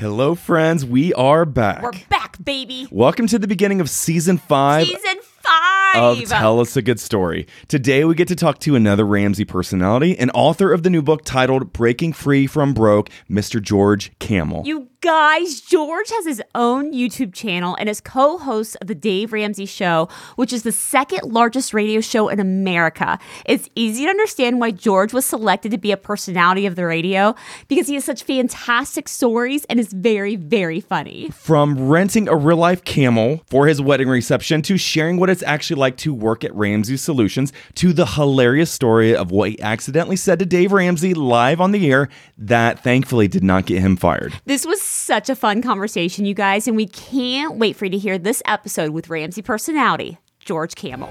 Hello, 0.00 0.34
friends. 0.34 0.82
We 0.82 1.12
are 1.12 1.44
back. 1.44 1.82
We're 1.82 1.92
back, 2.08 2.42
baby. 2.42 2.88
Welcome 2.90 3.26
to 3.26 3.38
the 3.38 3.46
beginning 3.46 3.82
of 3.82 3.90
season 3.90 4.38
five 4.38 4.86
Season. 4.86 5.09
Of 5.94 6.24
Tell 6.28 6.60
Us 6.60 6.76
a 6.76 6.82
Good 6.82 7.00
Story. 7.00 7.46
Today, 7.68 8.04
we 8.04 8.14
get 8.14 8.28
to 8.28 8.36
talk 8.36 8.58
to 8.60 8.76
another 8.76 9.04
Ramsey 9.04 9.44
personality 9.44 10.16
and 10.18 10.30
author 10.34 10.72
of 10.72 10.82
the 10.82 10.90
new 10.90 11.02
book 11.02 11.24
titled 11.24 11.72
Breaking 11.72 12.12
Free 12.12 12.46
from 12.46 12.74
Broke, 12.74 13.10
Mr. 13.28 13.60
George 13.60 14.12
Kamel. 14.18 14.62
you 14.64 14.88
guys, 15.00 15.60
George 15.62 16.10
has 16.10 16.26
his 16.26 16.42
own 16.54 16.92
YouTube 16.92 17.32
channel 17.32 17.74
and 17.78 17.88
is 17.88 18.00
co 18.00 18.38
host 18.38 18.76
of 18.80 18.86
The 18.86 18.94
Dave 18.94 19.32
Ramsey 19.32 19.66
Show, 19.66 20.08
which 20.36 20.52
is 20.52 20.62
the 20.62 20.72
second 20.72 21.32
largest 21.32 21.72
radio 21.72 22.00
show 22.00 22.28
in 22.28 22.38
America. 22.38 23.18
It's 23.46 23.68
easy 23.74 24.04
to 24.04 24.10
understand 24.10 24.60
why 24.60 24.70
George 24.70 25.12
was 25.12 25.24
selected 25.24 25.70
to 25.72 25.78
be 25.78 25.90
a 25.92 25.96
personality 25.96 26.66
of 26.66 26.76
the 26.76 26.84
radio 26.86 27.34
because 27.68 27.88
he 27.88 27.94
has 27.94 28.04
such 28.04 28.22
fantastic 28.22 29.08
stories 29.08 29.64
and 29.66 29.80
is 29.80 29.92
very, 29.92 30.36
very 30.36 30.80
funny. 30.80 31.30
From 31.30 31.88
renting 31.88 32.28
a 32.28 32.36
real 32.36 32.58
life 32.58 32.84
camel 32.84 33.42
for 33.46 33.66
his 33.66 33.80
wedding 33.80 34.08
reception 34.08 34.62
to 34.62 34.76
sharing 34.76 35.16
what 35.16 35.30
it's 35.30 35.42
actually 35.42 35.79
like 35.80 35.96
to 35.96 36.14
work 36.14 36.44
at 36.44 36.54
Ramsey 36.54 36.96
Solutions 36.96 37.52
to 37.74 37.92
the 37.92 38.06
hilarious 38.06 38.70
story 38.70 39.16
of 39.16 39.32
what 39.32 39.50
he 39.50 39.60
accidentally 39.60 40.14
said 40.16 40.38
to 40.38 40.46
Dave 40.46 40.70
Ramsey 40.70 41.14
live 41.14 41.60
on 41.60 41.72
the 41.72 41.90
air 41.90 42.08
that 42.38 42.84
thankfully 42.84 43.26
did 43.26 43.42
not 43.42 43.66
get 43.66 43.80
him 43.80 43.96
fired. 43.96 44.34
This 44.44 44.64
was 44.64 44.80
such 44.80 45.28
a 45.28 45.34
fun 45.34 45.62
conversation, 45.62 46.24
you 46.24 46.34
guys, 46.34 46.68
and 46.68 46.76
we 46.76 46.86
can't 46.86 47.56
wait 47.56 47.74
for 47.74 47.86
you 47.86 47.90
to 47.90 47.98
hear 47.98 48.18
this 48.18 48.42
episode 48.46 48.90
with 48.92 49.10
Ramsey 49.10 49.42
personality, 49.42 50.18
George 50.38 50.76
Kamel. 50.76 51.10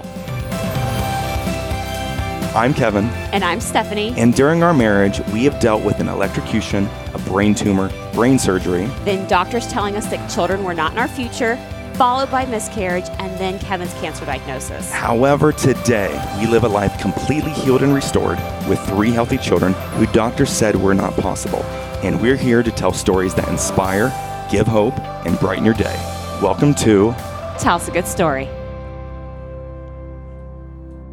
I'm 2.52 2.74
Kevin. 2.74 3.04
And 3.32 3.44
I'm 3.44 3.60
Stephanie. 3.60 4.12
And 4.16 4.34
during 4.34 4.64
our 4.64 4.74
marriage, 4.74 5.20
we 5.32 5.44
have 5.44 5.60
dealt 5.60 5.84
with 5.84 6.00
an 6.00 6.08
electrocution, 6.08 6.88
a 7.14 7.18
brain 7.20 7.54
tumor, 7.54 7.92
brain 8.12 8.40
surgery. 8.40 8.86
then 9.04 9.28
doctors 9.28 9.68
telling 9.68 9.94
us 9.94 10.06
that 10.08 10.28
children 10.28 10.64
were 10.64 10.74
not 10.74 10.90
in 10.90 10.98
our 10.98 11.06
future, 11.06 11.54
followed 12.00 12.30
by 12.30 12.46
miscarriage, 12.46 13.04
and 13.18 13.38
then 13.38 13.58
Kevin's 13.58 13.92
cancer 14.00 14.24
diagnosis. 14.24 14.90
However, 14.90 15.52
today 15.52 16.08
we 16.40 16.46
live 16.46 16.64
a 16.64 16.68
life 16.68 16.98
completely 16.98 17.50
healed 17.50 17.82
and 17.82 17.94
restored 17.94 18.38
with 18.66 18.80
three 18.86 19.10
healthy 19.10 19.36
children 19.36 19.74
who 19.98 20.06
doctors 20.06 20.48
said 20.48 20.74
were 20.74 20.94
not 20.94 21.14
possible. 21.16 21.62
And 22.02 22.18
we're 22.22 22.38
here 22.38 22.62
to 22.62 22.70
tell 22.70 22.94
stories 22.94 23.34
that 23.34 23.46
inspire, 23.48 24.08
give 24.50 24.66
hope, 24.66 24.98
and 25.26 25.38
brighten 25.40 25.62
your 25.62 25.74
day. 25.74 25.94
Welcome 26.40 26.72
to 26.76 27.14
Tell 27.58 27.76
us 27.76 27.88
a 27.88 27.90
good 27.90 28.06
story. 28.06 28.48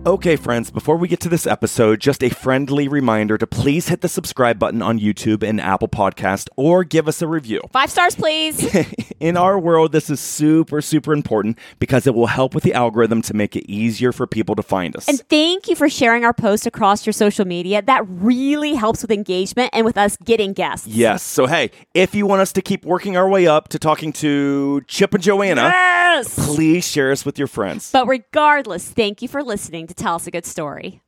Okay, 0.08 0.38
friends, 0.38 0.72
before 0.72 0.96
we 0.96 1.10
get 1.10 1.20
to 1.20 1.28
this 1.28 1.46
episode, 1.46 2.00
just 2.00 2.24
a 2.24 2.30
friendly 2.30 2.88
reminder 2.88 3.38
to 3.38 3.46
please 3.46 3.90
hit 3.90 4.00
the 4.00 4.08
subscribe 4.08 4.58
button 4.58 4.82
on 4.82 4.98
YouTube 5.02 5.44
and 5.44 5.60
Apple 5.60 5.90
Podcast 5.90 6.48
or 6.56 6.86
give 6.86 7.10
us 7.10 7.22
a 7.22 7.28
review. 7.28 7.60
Five 7.74 7.92
stars, 7.92 8.16
please. 8.16 8.74
In 9.20 9.36
our 9.36 9.60
world, 9.60 9.92
this 9.92 10.10
is 10.10 10.22
super, 10.22 10.82
super 10.82 11.12
important 11.12 11.60
because 11.80 12.08
it 12.08 12.16
will 12.16 12.28
help 12.28 12.56
with 12.56 12.64
the 12.64 12.74
algorithm 12.74 13.22
to 13.24 13.34
make 13.34 13.58
it 13.58 13.70
easier 13.70 14.14
for 14.14 14.26
people 14.26 14.56
to 14.56 14.64
find 14.64 14.96
us. 14.96 15.10
and 15.10 15.20
thank 15.28 15.68
you 15.68 15.76
for 15.76 15.90
sharing 15.90 16.24
our 16.24 16.34
post 16.34 16.66
across 16.66 17.06
your 17.06 17.12
social 17.12 17.44
media. 17.44 17.82
That 17.82 18.06
really 18.08 18.76
helps 18.76 19.02
with 19.02 19.12
engagement 19.12 19.72
and 19.74 19.86
with 19.86 19.98
us 19.98 20.16
getting 20.24 20.54
guests. 20.54 20.88
yes, 20.88 21.22
so 21.22 21.48
hey, 21.48 21.70
if 21.94 22.16
you 22.16 22.26
want 22.26 22.40
us 22.42 22.54
to 22.54 22.62
keep 22.62 22.86
working 22.86 23.18
our 23.18 23.28
way 23.28 23.46
up 23.46 23.68
to 23.70 23.80
talking 23.80 24.14
to 24.14 24.80
Chip 24.88 25.14
and 25.16 25.22
Joanna, 25.24 25.64
Yes! 25.64 26.34
please 26.56 26.88
share 26.88 27.12
us 27.12 27.26
with 27.26 27.38
your 27.38 27.48
friends. 27.50 27.92
But 27.92 28.08
regardless, 28.08 28.88
thank 28.90 29.22
you 29.22 29.28
for 29.28 29.44
listening 29.44 29.88
to 29.88 29.97
Tell 29.98 30.16
Us 30.16 30.28
a 30.28 30.32
Good 30.32 30.46
Story. 30.46 31.02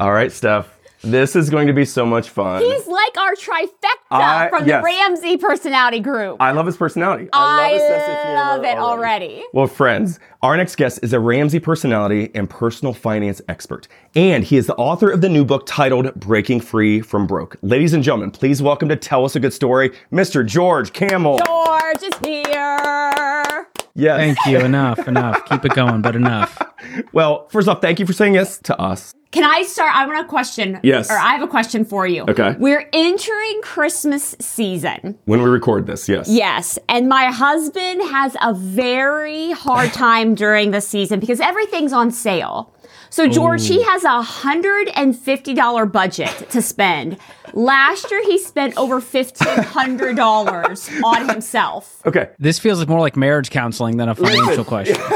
All 0.00 0.12
right, 0.12 0.30
Steph, 0.30 0.78
this 1.02 1.34
is 1.34 1.50
going 1.50 1.66
to 1.66 1.72
be 1.72 1.84
so 1.84 2.06
much 2.06 2.28
fun. 2.28 2.62
He's 2.62 2.86
like 2.86 3.18
our 3.18 3.34
trifecta 3.34 3.88
I- 4.10 4.48
from 4.48 4.66
yes. 4.66 4.80
the 4.80 4.84
Ramsey 4.84 5.36
personality 5.36 5.98
group. 5.98 6.36
I 6.40 6.52
love 6.52 6.66
his 6.66 6.76
personality. 6.76 7.28
I 7.32 7.72
his 7.72 7.82
sense 7.82 8.02
of 8.04 8.22
humor 8.22 8.34
love 8.34 8.64
it 8.64 8.78
already. 8.78 9.44
Well, 9.52 9.66
friends, 9.66 10.20
our 10.42 10.56
next 10.56 10.76
guest 10.76 11.00
is 11.02 11.12
a 11.12 11.18
Ramsey 11.18 11.58
personality 11.58 12.30
and 12.34 12.48
personal 12.48 12.94
finance 12.94 13.42
expert. 13.48 13.88
And 14.14 14.44
he 14.44 14.56
is 14.56 14.68
the 14.68 14.76
author 14.76 15.10
of 15.10 15.20
the 15.20 15.28
new 15.28 15.44
book 15.44 15.64
titled 15.66 16.14
Breaking 16.14 16.60
Free 16.60 17.00
from 17.00 17.26
Broke. 17.26 17.56
Ladies 17.62 17.92
and 17.92 18.04
gentlemen, 18.04 18.30
please 18.30 18.62
welcome 18.62 18.88
to 18.88 18.96
Tell 18.96 19.24
Us 19.24 19.34
a 19.34 19.40
Good 19.40 19.52
Story, 19.52 19.90
Mr. 20.12 20.46
George 20.46 20.92
Kamel. 20.92 21.40
George 21.44 22.02
is 22.02 22.14
here. 22.24 22.77
Yes. 23.98 24.18
Thank 24.18 24.38
you. 24.46 24.60
Enough, 24.60 25.08
enough. 25.08 25.44
Keep 25.46 25.64
it 25.64 25.74
going, 25.74 26.02
but 26.02 26.16
enough. 26.16 26.56
Well, 27.12 27.48
first 27.48 27.68
off, 27.68 27.82
thank 27.82 27.98
you 27.98 28.06
for 28.06 28.12
saying 28.12 28.34
yes 28.34 28.58
to 28.60 28.80
us. 28.80 29.12
Can 29.30 29.44
I 29.44 29.62
start? 29.62 29.94
I 29.94 30.06
want 30.06 30.24
a 30.24 30.28
question. 30.28 30.80
Yes. 30.82 31.10
Or 31.10 31.14
I 31.14 31.32
have 31.32 31.42
a 31.42 31.48
question 31.48 31.84
for 31.84 32.06
you. 32.06 32.24
Okay. 32.28 32.54
We're 32.58 32.88
entering 32.92 33.60
Christmas 33.62 34.34
season. 34.40 35.18
When 35.26 35.42
we 35.42 35.50
record 35.50 35.86
this, 35.86 36.08
yes. 36.08 36.28
Yes. 36.28 36.78
And 36.88 37.08
my 37.08 37.26
husband 37.26 38.00
has 38.02 38.36
a 38.40 38.54
very 38.54 39.50
hard 39.50 39.92
time 39.92 40.34
during 40.34 40.70
the 40.70 40.80
season 40.80 41.20
because 41.20 41.40
everything's 41.40 41.92
on 41.92 42.10
sale. 42.10 42.72
So, 43.10 43.28
George, 43.28 43.66
he 43.66 43.82
has 43.82 44.04
a 44.04 44.22
$150 44.22 45.92
budget 45.92 46.50
to 46.50 46.62
spend. 46.62 47.18
Last 47.54 48.10
year, 48.10 48.22
he 48.24 48.38
spent 48.38 48.76
over 48.76 49.00
$1,500 49.00 51.02
on 51.04 51.28
himself. 51.28 52.02
Okay. 52.06 52.30
This 52.38 52.58
feels 52.58 52.86
more 52.86 53.00
like 53.00 53.16
marriage 53.16 53.50
counseling 53.50 53.96
than 53.96 54.08
a 54.08 54.14
financial 54.14 54.64
question. 54.64 54.96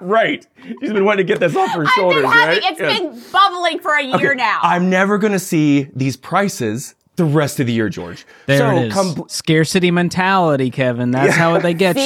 Right. 0.00 0.46
She's 0.80 0.92
been 0.92 1.04
wanting 1.04 1.26
to 1.26 1.32
get 1.32 1.40
this 1.40 1.56
off 1.56 1.70
her 1.70 1.82
I've 1.82 1.88
shoulders, 1.90 2.22
been 2.22 2.30
having, 2.30 2.62
right? 2.62 2.72
it's 2.72 2.80
Yes. 2.80 2.98
been 2.98 3.22
bubbling 3.32 3.78
for 3.78 3.94
a 3.94 4.02
year 4.02 4.34
now. 4.34 4.58
I'm 4.62 4.90
never 4.90 5.18
going 5.18 5.32
to 5.32 5.38
see 5.38 5.88
these 5.94 6.16
prices 6.16 6.94
the 7.16 7.24
rest 7.24 7.60
of 7.60 7.66
the 7.66 7.72
year, 7.72 7.88
George. 7.88 8.24
There 8.46 8.58
so 8.58 8.76
it 8.76 8.86
is. 8.88 8.92
come 8.92 9.24
Scarcity 9.28 9.90
mentality, 9.90 10.70
Kevin. 10.70 11.10
That's 11.10 11.34
how 11.36 11.58
they 11.58 11.74
get 11.74 11.96
you. 11.96 12.02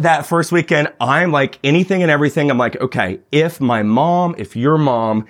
That 0.00 0.26
first 0.26 0.52
weekend, 0.52 0.92
I'm 1.00 1.32
like 1.32 1.58
anything 1.64 2.02
and 2.02 2.10
everything. 2.10 2.50
I'm 2.50 2.58
like, 2.58 2.80
okay, 2.80 3.20
if 3.32 3.60
my 3.60 3.82
mom, 3.82 4.34
if 4.38 4.54
your 4.56 4.78
mom 4.78 5.26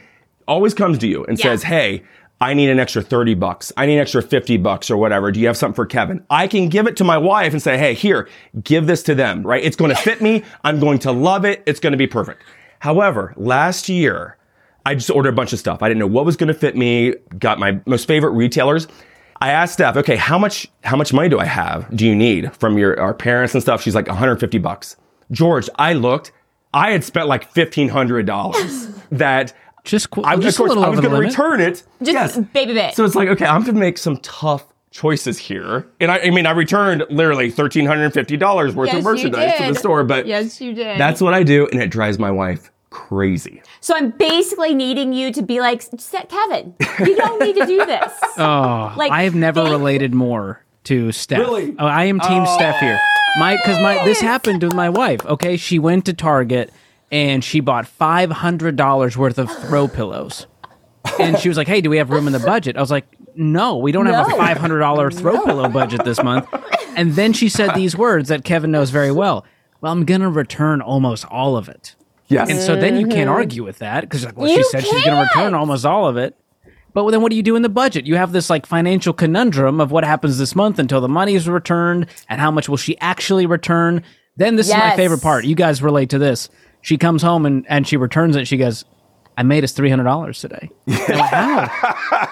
always 0.46 0.74
comes 0.74 0.98
to 0.98 1.06
you 1.06 1.24
and 1.24 1.38
Yeah. 1.38 1.44
says, 1.44 1.62
hey, 1.64 2.02
I 2.40 2.54
need 2.54 2.68
an 2.70 2.78
extra 2.78 3.02
30 3.02 3.34
bucks. 3.34 3.72
I 3.76 3.86
need 3.86 3.94
an 3.94 4.00
extra 4.00 4.22
50 4.22 4.58
bucks 4.58 4.90
or 4.90 4.96
whatever. 4.96 5.32
Do 5.32 5.40
you 5.40 5.46
have 5.48 5.56
something 5.56 5.74
for 5.74 5.86
Kevin? 5.86 6.24
I 6.30 6.46
can 6.46 6.68
give 6.68 6.86
it 6.86 6.96
to 6.98 7.04
my 7.04 7.18
wife 7.18 7.52
and 7.52 7.60
say, 7.60 7.76
hey, 7.76 7.94
here, 7.94 8.28
give 8.62 8.86
this 8.86 9.02
to 9.04 9.14
them, 9.14 9.42
right? 9.42 9.62
It's 9.64 9.74
going 9.76 9.90
to 9.90 9.96
fit 10.00 10.20
me. 10.20 10.44
I'm 10.62 10.78
going 10.78 10.98
to 11.00 11.12
love 11.12 11.44
it. 11.44 11.62
It's 11.66 11.80
going 11.80 11.92
to 11.92 11.96
be 11.96 12.06
perfect. 12.06 12.42
However, 12.78 13.34
last 13.36 13.88
year, 13.88 14.36
I 14.86 14.94
just 14.94 15.10
ordered 15.10 15.30
a 15.30 15.36
bunch 15.36 15.52
of 15.52 15.58
stuff. 15.58 15.82
I 15.82 15.88
didn't 15.88 15.98
know 15.98 16.06
what 16.06 16.24
was 16.24 16.36
going 16.36 16.48
to 16.48 16.54
fit 16.54 16.76
me. 16.76 17.14
Got 17.38 17.58
my 17.58 17.80
most 17.86 18.06
favorite 18.06 18.30
retailers. 18.30 18.86
I 19.40 19.50
asked 19.50 19.74
Steph, 19.74 19.96
okay, 19.96 20.16
how 20.16 20.38
much 20.38 20.66
how 20.84 20.96
much 20.96 21.12
money 21.12 21.28
do 21.28 21.38
I 21.38 21.44
have? 21.44 21.94
Do 21.96 22.06
you 22.06 22.14
need 22.16 22.54
from 22.56 22.76
your 22.78 22.98
our 23.00 23.14
parents 23.14 23.54
and 23.54 23.62
stuff? 23.62 23.82
She's 23.82 23.94
like 23.94 24.08
150 24.08 24.58
bucks. 24.58 24.96
George, 25.30 25.68
I 25.76 25.92
looked. 25.92 26.32
I 26.74 26.90
had 26.90 27.04
spent 27.04 27.28
like 27.28 27.50
fifteen 27.52 27.88
hundred 27.88 28.26
dollars. 28.26 28.88
that 29.12 29.54
Just, 29.84 30.10
qu- 30.10 30.22
I, 30.22 30.36
just 30.36 30.58
course 30.58 30.70
a 30.70 30.74
little 30.74 30.84
I 30.84 30.88
was 30.88 31.00
going 31.00 31.14
to 31.14 31.20
return 31.20 31.60
it. 31.60 31.82
Just 32.02 32.12
yes. 32.12 32.38
baby 32.52 32.74
bit. 32.74 32.94
So 32.94 33.04
it's 33.04 33.14
like, 33.14 33.28
okay, 33.30 33.46
I'm 33.46 33.62
going 33.62 33.74
to 33.74 33.80
make 33.80 33.96
some 33.96 34.18
tough 34.18 34.66
choices 34.90 35.38
here. 35.38 35.86
And 36.00 36.10
I, 36.10 36.18
I 36.18 36.30
mean, 36.30 36.44
I 36.46 36.50
returned 36.50 37.04
literally 37.08 37.50
$1,350 37.50 38.74
worth 38.74 38.86
Yes, 38.88 38.98
of 38.98 39.04
merchandise 39.04 39.58
to 39.58 39.72
the 39.72 39.74
store, 39.78 40.04
but 40.04 40.26
yes, 40.26 40.60
you 40.60 40.74
did. 40.74 40.98
that's 41.00 41.20
what 41.22 41.32
I 41.32 41.42
do. 41.42 41.66
And 41.72 41.80
it 41.80 41.88
drives 41.90 42.18
my 42.18 42.30
wife 42.30 42.70
crazy. 43.08 43.62
So 43.80 43.94
I'm 43.96 44.10
basically 44.10 44.74
needing 44.74 45.12
you 45.12 45.32
to 45.32 45.42
be 45.42 45.60
like, 45.60 45.82
"Set 45.82 46.28
Kevin, 46.28 46.74
you 47.00 47.16
don't 47.16 47.40
need 47.40 47.56
to 47.56 47.66
do 47.66 47.84
this. 47.86 48.12
Oh, 48.38 48.92
Like, 48.96 49.10
I 49.10 49.22
have 49.24 49.34
never 49.34 49.62
they- 49.64 49.70
related 49.70 50.14
more 50.14 50.62
to 50.84 51.10
Steph. 51.12 51.40
Really? 51.40 51.74
Oh, 51.78 51.86
I 51.86 52.04
am 52.04 52.20
Team 52.20 52.42
oh. 52.46 52.56
Steph 52.56 52.78
here. 52.80 52.98
My 53.38 53.56
because 53.56 53.80
my 53.80 54.04
this 54.04 54.20
happened 54.20 54.62
with 54.62 54.74
my 54.74 54.88
wife. 54.88 55.24
Okay, 55.26 55.56
she 55.56 55.78
went 55.78 56.04
to 56.06 56.12
Target 56.14 56.72
and 57.10 57.42
she 57.44 57.60
bought 57.60 57.86
five 57.86 58.30
hundred 58.30 58.76
dollars 58.76 59.16
worth 59.16 59.38
of 59.38 59.50
throw 59.50 59.86
pillows, 59.98 60.46
and 61.18 61.38
she 61.38 61.48
was 61.48 61.56
like, 61.58 61.68
"Hey, 61.68 61.80
do 61.80 61.90
we 61.90 61.98
have 61.98 62.10
room 62.10 62.26
in 62.26 62.32
the 62.32 62.40
budget?" 62.40 62.76
I 62.76 62.80
was 62.80 62.90
like, 62.90 63.06
"No, 63.34 63.76
we 63.78 63.92
don't 63.92 64.06
have 64.06 64.28
a 64.28 64.36
five 64.36 64.56
hundred 64.56 64.78
dollar 64.80 65.10
throw 65.10 65.44
pillow 65.44 65.68
budget 65.68 66.04
this 66.04 66.22
month." 66.22 66.46
And 66.96 67.14
then 67.14 67.32
she 67.32 67.48
said 67.48 67.74
these 67.74 67.96
words 67.96 68.28
that 68.28 68.44
Kevin 68.44 68.70
knows 68.72 68.90
very 68.90 69.12
well. 69.12 69.44
Well, 69.80 69.92
I'm 69.92 70.04
gonna 70.04 70.30
return 70.30 70.80
almost 70.80 71.24
all 71.26 71.56
of 71.56 71.68
it. 71.68 71.94
Yes. 72.28 72.50
And 72.50 72.60
so 72.60 72.76
then 72.76 72.98
you 73.00 73.06
can't 73.06 73.28
argue 73.30 73.64
with 73.64 73.78
that 73.78 74.02
because 74.02 74.24
like, 74.24 74.36
well, 74.36 74.48
she 74.48 74.56
You 74.58 74.64
said 74.64 74.82
she's 74.84 75.04
going 75.04 75.16
to 75.16 75.22
return 75.22 75.54
almost 75.54 75.84
all 75.86 76.06
of 76.06 76.16
it. 76.16 76.36
But 76.94 77.08
then 77.10 77.22
what 77.22 77.30
do 77.30 77.36
you 77.36 77.42
do 77.42 77.54
in 77.56 77.62
the 77.62 77.68
budget? 77.68 78.06
You 78.06 78.16
have 78.16 78.32
this 78.32 78.50
like 78.50 78.66
financial 78.66 79.12
conundrum 79.12 79.80
of 79.80 79.90
what 79.92 80.04
happens 80.04 80.38
this 80.38 80.54
month 80.56 80.78
until 80.78 81.00
the 81.00 81.08
money 81.08 81.34
is 81.34 81.48
returned 81.48 82.06
and 82.28 82.40
how 82.40 82.50
much 82.50 82.68
will 82.68 82.76
she 82.76 82.98
actually 82.98 83.46
return. 83.46 84.02
Then 84.36 84.56
this 84.56 84.68
is 84.68 84.74
my 84.74 84.96
favorite 84.96 85.22
part. 85.22 85.44
You 85.44 85.54
guys 85.54 85.82
relate 85.82 86.10
to 86.10 86.18
this. 86.18 86.48
She 86.82 86.96
comes 86.96 87.22
home 87.22 87.44
and, 87.46 87.64
and 87.68 87.86
she 87.86 87.96
returns 87.96 88.36
it. 88.36 88.46
She 88.46 88.56
goes, 88.56 88.84
I 89.36 89.42
made 89.44 89.62
us 89.64 89.72
$300 89.72 90.40
today. 90.40 90.70
I 90.88 90.92
went, 91.08 91.20
how? 91.20 91.68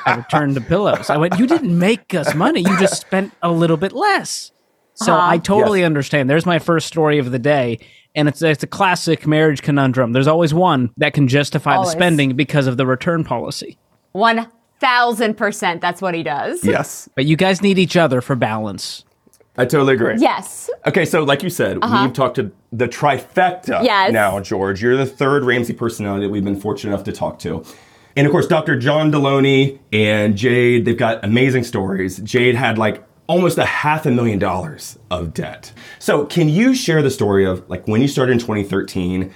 I 0.07 0.15
returned 0.17 0.57
the 0.57 0.61
pillows. 0.61 1.11
I 1.11 1.17
went, 1.17 1.39
you 1.39 1.47
didn't 1.47 1.77
make 1.79 2.15
us 2.15 2.35
money. 2.35 2.61
You 2.61 2.79
just 2.79 3.01
spent 3.01 3.33
a 3.43 3.51
little 3.53 3.77
bit 3.77 3.93
less. 3.93 4.51
So 4.95 5.13
Uh-huh. 5.15 5.31
I 5.33 5.39
totally 5.39 5.81
Yes. 5.81 5.87
understand. 5.87 6.29
There's 6.31 6.47
my 6.47 6.59
first 6.59 6.87
story 6.89 7.19
of 7.19 7.31
the 7.31 7.39
day. 7.39 7.79
And 8.17 8.29
it's, 8.29 8.41
it's 8.43 8.65
a 8.65 8.67
classic 8.67 9.27
marriage 9.27 9.63
conundrum. 9.63 10.13
There's 10.13 10.27
always 10.27 10.55
one 10.55 10.91
that 10.97 11.13
can 11.13 11.29
justify 11.29 11.75
Always. 11.75 11.91
the 11.91 11.93
spending 11.93 12.35
because 12.35 12.67
of 12.67 12.79
the 12.79 12.87
return 12.87 13.23
policy. 13.23 13.79
One 14.13 14.49
thousand 14.81 15.37
percent 15.37 15.81
that's 15.81 16.03
what 16.03 16.15
he 16.15 16.23
does. 16.23 16.65
Yes, 16.65 17.09
But 17.15 17.25
you 17.27 17.37
guys 17.37 17.63
need 17.63 17.79
each 17.79 17.97
other 17.97 18.21
for 18.21 18.35
balance. 18.35 19.05
I 19.59 19.65
totally 19.65 19.95
agree. 19.95 20.17
Yes. 20.19 20.69
Okay, 20.87 21.07
so 21.07 21.25
like 21.25 21.43
you 21.43 21.49
said, 21.49 21.79
uh-huh. 21.81 22.05
we've 22.05 22.13
talked 22.13 22.37
to 22.37 22.53
the 22.73 22.87
trifecta 22.87 23.83
Yes. 23.83 24.13
now, 24.13 24.39
George. 24.41 24.83
You're 24.83 24.97
the 24.97 25.07
third 25.07 25.45
Ramsey 25.45 25.73
personality 25.73 26.27
that 26.27 26.31
we've 26.31 26.45
been 26.45 26.61
fortunate 26.61 26.93
enough 26.93 27.05
to 27.05 27.13
talk 27.13 27.39
to. 27.41 27.65
And 28.17 28.27
of 28.27 28.33
course, 28.33 28.47
Dr. 28.47 28.79
John 28.79 29.13
Deloney 29.13 29.79
and 29.93 30.37
Jade, 30.37 30.85
they've 30.85 30.97
got 30.97 31.25
amazing 31.25 31.65
stories. 31.65 32.19
Jade 32.19 32.55
had 32.55 32.77
like 32.79 33.06
almost 33.27 33.59
a 33.59 33.65
half 33.65 34.07
a 34.07 34.11
million 34.11 34.39
dollars 34.39 34.99
of 35.11 35.35
debt. 35.35 35.73
So, 35.99 36.27
can 36.27 36.49
you 36.49 36.75
share 36.75 37.03
the 37.03 37.11
story 37.11 37.45
of 37.45 37.69
like 37.69 37.87
when 37.87 38.01
you 38.01 38.09
started 38.09 38.33
in 38.33 38.39
2013, 38.39 39.33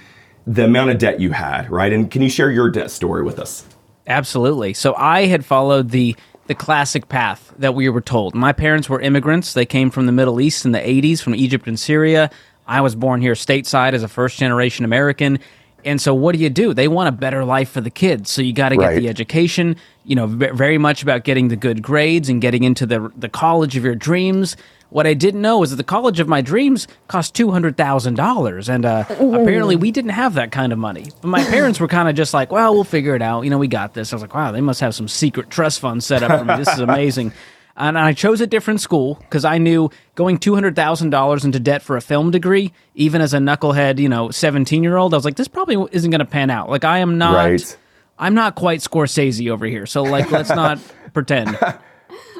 the 0.47 0.65
amount 0.65 0.91
of 0.91 0.97
debt 0.97 1.19
you 1.19 1.31
had, 1.31 1.69
right? 1.69 1.91
And 1.91 2.09
can 2.09 2.21
you 2.21 2.29
share 2.29 2.51
your 2.51 2.69
debt 2.69 2.91
story 2.91 3.23
with 3.23 3.39
us? 3.39 3.65
Absolutely. 4.07 4.73
So 4.73 4.95
I 4.95 5.25
had 5.25 5.45
followed 5.45 5.89
the 5.89 6.15
the 6.47 6.55
classic 6.55 7.07
path 7.07 7.53
that 7.59 7.75
we 7.75 7.87
were 7.87 8.01
told. 8.01 8.35
My 8.35 8.51
parents 8.51 8.89
were 8.89 8.99
immigrants. 8.99 9.53
They 9.53 9.65
came 9.65 9.89
from 9.89 10.05
the 10.05 10.11
Middle 10.11 10.41
East 10.41 10.65
in 10.65 10.71
the 10.71 10.79
80s 10.79 11.21
from 11.21 11.35
Egypt 11.35 11.67
and 11.67 11.79
Syria. 11.79 12.29
I 12.67 12.81
was 12.81 12.95
born 12.95 13.21
here 13.21 13.33
stateside 13.33 13.93
as 13.93 14.03
a 14.03 14.07
first 14.07 14.37
generation 14.37 14.83
American. 14.83 15.39
And 15.85 16.01
so 16.01 16.13
what 16.13 16.35
do 16.35 16.41
you 16.41 16.49
do? 16.49 16.73
They 16.73 16.87
want 16.87 17.09
a 17.09 17.11
better 17.11 17.43
life 17.45 17.69
for 17.69 17.81
the 17.81 17.89
kids. 17.89 18.29
So 18.29 18.41
you 18.41 18.53
got 18.53 18.69
to 18.69 18.75
get 18.77 18.85
Right. 18.85 18.99
the 18.99 19.09
education, 19.09 19.75
you 20.05 20.15
know, 20.15 20.27
ve- 20.27 20.51
very 20.53 20.77
much 20.77 21.03
about 21.03 21.23
getting 21.23 21.47
the 21.49 21.55
good 21.55 21.81
grades 21.81 22.29
and 22.29 22.41
getting 22.41 22.63
into 22.63 22.85
the 22.85 23.11
the 23.17 23.29
college 23.29 23.75
of 23.77 23.83
your 23.83 23.95
dreams. 23.95 24.55
What 24.89 25.07
I 25.07 25.13
didn't 25.13 25.39
know 25.41 25.63
is 25.63 25.69
that 25.69 25.77
the 25.77 25.85
college 25.85 26.19
of 26.19 26.27
my 26.27 26.41
dreams 26.41 26.85
cost 27.07 27.33
two 27.33 27.51
hundred 27.51 27.77
thousand 27.77 28.15
dollars, 28.15 28.67
and 28.67 28.85
uh, 28.85 29.05
apparently 29.09 29.77
we 29.77 29.89
didn't 29.91 30.11
have 30.11 30.33
that 30.33 30.51
kind 30.51 30.73
of 30.73 30.79
money. 30.79 31.05
But 31.21 31.29
my 31.29 31.43
parents 31.45 31.79
were 31.79 31.87
kind 31.87 32.09
of 32.09 32.15
just 32.15 32.33
like, 32.33 32.51
"Well, 32.51 32.73
we'll 32.73 32.83
figure 32.83 33.15
it 33.15 33.21
out. 33.21 33.43
You 33.43 33.49
know, 33.51 33.57
we 33.57 33.67
got 33.69 33.93
this." 33.93 34.11
I 34.11 34.15
was 34.17 34.21
like, 34.21 34.33
"Wow, 34.35 34.51
they 34.51 34.59
must 34.61 34.81
have 34.81 34.93
some 34.93 35.07
secret 35.07 35.49
trust 35.49 35.79
fund 35.79 36.03
set 36.03 36.23
up 36.23 36.39
for 36.39 36.45
me. 36.45 36.57
This 36.57 36.67
is 36.73 36.79
amazing." 36.79 37.31
And 37.75 37.97
I 37.97 38.13
chose 38.13 38.41
a 38.41 38.47
different 38.47 38.81
school 38.81 39.15
because 39.21 39.45
I 39.45 39.57
knew 39.57 39.89
going 40.15 40.37
two 40.37 40.53
hundred 40.53 40.75
thousand 40.75 41.09
dollars 41.09 41.45
into 41.45 41.59
debt 41.59 41.81
for 41.81 41.97
a 41.97 42.01
film 42.01 42.31
degree, 42.31 42.73
even 42.95 43.21
as 43.21 43.33
a 43.33 43.37
knucklehead, 43.37 43.99
you 43.99 44.09
know, 44.09 44.29
seventeen 44.29 44.83
year 44.83 44.97
old, 44.97 45.13
I 45.13 45.17
was 45.17 45.25
like, 45.25 45.35
"This 45.35 45.47
probably 45.47 45.77
isn't 45.91 46.11
going 46.11 46.19
to 46.19 46.25
pan 46.25 46.49
out." 46.49 46.69
Like, 46.69 46.83
I 46.83 46.99
am 46.99 47.17
not. 47.17 47.35
Right. 47.35 47.77
I'm 48.19 48.35
not 48.35 48.55
quite 48.55 48.81
Scorsese 48.81 49.49
over 49.49 49.65
here, 49.65 49.87
so 49.87 50.03
like, 50.03 50.29
let's 50.29 50.49
not 50.49 50.79
pretend. 51.13 51.57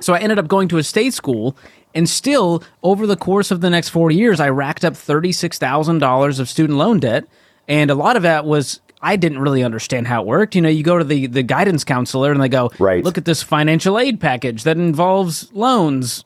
So 0.01 0.13
I 0.13 0.19
ended 0.19 0.37
up 0.37 0.47
going 0.47 0.67
to 0.69 0.77
a 0.77 0.83
state 0.83 1.13
school, 1.13 1.57
and 1.95 2.07
still, 2.07 2.63
over 2.83 3.07
the 3.07 3.15
course 3.15 3.49
of 3.51 3.61
the 3.61 3.69
next 3.69 3.89
four 3.89 4.11
years, 4.11 4.39
I 4.39 4.49
racked 4.49 4.85
up 4.85 4.95
thirty-six 4.95 5.57
thousand 5.57 5.99
dollars 5.99 6.39
of 6.39 6.49
student 6.49 6.77
loan 6.77 6.99
debt, 6.99 7.25
and 7.67 7.89
a 7.89 7.95
lot 7.95 8.15
of 8.15 8.23
that 8.23 8.45
was 8.45 8.79
I 9.01 9.15
didn't 9.15 9.39
really 9.39 9.63
understand 9.63 10.07
how 10.07 10.21
it 10.21 10.27
worked. 10.27 10.55
You 10.55 10.61
know, 10.61 10.69
you 10.69 10.83
go 10.83 10.97
to 10.97 11.03
the 11.03 11.27
the 11.27 11.43
guidance 11.43 11.83
counselor, 11.83 12.31
and 12.31 12.41
they 12.41 12.49
go, 12.49 12.71
Right. 12.79 13.03
look 13.03 13.17
at 13.17 13.25
this 13.25 13.41
financial 13.43 13.97
aid 13.99 14.19
package 14.19 14.63
that 14.63 14.77
involves 14.77 15.49
loans." 15.53 16.23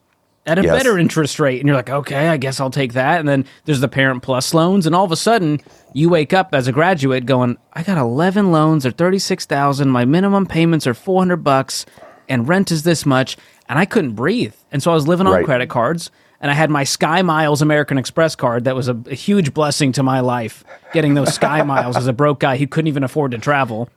At 0.48 0.60
a 0.60 0.62
Yes. 0.62 0.76
better 0.76 0.96
interest 0.96 1.40
rate, 1.40 1.58
and 1.58 1.66
you're 1.66 1.74
like, 1.76 1.90
okay, 1.90 2.28
I 2.28 2.36
guess 2.36 2.60
I'll 2.60 2.70
take 2.70 2.92
that. 2.92 3.18
And 3.18 3.28
then 3.28 3.44
there's 3.64 3.80
the 3.80 3.88
Parent 3.88 4.22
Plus 4.22 4.54
loans, 4.54 4.86
and 4.86 4.94
all 4.94 5.04
of 5.04 5.10
a 5.10 5.16
sudden, 5.16 5.60
you 5.92 6.08
wake 6.08 6.32
up 6.32 6.50
as 6.54 6.68
a 6.68 6.72
graduate 6.72 7.26
going, 7.26 7.56
I 7.72 7.82
got 7.82 7.98
11 7.98 8.52
loans, 8.52 8.84
they're 8.84 8.92
36,000. 8.92 9.88
My 9.90 10.04
minimum 10.04 10.46
payments 10.46 10.86
are 10.86 10.94
400 10.94 11.38
bucks, 11.42 11.84
and 12.28 12.46
rent 12.48 12.70
is 12.70 12.84
this 12.84 13.04
much, 13.04 13.36
and 13.68 13.76
I 13.76 13.86
couldn't 13.86 14.12
breathe. 14.12 14.54
And 14.70 14.80
so 14.80 14.92
I 14.92 14.94
was 14.94 15.08
living 15.08 15.26
on 15.26 15.32
Right. 15.32 15.44
credit 15.44 15.68
cards, 15.68 16.12
and 16.40 16.50
I 16.50 16.54
had 16.54 16.70
my 16.70 16.84
Sky 16.84 17.22
Miles 17.22 17.62
American 17.62 17.98
Express 17.98 18.34
card 18.36 18.64
that 18.64 18.74
was 18.74 18.88
a, 18.88 18.98
a 19.06 19.14
huge 19.14 19.54
blessing 19.54 19.92
to 19.92 20.02
my 20.02 20.20
life, 20.20 20.64
getting 20.92 21.14
those 21.14 21.34
Sky 21.34 21.62
Miles 21.64 21.96
as 21.96 22.06
a 22.06 22.12
broke 22.12 22.40
guy 22.40 22.56
who 22.56 22.66
couldn't 22.66 22.88
even 22.88 23.04
afford 23.04 23.32
to 23.32 23.38
travel. 23.38 23.88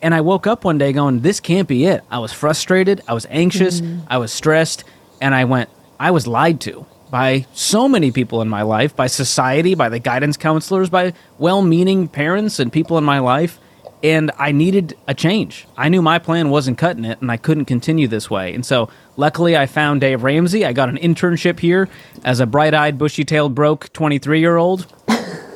And 0.00 0.14
I 0.14 0.20
woke 0.20 0.46
up 0.46 0.64
one 0.64 0.78
day 0.78 0.92
going, 0.92 1.20
This 1.20 1.40
can't 1.40 1.66
be 1.66 1.86
it. 1.86 2.04
I 2.10 2.18
was 2.18 2.32
frustrated, 2.32 3.02
I 3.08 3.14
was 3.14 3.26
anxious, 3.30 3.80
mm-hmm. 3.80 4.06
I 4.08 4.18
was 4.18 4.32
stressed, 4.32 4.84
and 5.20 5.34
I 5.34 5.44
went, 5.44 5.70
I 5.98 6.12
was 6.12 6.26
lied 6.26 6.60
to 6.62 6.86
by 7.10 7.46
so 7.52 7.88
many 7.88 8.12
people 8.12 8.42
in 8.42 8.48
my 8.48 8.62
life, 8.62 8.94
by 8.94 9.06
society, 9.06 9.74
by 9.74 9.88
the 9.88 9.98
guidance 9.98 10.36
counselors, 10.36 10.90
by 10.90 11.14
well 11.38 11.62
meaning 11.62 12.08
parents 12.08 12.58
and 12.58 12.72
people 12.72 12.98
in 12.98 13.04
my 13.04 13.18
life. 13.18 13.58
And 14.02 14.30
I 14.38 14.52
needed 14.52 14.96
a 15.08 15.14
change. 15.14 15.66
I 15.76 15.88
knew 15.88 16.00
my 16.02 16.18
plan 16.18 16.50
wasn't 16.50 16.78
cutting 16.78 17.04
it, 17.04 17.20
and 17.20 17.30
I 17.30 17.36
couldn't 17.36 17.64
continue 17.64 18.06
this 18.06 18.30
way. 18.30 18.54
And 18.54 18.64
so, 18.64 18.88
luckily, 19.16 19.56
I 19.56 19.66
found 19.66 20.00
Dave 20.00 20.22
Ramsey. 20.22 20.64
I 20.64 20.72
got 20.72 20.88
an 20.88 20.98
internship 20.98 21.58
here 21.58 21.88
as 22.24 22.38
a 22.38 22.46
bright 22.46 22.74
eyed, 22.74 22.96
bushy 22.96 23.24
tailed, 23.24 23.54
broke 23.54 23.92
23 23.92 24.40
year 24.40 24.56
old. 24.56 24.86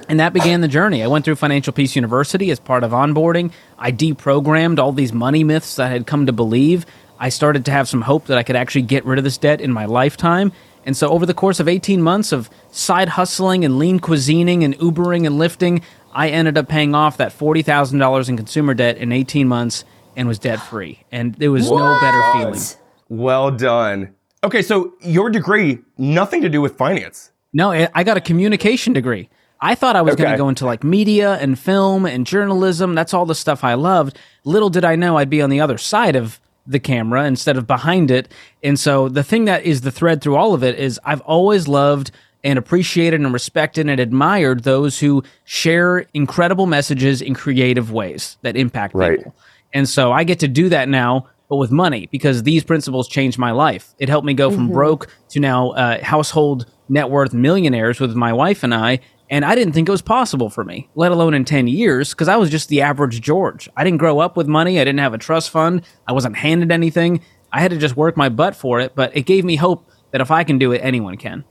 And 0.09 0.21
that 0.21 0.35
began 0.35 0.61
the 0.61 0.69
journey. 0.69 1.03
I 1.03 1.07
went 1.07 1.25
through 1.25 1.37
Financial 1.37 1.73
Peace 1.73 1.97
University 1.97 2.51
as 2.51 2.61
part 2.61 2.85
of 2.85 2.91
onboarding. 2.91 3.51
I 3.79 3.93
deprogrammed 3.93 4.79
all 4.79 4.93
these 4.93 5.13
money 5.13 5.43
myths 5.43 5.77
that 5.77 5.87
I 5.87 5.89
had 5.89 6.07
come 6.07 6.27
to 6.27 6.33
believe. 6.33 6.85
I 7.19 7.31
started 7.31 7.65
to 7.65 7.71
have 7.71 7.89
some 7.89 8.03
hope 8.03 8.27
that 8.27 8.37
I 8.37 8.43
could 8.43 8.57
actually 8.57 8.83
get 8.83 9.07
rid 9.07 9.17
of 9.19 9.25
this 9.25 9.39
debt 9.39 9.63
in 9.63 9.73
my 9.73 9.87
lifetime. 9.87 10.53
And 10.85 10.97
so, 10.97 11.09
over 11.09 11.25
the 11.25 11.35
course 11.35 11.61
of 11.61 11.69
18 11.69 12.03
months 12.03 12.33
of 12.33 12.51
side 12.73 13.11
hustling 13.11 13.65
and 13.65 13.79
lean 13.79 14.01
cuisining 14.01 14.65
and 14.65 14.77
Ubering 14.79 15.25
and 15.25 15.39
lifting, 15.39 15.83
I 16.13 16.29
ended 16.29 16.59
up 16.59 16.69
paying 16.69 16.95
off 16.95 17.17
that 17.17 17.37
$40,000 17.37 18.29
in 18.29 18.37
consumer 18.37 18.75
debt 18.75 18.99
in 18.99 19.13
18 19.13 19.49
months 19.49 19.85
and 20.17 20.29
was 20.29 20.39
debt 20.39 20.61
free. 20.61 21.03
And 21.11 21.35
there 21.37 21.51
was 21.51 21.71
no 21.71 21.99
better 22.01 22.23
feeling. 22.33 22.61
Well 23.09 23.51
done. 23.51 24.15
Okay, 24.45 24.63
so 24.63 24.95
your 25.01 25.31
degree, 25.31 25.79
nothing 25.99 26.43
to 26.43 26.49
do 26.49 26.61
with 26.61 26.77
finance. 26.77 27.31
No, 27.53 27.71
I 27.71 27.89
I 27.95 28.05
got 28.05 28.17
a 28.17 28.21
communication 28.21 28.93
degree. 28.93 29.29
I 29.61 29.77
thought 29.77 29.95
I 29.95 30.03
was 30.03 30.17
going 30.17 30.33
to 30.33 30.37
go 30.37 30.49
into 30.49 30.67
like 30.67 30.83
media 30.83 31.35
and 31.35 31.57
film 31.57 32.05
and 32.05 32.27
journalism. 32.27 32.97
That's 32.97 33.15
all 33.15 33.27
the 33.27 33.35
stuff 33.35 33.63
I 33.63 33.75
loved. 33.75 34.19
Little 34.45 34.71
did 34.71 34.85
I 34.85 34.97
know 34.97 35.17
I'd 35.19 35.31
be 35.31 35.41
on 35.41 35.51
the 35.51 35.61
other 35.61 35.79
side 35.79 36.17
of 36.17 36.41
the 36.67 36.81
camera 36.81 37.25
instead 37.27 37.57
of 37.57 37.67
behind 37.67 38.11
it. 38.11 38.33
And 38.65 38.79
so 38.79 39.09
the 39.09 39.23
thing 39.23 39.45
that 39.45 39.65
is 39.65 39.83
the 39.83 39.93
thread 39.93 40.21
through 40.21 40.37
all 40.37 40.53
of 40.53 40.65
it 40.65 40.79
is 40.79 40.99
I've 41.05 41.21
always 41.21 41.69
loved 41.69 42.11
and 42.45 42.59
appreciated 42.59 43.21
and 43.21 43.33
respected 43.33 43.89
and 43.89 44.01
admired 44.01 44.65
those 44.65 44.99
who 44.99 45.23
share 45.45 46.07
incredible 46.15 46.67
messages 46.67 47.23
in 47.23 47.35
creative 47.35 47.93
ways 47.93 48.37
that 48.43 48.57
impact 48.57 48.95
Right. 48.95 49.19
people. 49.19 49.35
And 49.73 49.89
so 49.89 50.13
I 50.13 50.25
get 50.25 50.41
to 50.41 50.49
do 50.49 50.69
that 50.69 50.89
now, 50.89 51.27
but 51.49 51.57
with 51.57 51.71
money 51.71 52.09
because 52.11 52.43
these 52.43 52.65
principles 52.65 53.09
changed 53.09 53.39
my 53.39 53.51
life. 53.53 53.95
It 53.99 54.09
helped 54.09 54.27
me 54.27 54.35
go 54.35 54.51
from 54.51 54.71
broke 54.71 55.09
to 55.31 55.41
now 55.41 55.71
uh, 55.71 56.03
household 56.03 56.67
net 56.89 57.11
worth 57.11 57.33
millionaires 57.33 58.01
with 58.01 58.15
my 58.15 58.33
wife 58.33 58.63
and 58.63 58.75
I. 58.75 59.01
And 59.31 59.47
I 59.47 59.55
didn't 59.55 59.73
think 59.73 59.89
it 59.89 59.93
was 59.93 60.03
possible 60.03 60.51
for 60.51 60.63
me, 60.63 60.91
let 60.95 61.11
alone 61.11 61.33
in 61.33 61.47
10 61.47 61.67
years, 61.67 62.11
because 62.11 62.29
I 62.29 62.37
was 62.37 62.51
just 62.51 62.69
the 62.69 62.83
average 62.83 63.23
George. 63.23 63.67
I 63.75 63.83
didn't 63.83 63.97
grow 63.99 64.19
up 64.19 64.37
with 64.37 64.47
money. 64.47 64.79
I 64.79 64.85
didn't 64.85 64.99
have 65.01 65.15
a 65.15 65.19
trust 65.19 65.49
fund. 65.49 65.83
I 66.07 66.13
wasn't 66.13 66.37
handed 66.37 66.71
anything. 66.71 67.23
I 67.51 67.61
had 67.63 67.71
to 67.71 67.79
just 67.79 67.97
work 67.97 68.15
my 68.19 68.29
butt 68.29 68.55
for 68.55 68.81
it. 68.81 68.95
But 68.95 69.17
it 69.17 69.23
gave 69.23 69.43
me 69.45 69.57
hope 69.57 69.89
that 70.11 70.21
if 70.21 70.31
I 70.31 70.45
can 70.45 70.59
do 70.59 70.73
it, 70.73 70.81
anyone 70.81 71.17
can. 71.17 71.45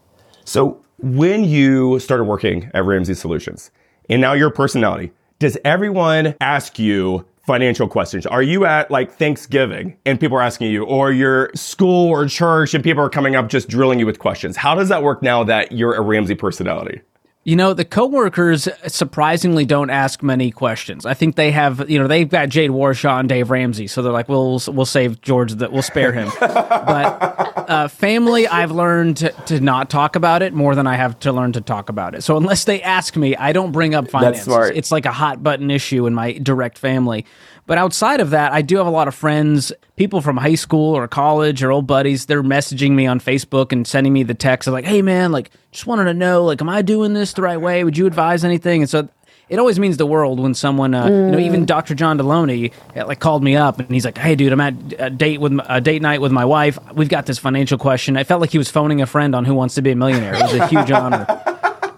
So 0.46 0.84
when 0.98 1.44
you 1.44 2.00
started 2.00 2.26
working 2.26 2.70
at 2.74 2.84
Ramsey 2.84 3.14
Solutions, 3.14 3.72
and 4.10 4.22
now 4.22 4.34
your 4.34 4.50
personality, 4.50 5.12
does 5.40 5.58
everyone 5.64 6.36
ask 6.42 6.78
you 6.78 7.26
financial 7.46 7.88
questions? 7.88 8.26
Are 8.26 8.44
you 8.44 8.66
at 8.66 8.92
like 8.92 9.12
Thanksgiving 9.12 9.98
and 10.06 10.20
people 10.20 10.38
are 10.38 10.42
asking 10.42 10.72
you, 10.72 10.84
or 10.84 11.12
your 11.12 11.50
school 11.56 12.10
or 12.10 12.28
church 12.28 12.74
and 12.74 12.84
people 12.84 13.04
are 13.04 13.10
coming 13.10 13.36
up 13.36 13.50
just 13.50 13.68
drilling 13.68 14.00
you 14.00 14.06
with 14.06 14.20
questions? 14.20 14.56
How 14.56 14.76
does 14.76 14.90
that 14.90 15.04
work 15.04 15.24
now 15.24 15.44
that 15.44 15.72
you're 15.72 15.96
a 15.96 16.02
Ramsey 16.02 16.36
personality? 16.36 17.02
You 17.44 17.56
know, 17.56 17.74
the 17.74 17.86
coworkers 17.86 18.70
surprisingly 18.86 19.66
don't 19.66 19.90
ask 19.90 20.22
many 20.22 20.52
questions. 20.52 21.08
I 21.08 21.16
think 21.16 21.36
they 21.36 21.50
have, 21.50 21.90
you 21.90 21.98
know, 21.98 22.06
they've 22.06 22.30
got 22.30 22.50
Jade 22.50 22.70
Warshaw 22.70 23.20
and 23.20 23.28
Dave 23.28 23.50
Ramsey, 23.50 23.88
so 23.88 24.04
they're 24.04 24.14
like, 24.14 24.30
we'll 24.30 24.62
we'll 24.68 24.86
save 24.86 25.22
George, 25.22 25.54
that 25.54 25.72
we'll 25.72 25.82
spare 25.82 26.12
him. 26.12 26.32
but 26.40 27.42
uh, 27.68 27.88
family, 27.88 28.48
I've 28.48 28.70
learned 28.70 29.18
to, 29.18 29.30
to 29.48 29.60
not 29.60 29.90
talk 29.90 30.16
about 30.16 30.44
it 30.44 30.54
more 30.54 30.76
than 30.76 30.86
I 30.86 30.96
have 30.98 31.18
to 31.22 31.32
learn 31.32 31.54
to 31.54 31.62
talk 31.62 31.90
about 31.90 32.14
it. 32.14 32.22
So 32.22 32.38
unless 32.38 32.66
they 32.66 32.80
ask 32.84 33.16
me, 33.16 33.36
I 33.36 33.54
don't 33.54 33.72
bring 33.72 33.96
up 33.96 34.12
finances. 34.12 34.44
smart. 34.44 34.76
It's 34.76 34.92
like 34.92 35.08
a 35.08 35.12
hot 35.12 35.42
button 35.42 35.72
issue 35.72 36.06
in 36.06 36.14
my 36.14 36.34
direct 36.34 36.78
family. 36.78 37.26
But 37.72 37.78
outside 37.78 38.20
of 38.20 38.32
that, 38.32 38.52
I 38.52 38.64
do 38.64 38.76
have 38.80 38.86
a 38.86 38.90
lot 38.92 39.08
of 39.08 39.16
friends, 39.16 39.72
people 39.96 40.20
from 40.20 40.36
high 40.36 40.56
school 40.56 40.94
or 40.94 41.08
college 41.08 41.64
or 41.64 41.72
old 41.72 41.88
buddies. 41.88 42.26
They're 42.26 42.44
messaging 42.44 42.92
me 42.92 43.08
on 43.08 43.22
Facebook 43.22 43.72
and 43.72 43.88
sending 43.88 44.12
me 44.12 44.24
the 44.24 44.34
text 44.34 44.68
of 44.68 44.74
like, 44.74 44.84
"Hey 44.84 45.02
man, 45.02 45.32
like 45.32 45.52
just 45.72 45.88
wanted 45.88 46.04
to 46.04 46.14
know, 46.14 46.44
like, 46.44 46.60
am 46.60 46.68
I 46.68 46.82
doing 46.82 47.14
this 47.14 47.32
the 47.32 47.44
right 47.44 47.62
way? 47.62 47.86
Would 47.86 47.98
you 47.98 48.08
advise 48.08 48.44
anything?" 48.44 48.82
And 48.82 48.90
so 48.90 49.08
it 49.48 49.58
always 49.58 49.80
means 49.80 49.96
the 49.96 50.06
world 50.06 50.38
when 50.38 50.54
someone, 50.54 50.94
uh, 50.94 51.06
you 51.06 51.32
know, 51.32 51.40
even 51.40 51.66
Dr. 51.66 51.96
John 51.96 52.18
Deloney, 52.18 52.74
uh, 52.94 53.08
like 53.08 53.22
called 53.22 53.42
me 53.42 53.56
up 53.56 53.80
and 53.80 53.88
he's 53.90 54.04
like, 54.04 54.18
"Hey, 54.18 54.36
dude, 54.36 54.52
I'm 54.52 54.60
at 54.60 54.74
a 55.00 55.10
date 55.10 55.40
with 55.40 55.58
a 55.66 55.80
date 55.80 56.02
night 56.02 56.20
with 56.20 56.34
my 56.34 56.44
wife. 56.44 56.78
We've 56.94 57.08
got 57.08 57.26
this 57.26 57.40
financial 57.40 57.78
question." 57.78 58.18
I 58.18 58.26
felt 58.26 58.42
like 58.42 58.50
he 58.50 58.58
was 58.58 58.70
phoning 58.70 59.02
a 59.02 59.06
friend 59.06 59.34
on 59.34 59.46
Who 59.46 59.54
Wants 59.54 59.76
to 59.76 59.82
Be 59.82 59.92
a 59.92 59.96
Millionaire. 59.96 60.34
It 60.34 60.42
was 60.42 60.54
a 60.56 60.68
huge 60.68 60.92
honor. 61.02 61.26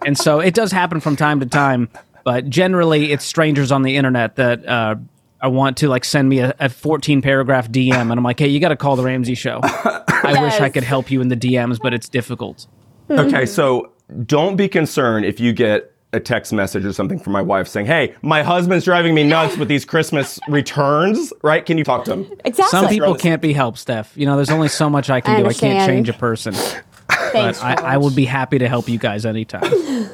And 0.05 0.19
so 0.19 0.39
it 0.39 0.53
does 0.53 0.71
happen 0.71 0.99
from 0.99 1.15
time 1.15 1.39
to 1.39 1.47
time, 1.47 1.89
but 2.23 2.47
generally 2.47 3.11
it's 3.11 3.25
strangers 3.25 3.71
on 3.71 3.81
the 3.81 3.97
internet 3.97 4.35
that 4.35 4.67
uh, 4.67 4.95
I 5.43 5.47
want 5.47 5.75
to 5.77 5.89
like 5.89 6.05
send 6.05 6.29
me 6.29 6.39
a, 6.39 6.55
a 6.61 6.69
14 6.69 7.21
paragraph 7.21 7.69
DM, 7.69 7.93
and 7.93 8.13
I'm 8.13 8.23
like, 8.23 8.39
hey, 8.39 8.47
you 8.47 8.61
got 8.61 8.69
to 8.69 8.77
call 8.77 8.95
the 8.95 9.03
Ramsey 9.03 9.35
Show. 9.35 9.59
I 9.61 10.37
wish 10.41 10.61
I 10.61 10.69
could 10.69 10.85
help 10.85 11.11
you 11.11 11.19
in 11.19 11.27
the 11.27 11.35
DMs, 11.35 11.79
but 11.83 11.93
it's 11.93 12.07
difficult. 12.07 12.65
Okay, 13.09 13.45
so 13.45 13.91
don't 14.25 14.55
be 14.55 14.69
concerned 14.69 15.25
if 15.25 15.41
you 15.41 15.51
get 15.51 15.91
a 16.13 16.19
text 16.21 16.53
message 16.53 16.85
or 16.85 16.93
something 16.93 17.19
from 17.19 17.33
my 17.33 17.41
wife 17.41 17.67
saying, 17.67 17.87
"Hey, 17.87 18.15
my 18.21 18.41
husband's 18.41 18.85
driving 18.85 19.13
me 19.13 19.25
nuts 19.25 19.57
with 19.57 19.67
these 19.67 19.83
Christmas 19.83 20.39
returns." 20.47 21.33
Right? 21.41 21.65
Can 21.65 21.77
you 21.77 21.83
talk 21.83 22.05
to 22.05 22.13
him? 22.13 22.31
Exactly. 22.45 22.79
Some 22.79 22.87
people 22.87 23.13
can't 23.15 23.41
be 23.41 23.51
helped, 23.51 23.79
Steph. 23.79 24.15
You 24.15 24.25
know, 24.25 24.37
there's 24.37 24.49
only 24.49 24.69
so 24.69 24.89
much 24.89 25.09
I 25.09 25.19
can 25.19 25.35
I 25.35 25.41
do. 25.41 25.49
I 25.49 25.53
can't 25.53 25.89
change 25.89 26.07
a 26.07 26.13
person. 26.13 26.53
Thanks, 27.09 27.59
But 27.59 27.83
I, 27.83 27.95
I 27.95 27.97
would 27.97 28.15
be 28.15 28.23
happy 28.25 28.59
to 28.59 28.69
help 28.69 28.87
you 28.87 28.97
guys 28.97 29.25
anytime. 29.25 29.63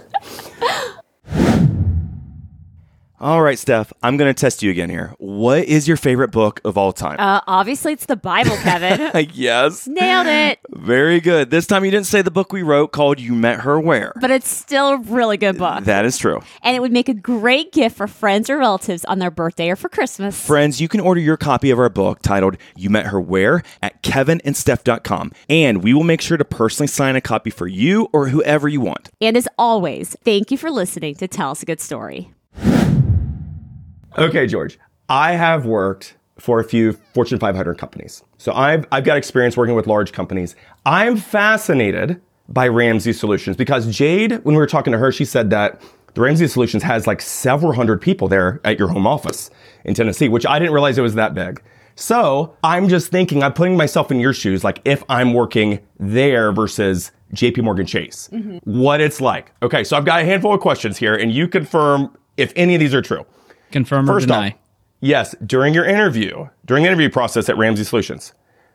All 3.22 3.42
right, 3.42 3.60
Steph, 3.60 3.92
I'm 4.02 4.16
going 4.16 4.34
to 4.34 4.40
test 4.40 4.64
you 4.64 4.72
again 4.72 4.90
here. 4.90 5.14
What 5.18 5.66
is 5.66 5.90
your 5.90 5.98
favorite 5.98 6.32
book 6.32 6.62
of 6.64 6.78
all 6.78 6.94
time? 6.94 7.20
Uh, 7.20 7.42
obviously, 7.48 7.92
it's 7.92 8.06
the 8.06 8.16
Bible, 8.16 8.56
Kevin. 8.58 9.30
yes. 9.34 9.88
Nailed 9.88 10.28
it. 10.28 10.60
Very 10.70 11.20
good. 11.20 11.50
This 11.50 11.68
time 11.68 11.84
you 11.84 11.92
didn't 11.92 12.06
say 12.06 12.22
the 12.22 12.32
book 12.32 12.54
we 12.54 12.64
wrote 12.64 12.94
called 12.94 13.20
You 13.20 13.36
Met 13.36 13.60
Her 13.62 13.78
Where. 13.78 14.14
But 14.22 14.32
it's 14.32 14.48
still 14.48 14.88
a 14.92 14.98
really 15.00 15.36
good 15.36 15.58
book. 15.58 15.84
That 15.84 16.06
is 16.06 16.18
true. 16.18 16.40
and 16.64 16.78
it 16.78 16.80
would 16.80 16.94
make 16.94 17.10
a 17.10 17.14
great 17.14 17.74
gift 17.74 17.98
for 17.98 18.08
friends 18.08 18.50
or 18.50 18.58
relatives 18.58 19.04
on 19.04 19.20
their 19.20 19.32
birthday 19.32 19.70
or 19.70 19.76
for 19.76 19.90
Christmas. 19.90 20.40
Friends, 20.46 20.80
you 20.80 20.88
can 20.88 21.02
order 21.02 21.20
your 21.20 21.36
copy 21.36 21.72
of 21.72 21.80
our 21.80 21.90
book 21.90 22.22
titled 22.22 22.56
You 22.78 22.90
Met 22.90 23.08
Her 23.08 23.20
Where 23.20 23.64
at 23.84 24.02
kevinandsteph.com. 24.02 25.34
And 25.50 25.84
we 25.84 25.94
will 25.94 26.04
make 26.06 26.22
sure 26.22 26.38
to 26.38 26.46
personally 26.46 26.88
sign 26.88 27.18
a 27.18 27.22
copy 27.22 27.50
for 27.50 27.68
you 27.68 28.08
or 28.14 28.30
whoever 28.30 28.70
you 28.70 28.80
want. 28.80 29.10
and 29.20 29.36
as 29.36 29.48
always, 29.58 30.16
thank 30.24 30.52
you 30.52 30.58
for 30.58 30.72
listening 30.72 31.16
to 31.16 31.28
Tell 31.28 31.52
Us 31.52 31.62
a 31.64 31.66
Good 31.66 31.82
Story. 31.82 32.32
Okay, 34.18 34.48
George. 34.48 34.80
I 35.08 35.34
have 35.34 35.66
worked 35.66 36.16
for 36.38 36.60
a 36.60 36.64
few 36.64 36.94
Fortune 37.14 37.40
500 37.40 37.78
companies. 37.78 38.24
So 38.38 38.54
I've, 38.54 38.86
I've 38.92 39.04
got 39.04 39.18
experience 39.18 39.58
working 39.58 39.76
with 39.76 39.88
large 39.88 40.12
companies. 40.12 40.56
I'm 40.86 41.18
fascinated 41.18 42.22
by 42.48 42.68
Ramsey 42.68 43.14
Solutions 43.14 43.58
because 43.58 43.94
Jade, 43.96 44.44
when 44.44 44.56
we 44.56 44.60
were 44.60 44.68
talking 44.68 44.92
to 44.94 45.00
her, 45.00 45.12
she 45.12 45.26
said 45.26 45.50
that 45.52 45.82
the 46.14 46.22
Ramsey 46.22 46.48
Solutions 46.48 46.84
has 46.84 47.06
like 47.06 47.22
several 47.22 47.74
hundred 47.74 48.02
people 48.02 48.28
there 48.28 48.60
at 48.64 48.80
your 48.80 48.88
home 48.88 49.06
office 49.06 49.52
in 49.86 49.94
Tennessee, 49.94 50.30
which 50.30 50.46
I 50.46 50.58
didn't 50.58 50.74
realize 50.74 50.98
it 50.98 51.02
was 51.02 51.16
that 51.16 51.34
big. 51.34 51.62
So 51.96 52.56
I'm 52.64 52.88
just 52.88 53.12
thinking, 53.12 53.44
I'm 53.44 53.54
putting 53.54 53.76
myself 53.76 54.10
in 54.10 54.20
your 54.20 54.34
shoes, 54.34 54.64
like 54.64 54.82
if 54.86 55.04
I'm 55.10 55.34
working 55.34 55.80
there 56.00 56.52
versus 56.52 57.12
JP 57.34 57.64
Morgan 57.64 57.86
Chase, 57.86 58.30
mm-hmm. 58.32 58.58
what 58.64 59.02
it's 59.02 59.22
like. 59.22 59.52
Okay, 59.62 59.84
so 59.84 59.98
I've 59.98 60.06
got 60.06 60.22
a 60.22 60.24
handful 60.24 60.54
of 60.54 60.62
questions 60.62 60.98
here, 60.98 61.14
and 61.14 61.32
you 61.32 61.48
confirm 61.48 62.18
if 62.38 62.54
any 62.56 62.74
of 62.74 62.80
these 62.80 62.94
are 62.94 63.02
true. 63.02 63.26
Confirm 63.72 64.10
or 64.10 64.14
First 64.14 64.28
deny. 64.28 64.50
off, 64.50 64.54
yes, 65.00 65.36
during 65.46 65.74
your 65.74 65.86
interview, 65.86 66.48
during 66.66 66.84
the 66.84 66.90
interview 66.90 67.10
process 67.10 67.50
at 67.50 67.58
Ramsey 67.58 67.84
Solutions, 67.84 68.34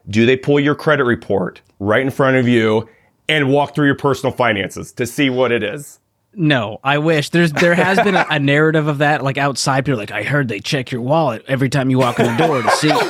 do 0.08 0.26
they 0.26 0.36
pull 0.36 0.60
your 0.60 0.74
credit 0.74 1.04
report 1.04 1.62
right 1.78 2.02
in 2.02 2.10
front 2.10 2.36
of 2.36 2.46
you 2.46 2.88
and 3.28 3.50
walk 3.50 3.74
through 3.74 3.86
your 3.86 3.94
personal 3.96 4.32
finances 4.34 4.92
to 4.92 5.06
see 5.06 5.30
what 5.30 5.50
it 5.52 5.62
is? 5.62 5.98
No, 6.36 6.80
I 6.82 6.98
wish. 6.98 7.30
There's 7.30 7.52
there 7.52 7.76
has 7.76 7.98
been 8.00 8.16
a, 8.16 8.26
a 8.28 8.38
narrative 8.40 8.88
of 8.88 8.98
that, 8.98 9.22
like 9.22 9.38
outside. 9.38 9.84
People 9.84 10.00
are 10.00 10.02
like, 10.02 10.10
I 10.10 10.24
heard 10.24 10.48
they 10.48 10.58
check 10.58 10.90
your 10.90 11.00
wallet 11.00 11.44
every 11.46 11.68
time 11.68 11.90
you 11.90 11.98
walk 11.98 12.18
in 12.18 12.26
the 12.26 12.46
door 12.46 12.62
to 12.62 12.70
see. 12.72 12.90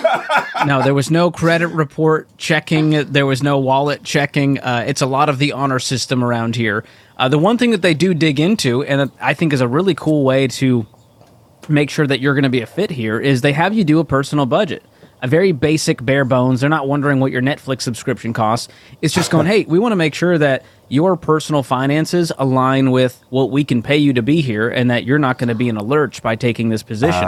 No, 0.67 0.83
there 0.83 0.95
was 0.95 1.11
no 1.11 1.31
credit 1.31 1.67
report 1.69 2.29
checking. 2.39 2.91
There 3.13 3.27
was 3.27 3.43
no 3.43 3.59
wallet 3.59 4.03
checking. 4.03 4.59
Uh, 4.61 4.85
it's 4.87 5.03
a 5.03 5.07
lot 5.07 5.29
of 5.29 5.39
the 5.39 5.53
honor 5.53 5.79
system 5.79 6.25
around 6.25 6.57
here. 6.57 6.85
Uh, 7.19 7.29
the 7.29 7.39
one 7.39 7.59
thing 7.59 7.73
that 7.73 7.83
they 7.83 7.93
do 7.93 8.15
dig 8.15 8.41
into, 8.41 8.83
and 8.85 9.11
I 9.21 9.35
think 9.35 9.53
is 9.53 9.61
a 9.61 9.69
really 9.69 9.95
cool 9.95 10.25
way 10.25 10.47
to 10.49 10.87
make 11.69 11.91
sure 11.91 12.07
that 12.07 12.21
you're 12.21 12.35
going 12.35 12.45
to 12.45 12.51
be 12.51 12.61
a 12.61 12.67
fit 12.67 12.91
here, 12.91 13.21
is 13.21 13.41
they 13.41 13.53
have 13.53 13.75
you 13.75 13.85
do 13.85 13.99
a 13.99 14.05
personal 14.05 14.47
budget. 14.47 14.83
A 15.23 15.27
very 15.27 15.53
basic, 15.53 16.05
bare 16.05 16.27
bones. 16.27 16.61
They're 16.61 16.69
not 16.69 16.87
wondering 16.87 17.19
what 17.19 17.33
your 17.33 17.41
Netflix 17.41 17.81
subscription 17.81 18.35
costs. 18.35 18.69
It's 19.01 19.15
just 19.15 19.31
going, 19.31 19.47
hey, 19.47 19.65
we 19.65 19.79
want 19.79 19.93
to 19.93 19.97
make 19.97 20.15
sure 20.15 20.37
that 20.37 20.67
your 20.91 21.17
personal 21.17 21.63
finances 21.63 22.31
align 22.37 22.91
with 22.91 23.25
what 23.31 23.51
we 23.51 23.65
can 23.65 23.83
pay 23.83 23.97
you 23.97 24.13
to 24.13 24.21
be 24.21 24.43
here, 24.43 24.69
and 24.69 24.91
that 24.91 25.05
you're 25.05 25.19
not 25.19 25.39
going 25.39 25.49
to 25.49 25.55
be 25.55 25.71
in 25.71 25.79
a 25.79 25.83
lurch 25.83 26.21
by 26.21 26.37
taking 26.37 26.69
this 26.69 26.83
position. 26.83 27.23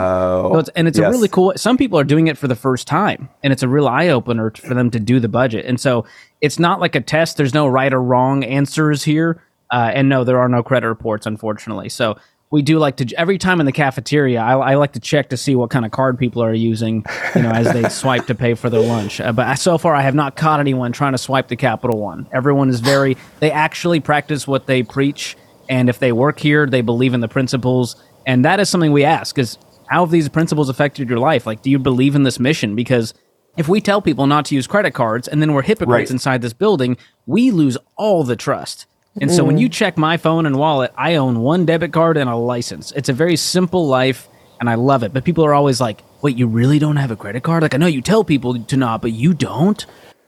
So 0.51 0.59
it's, 0.59 0.69
and 0.75 0.87
it's 0.87 0.99
a 0.99 1.09
really 1.09 1.27
cool. 1.27 1.53
Some 1.55 1.75
people 1.75 1.97
are 1.97 2.03
doing 2.03 2.27
it 2.27 2.37
for 2.37 2.47
the 2.47 2.55
first 2.55 2.87
time, 2.87 3.29
and 3.41 3.51
it's 3.51 3.63
a 3.63 3.67
real 3.67 3.87
eye 3.87 4.09
opener 4.09 4.51
for 4.51 4.75
them 4.75 4.91
to 4.91 4.99
do 4.99 5.19
the 5.19 5.29
budget. 5.29 5.65
And 5.65 5.79
so 5.79 6.05
it's 6.39 6.59
not 6.59 6.79
like 6.79 6.93
a 6.93 7.01
test. 7.01 7.37
There's 7.37 7.55
no 7.55 7.65
right 7.65 7.91
or 7.91 8.01
wrong 8.01 8.43
answers 8.43 9.05
here, 9.05 9.41
uh, 9.71 9.89
and 9.95 10.07
no, 10.07 10.23
there 10.23 10.37
are 10.37 10.49
no 10.49 10.61
credit 10.61 10.87
reports, 10.87 11.25
unfortunately. 11.25 11.89
So 11.89 12.19
we 12.49 12.61
do 12.61 12.79
like 12.79 12.97
to 12.97 13.13
every 13.17 13.37
time 13.37 13.59
in 13.59 13.65
the 13.65 13.71
cafeteria. 13.71 14.39
I, 14.41 14.53
I 14.71 14.75
like 14.75 14.93
to 14.93 14.99
check 14.99 15.29
to 15.29 15.37
see 15.37 15.55
what 15.55 15.69
kind 15.69 15.85
of 15.85 15.91
card 15.91 16.17
people 16.17 16.41
are 16.41 16.53
using, 16.53 17.05
you 17.35 17.41
know, 17.41 17.51
as 17.51 17.71
they 17.73 17.89
swipe 17.89 18.27
to 18.27 18.35
pay 18.35 18.53
for 18.53 18.69
their 18.69 18.81
lunch. 18.81 19.19
Uh, 19.19 19.31
but 19.33 19.55
so 19.55 19.77
far, 19.77 19.93
I 19.95 20.01
have 20.01 20.15
not 20.15 20.35
caught 20.35 20.59
anyone 20.59 20.91
trying 20.91 21.11
to 21.11 21.17
swipe 21.17 21.49
the 21.49 21.55
Capital 21.57 21.99
One. 21.99 22.27
Everyone 22.31 22.69
is 22.69 22.79
very. 22.79 23.17
They 23.39 23.51
actually 23.51 23.99
practice 23.99 24.47
what 24.47 24.65
they 24.65 24.83
preach, 24.83 25.35
and 25.67 25.89
if 25.89 25.99
they 25.99 26.11
work 26.11 26.39
here, 26.39 26.65
they 26.65 26.81
believe 26.81 27.13
in 27.13 27.19
the 27.19 27.27
principles, 27.27 27.95
and 28.25 28.45
that 28.45 28.59
is 28.59 28.69
something 28.69 28.91
we 28.93 29.03
ask: 29.03 29.37
is 29.37 29.57
how 29.87 30.05
have 30.05 30.11
these 30.11 30.29
principles 30.29 30.69
affected 30.69 31.09
your 31.09 31.19
life? 31.19 31.45
Like, 31.45 31.61
do 31.61 31.69
you 31.69 31.79
believe 31.79 32.15
in 32.15 32.23
this 32.23 32.39
mission? 32.39 32.75
Because 32.75 33.13
if 33.57 33.67
we 33.67 33.81
tell 33.81 34.01
people 34.01 34.27
not 34.27 34.45
to 34.45 34.55
use 34.55 34.67
credit 34.67 34.91
cards 34.93 35.27
and 35.27 35.41
then 35.41 35.53
we're 35.53 35.63
hypocrites 35.63 36.09
Right. 36.09 36.15
inside 36.15 36.41
this 36.41 36.53
building, 36.53 36.95
we 37.25 37.51
lose 37.51 37.77
all 37.95 38.23
the 38.23 38.35
trust. 38.35 38.85
And 39.21 39.31
so 39.31 39.43
when 39.43 39.57
you 39.57 39.69
mm. 39.69 39.73
check 39.73 39.97
my 39.97 40.17
phone 40.17 40.45
and 40.45 40.57
wallet, 40.57 40.91
I 40.95 41.15
own 41.15 41.39
one 41.39 41.65
debit 41.65 41.93
card 41.93 42.17
and 42.17 42.29
a 42.29 42.35
license. 42.35 42.91
It's 42.93 43.09
a 43.09 43.13
very 43.13 43.35
simple 43.35 43.87
life 43.87 44.27
and 44.59 44.69
I 44.69 44.75
love 44.75 45.03
it. 45.03 45.13
But 45.13 45.23
people 45.23 45.45
are 45.45 45.53
always 45.53 45.81
like, 45.81 46.01
wait, 46.21 46.37
you 46.37 46.47
really 46.47 46.79
don't 46.79 46.97
have 46.97 47.11
a 47.11 47.15
credit 47.15 47.43
card? 47.43 47.63
Like, 47.63 47.73
I 47.73 47.77
know 47.77 47.87
you 47.87 48.01
tell 48.01 48.23
people 48.23 48.59
to 48.63 48.77
not, 48.77 49.01
but 49.01 49.11
you 49.11 49.33
don't? 49.33 49.85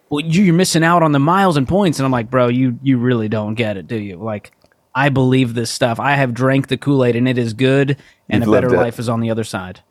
Well, 0.09 0.25
you- 0.25 0.43
you're 0.43 0.53
missing 0.53 0.83
out 0.83 1.03
on 1.03 1.11
the 1.11 1.19
miles 1.19 1.57
and 1.57 1.67
points. 1.67 1.99
And 1.99 2.05
I'm 2.05 2.11
like, 2.11 2.29
bro, 2.29 2.47
you, 2.47 2.79
you 2.81 2.97
really 2.97 3.29
don't 3.29 3.55
get 3.55 3.77
it, 3.77 3.87
do 3.87 3.95
you? 3.95 4.17
Like, 4.17 4.51
I 4.95 5.09
believe 5.09 5.53
this 5.53 5.69
stuff. 5.71 5.99
I 5.99 6.13
have 6.13 6.33
drank 6.33 6.67
the 6.67 6.77
Kool 6.77 7.05
Aid 7.05 7.15
and 7.15 7.27
it 7.27 7.37
is 7.37 7.53
good. 7.53 7.97
And 8.27 8.43
You've 8.43 8.49
a 8.49 8.51
better 8.51 8.69
life 8.71 8.99
is 8.99 9.09
on 9.09 9.19
the 9.19 9.29
other 9.29 9.43
side. 9.43 9.81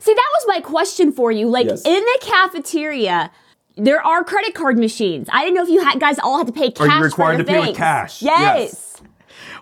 See, 0.00 0.14
that 0.14 0.30
was 0.38 0.44
my 0.48 0.60
question 0.60 1.12
for 1.12 1.30
you. 1.30 1.48
Like 1.48 1.66
Yes. 1.66 1.84
in 1.84 2.00
the 2.00 2.18
cafeteria, 2.22 3.30
there 3.76 4.04
are 4.04 4.24
credit 4.24 4.54
card 4.54 4.78
machines. 4.78 5.28
I 5.32 5.42
didn't 5.44 5.56
know 5.56 5.62
if 5.62 5.68
you 5.68 5.84
had, 5.84 6.00
guys 6.00 6.18
all 6.18 6.38
had 6.38 6.46
to 6.46 6.52
pay 6.52 6.70
cash. 6.70 6.86
Are 6.88 6.90
you 6.90 6.98
for 6.98 7.04
required 7.04 7.38
the 7.40 7.44
to 7.44 7.50
pay 7.50 7.60
with 7.68 7.76
cash? 7.76 8.22
Yes. 8.22 8.58
Yes. 8.58 8.92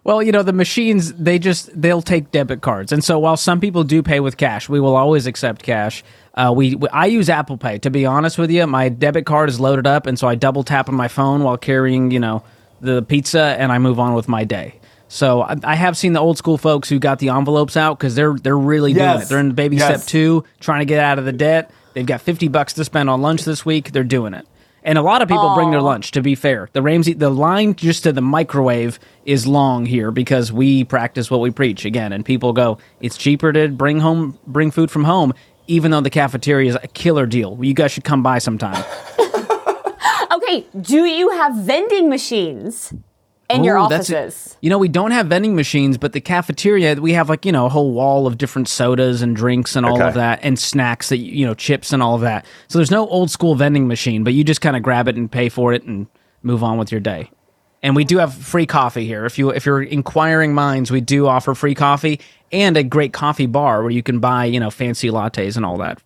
Well, 0.05 0.23
you 0.23 0.33
know, 0.33 0.43
the 0.43 0.53
machines, 0.53 1.15
they 1.15 1.39
just, 1.39 1.71
they'll 1.81 2.03
take 2.03 2.31
debit 2.31 2.61
cards. 2.61 2.93
And 2.93 3.03
so 3.03 3.19
while 3.19 3.37
some 3.39 3.59
people 3.61 3.85
do 3.85 4.03
pay 4.03 4.21
with 4.21 4.37
cash, 4.37 4.69
we 4.69 4.79
will 4.79 4.97
always 4.97 5.27
accept 5.27 5.63
cash. 5.63 6.05
Uh, 6.35 6.53
we, 6.55 6.75
we- 6.75 6.89
I 6.91 7.07
use 7.07 7.31
Apple 7.31 7.57
Pay. 7.57 7.79
To 7.79 7.91
be 7.91 8.05
honest 8.05 8.37
with 8.37 8.51
you, 8.51 8.67
my 8.67 8.89
debit 8.91 9.25
card 9.25 9.49
is 9.49 9.59
loaded 9.59 9.87
up. 9.87 10.07
And 10.07 10.19
so 10.19 10.29
I 10.29 10.35
double 10.35 10.63
tap 10.63 10.89
on 10.91 10.95
my 10.95 11.09
phone 11.09 11.43
while 11.43 11.57
carrying, 11.57 12.11
you 12.11 12.21
know, 12.21 12.45
the 12.83 13.03
pizza 13.03 13.57
and 13.59 13.73
I 13.73 13.79
move 13.79 13.99
on 13.99 14.13
with 14.15 14.29
my 14.29 14.45
day. 14.45 14.79
So 15.09 15.43
I, 15.43 15.57
I 15.65 15.75
have 15.75 15.97
seen 15.97 16.13
the 16.13 16.21
old 16.21 16.37
school 16.37 16.59
folks 16.59 16.89
who 16.89 16.99
got 16.99 17.19
the 17.19 17.31
envelopes 17.31 17.77
out 17.77 17.99
because 17.99 18.15
they're 18.15 18.35
they're 18.35 18.59
really 18.59 18.93
doing 18.93 19.21
it. 19.23 19.29
They're 19.29 19.39
in 19.39 19.53
baby 19.53 19.77
Yes. 19.77 20.03
step 20.03 20.09
two, 20.09 20.45
trying 20.61 20.81
to 20.81 20.87
get 20.87 20.99
out 20.99 21.19
of 21.19 21.25
the 21.25 21.33
debt. 21.33 21.71
They've 21.95 22.07
got 22.07 22.21
fifty 22.21 22.49
bucks 22.49 22.75
to 22.75 22.85
spend 22.85 23.09
on 23.09 23.23
lunch 23.23 23.45
this 23.45 23.65
week. 23.65 23.93
They're 23.93 24.05
doing 24.05 24.35
it. 24.35 24.47
And 24.87 24.99
a 24.99 25.03
lot 25.03 25.23
of 25.23 25.29
people 25.29 25.55
bring 25.55 25.71
their 25.71 25.81
lunch. 25.81 26.11
To 26.11 26.21
be 26.21 26.35
fair, 26.35 26.69
the 26.75 26.83
Ramsey, 26.83 27.15
the 27.15 27.31
line 27.31 27.75
just 27.75 28.03
to 28.03 28.13
the 28.13 28.21
microwave 28.21 28.99
is 29.25 29.47
long 29.47 29.87
here 29.87 30.11
because 30.11 30.53
we 30.53 30.85
practice 30.85 31.31
what 31.31 31.41
we 31.41 31.51
preach 31.51 31.87
again. 31.87 32.13
And 32.13 32.23
people 32.23 32.53
go, 32.53 32.77
it's 33.01 33.17
cheaper 33.17 33.51
to 33.51 33.69
bring 33.69 34.01
home, 34.01 34.39
bring 34.47 34.71
food 34.71 34.91
from 34.91 35.05
home, 35.05 35.33
even 35.69 35.91
though 35.91 36.03
the 36.03 36.11
cafeteria 36.11 36.69
is 36.69 36.79
a 36.83 36.89
killer 36.89 37.25
deal. 37.25 37.59
You 37.63 37.73
guys 37.73 37.93
should 37.93 38.05
come 38.05 38.23
by 38.23 38.39
sometime. 38.39 38.85
Okay, 40.35 40.67
do 40.81 41.05
you 41.05 41.31
have 41.31 41.55
vending 41.55 42.09
machines 42.09 42.93
in 43.51 43.65
your 43.65 43.77
Ooh, 43.77 43.89
that's- 43.89 44.11
offices? 44.11 44.57
You 44.61 44.71
know, 44.71 44.79
we 44.79 44.89
don't 44.89 45.11
have 45.11 45.27
vending 45.27 45.55
machines, 45.55 45.99
but 45.99 46.13
the 46.13 46.21
cafeteria, 46.21 46.95
we 46.97 47.13
have 47.13 47.29
like, 47.29 47.45
you 47.45 47.53
know, 47.53 47.67
a 47.67 47.69
whole 47.69 47.93
wall 47.93 48.27
of 48.27 48.39
different 48.39 48.69
sodas 48.69 49.21
and 49.23 49.37
drinks 49.37 49.77
and 49.77 49.85
all 49.85 49.95
Okay. 49.97 50.09
of 50.09 50.15
that 50.15 50.41
and 50.43 50.59
snacks 50.59 51.11
that, 51.11 51.19
you 51.19 51.45
know, 51.47 51.55
chips 51.55 51.93
and 51.93 52.03
all 52.03 52.15
of 52.15 52.23
that. 52.23 52.47
So 52.69 52.79
there's 52.79 52.91
no 52.91 53.07
old 53.09 53.31
school 53.31 53.55
vending 53.55 53.87
machine, 53.87 54.25
but 54.25 54.33
you 54.33 54.45
just 54.45 54.61
kind 54.61 54.77
of 54.77 54.83
grab 54.83 55.07
it 55.09 55.17
and 55.17 55.31
pay 55.31 55.49
for 55.49 55.73
it 55.73 55.85
and 55.85 56.07
move 56.43 56.63
on 56.65 56.79
with 56.79 56.91
your 56.91 57.01
day. 57.01 57.31
And 57.83 57.95
we 57.95 58.05
do 58.05 58.17
have 58.17 58.33
free 58.33 58.65
coffee 58.65 59.05
here. 59.07 59.27
If 59.27 59.39
you 59.39 59.51
if 59.51 59.67
you're 59.67 59.83
inquiring 59.83 60.55
minds, 60.55 60.91
we 60.91 61.03
do 61.03 61.27
offer 61.27 61.55
free 61.55 61.75
coffee 61.75 62.19
and 62.51 62.79
a 62.79 62.83
great 62.83 63.13
coffee 63.13 63.45
bar 63.47 63.83
where 63.83 63.91
you 63.91 64.03
can 64.03 64.21
buy, 64.21 64.47
you 64.47 64.59
know, 64.59 64.71
fancy 64.71 65.11
lattes 65.11 65.57
and 65.57 65.67
all 65.67 65.77
that. 65.77 66.01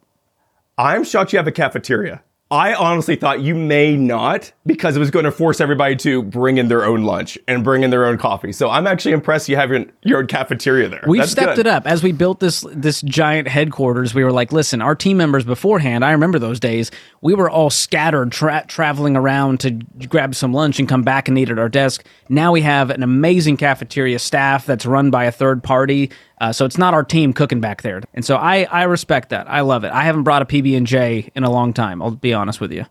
I'm 0.77 1.05
shocked 1.05 1.33
you 1.33 1.39
have 1.39 1.47
a 1.47 1.53
cafeteria. 1.53 2.23
I 2.51 2.73
honestly 2.73 3.15
thought 3.15 3.41
you 3.41 3.55
may 3.55 3.95
not 3.95 4.53
because 4.65 4.97
it 4.97 5.01
was 5.01 5.11
going 5.11 5.27
to 5.27 5.31
force 5.31 5.61
everybody 5.61 5.97
to 5.97 6.23
bring 6.23 6.57
in 6.57 6.69
their 6.69 6.83
own 6.83 7.03
lunch 7.03 7.37
and 7.47 7.63
bring 7.63 7.83
in 7.83 7.91
their 7.91 8.07
own 8.07 8.17
coffee. 8.17 8.53
So 8.53 8.71
I'm 8.71 8.87
actually 8.87 9.13
impressed 9.13 9.51
you 9.51 9.57
have 9.57 9.71
your, 9.71 9.85
your 10.03 10.21
own 10.21 10.29
cafeteria 10.29 10.89
there. 10.89 11.05
We've 11.07 11.21
That's 11.21 11.33
stepped 11.33 11.57
good. 11.57 11.67
it 11.67 11.71
up 11.71 11.87
as 11.87 12.03
we 12.03 12.13
built 12.13 12.41
this 12.41 12.65
this 12.73 13.03
giant 13.03 13.49
headquarters. 13.49 14.15
We 14.15 14.25
were 14.25 14.33
like, 14.33 14.51
listen, 14.51 14.81
our 14.81 14.95
team 14.95 15.19
members 15.19 15.45
beforehand. 15.45 16.07
I 16.07 16.13
remember 16.13 16.39
those 16.39 16.59
days. 16.59 16.91
We 17.21 17.35
were 17.35 17.51
all 17.51 17.69
scattered, 17.69 18.33
tra- 18.33 18.65
traveling 18.67 19.15
around 19.15 19.61
to 19.61 19.73
grab 20.09 20.35
some 20.35 20.55
lunch 20.55 20.79
and 20.79 20.89
come 20.89 21.03
back 21.03 21.29
and 21.29 21.37
eat 21.37 21.51
at 21.51 21.59
our 21.59 21.69
desk. 21.69 22.07
Now 22.31 22.53
we 22.53 22.63
have 22.63 22.89
an 22.89 23.03
amazing 23.03 23.59
cafeteria 23.59 24.19
staff 24.19 24.65
that's 24.65 24.87
run 24.87 25.11
by 25.11 25.25
a 25.25 25.33
third 25.33 25.63
party. 25.63 26.11
Uh, 26.41 26.53
so 26.53 26.65
it's 26.65 26.79
not 26.79 26.95
our 26.95 27.05
team 27.05 27.33
cooking 27.33 27.61
back 27.61 27.83
there, 27.83 28.03
and 28.15 28.25
so 28.25 28.37
I 28.37 28.65
I 28.65 28.85
respect 28.85 29.31
that. 29.31 29.49
I 29.51 29.61
love 29.63 29.85
it. 29.85 29.93
I 29.93 30.05
haven't 30.05 30.23
brought 30.23 30.43
a 30.43 30.47
PB 30.47 30.77
and 30.77 30.87
J 30.87 31.31
in 31.35 31.45
a 31.45 31.51
long 31.51 31.73
time. 31.73 32.01
I'll 32.01 32.13
be 32.13 32.33
honest 32.33 32.61
with 32.61 32.73
you. 32.73 32.87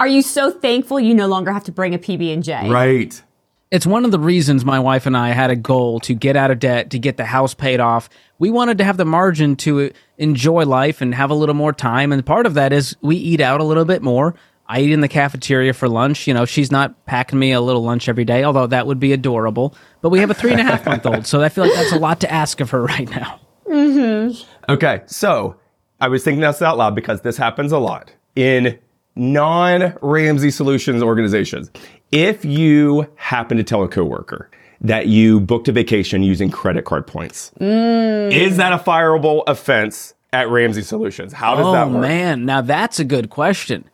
Are 0.00 0.08
you 0.08 0.22
so 0.22 0.50
thankful 0.50 0.98
you 0.98 1.14
no 1.14 1.26
longer 1.26 1.52
have 1.52 1.64
to 1.64 1.72
bring 1.72 1.94
a 1.94 1.98
PB 1.98 2.32
and 2.32 2.42
J? 2.42 2.70
Right. 2.70 3.22
It's 3.70 3.86
one 3.86 4.04
of 4.04 4.10
the 4.10 4.18
reasons 4.18 4.64
my 4.64 4.80
wife 4.80 5.06
and 5.06 5.16
I 5.16 5.28
had 5.28 5.50
a 5.50 5.56
goal 5.56 6.00
to 6.00 6.14
get 6.14 6.36
out 6.36 6.50
of 6.50 6.58
debt, 6.58 6.90
to 6.90 6.98
get 6.98 7.18
the 7.18 7.26
house 7.26 7.54
paid 7.54 7.78
off. 7.78 8.08
We 8.38 8.50
wanted 8.50 8.78
to 8.78 8.84
have 8.84 8.96
the 8.96 9.04
margin 9.04 9.54
to 9.56 9.92
enjoy 10.18 10.64
life 10.64 11.00
and 11.02 11.14
have 11.14 11.30
a 11.30 11.34
little 11.34 11.54
more 11.54 11.72
time. 11.72 12.12
And 12.12 12.24
part 12.24 12.46
of 12.46 12.54
that 12.54 12.72
is 12.72 12.96
we 13.00 13.14
eat 13.14 13.40
out 13.40 13.60
a 13.60 13.64
little 13.64 13.84
bit 13.84 14.02
more. 14.02 14.34
I 14.66 14.80
eat 14.80 14.90
in 14.90 15.02
the 15.02 15.08
cafeteria 15.08 15.72
for 15.72 15.88
lunch. 15.88 16.26
You 16.26 16.34
know, 16.34 16.46
she's 16.46 16.72
not 16.72 17.04
packing 17.04 17.38
me 17.38 17.52
a 17.52 17.60
little 17.60 17.82
lunch 17.82 18.08
every 18.08 18.24
day, 18.24 18.42
although 18.42 18.66
that 18.68 18.86
would 18.86 19.00
be 19.00 19.12
adorable. 19.12 19.74
But 20.02 20.10
we 20.10 20.20
have 20.20 20.30
a 20.30 20.34
three 20.34 20.52
and 20.52 20.60
a 20.60 20.64
half 20.64 20.86
month 20.86 21.06
old. 21.06 21.26
So 21.26 21.42
I 21.42 21.48
feel 21.48 21.64
like 21.64 21.74
that's 21.74 21.92
a 21.92 21.98
lot 21.98 22.20
to 22.20 22.30
ask 22.30 22.60
of 22.60 22.70
her 22.70 22.82
right 22.82 23.08
now. 23.10 23.40
Mm-hmm. 23.66 24.72
Okay, 24.72 25.02
so 25.06 25.56
I 26.00 26.08
was 26.08 26.24
thinking 26.24 26.40
this 26.40 26.62
out 26.62 26.78
loud 26.78 26.94
because 26.94 27.20
this 27.20 27.36
happens 27.36 27.72
a 27.72 27.78
lot 27.78 28.12
in 28.34 28.78
non 29.14 29.94
Ramsey 30.00 30.50
Solutions 30.50 31.02
organizations. 31.02 31.70
If 32.10 32.44
you 32.44 33.06
happen 33.16 33.56
to 33.58 33.64
tell 33.64 33.82
a 33.82 33.88
coworker 33.88 34.50
that 34.80 35.06
you 35.06 35.40
booked 35.40 35.68
a 35.68 35.72
vacation 35.72 36.22
using 36.22 36.50
credit 36.50 36.84
card 36.84 37.06
points, 37.06 37.52
mm. 37.60 38.32
is 38.32 38.56
that 38.56 38.72
a 38.72 38.78
fireable 38.78 39.44
offense 39.46 40.14
at 40.32 40.48
Ramsey 40.48 40.82
Solutions? 40.82 41.32
How 41.32 41.54
does 41.54 41.66
oh 41.66 41.72
that 41.72 41.90
work? 41.90 42.00
man, 42.00 42.44
now 42.46 42.60
that's 42.60 42.98
a 42.98 43.04
good 43.04 43.30
question. 43.30 43.84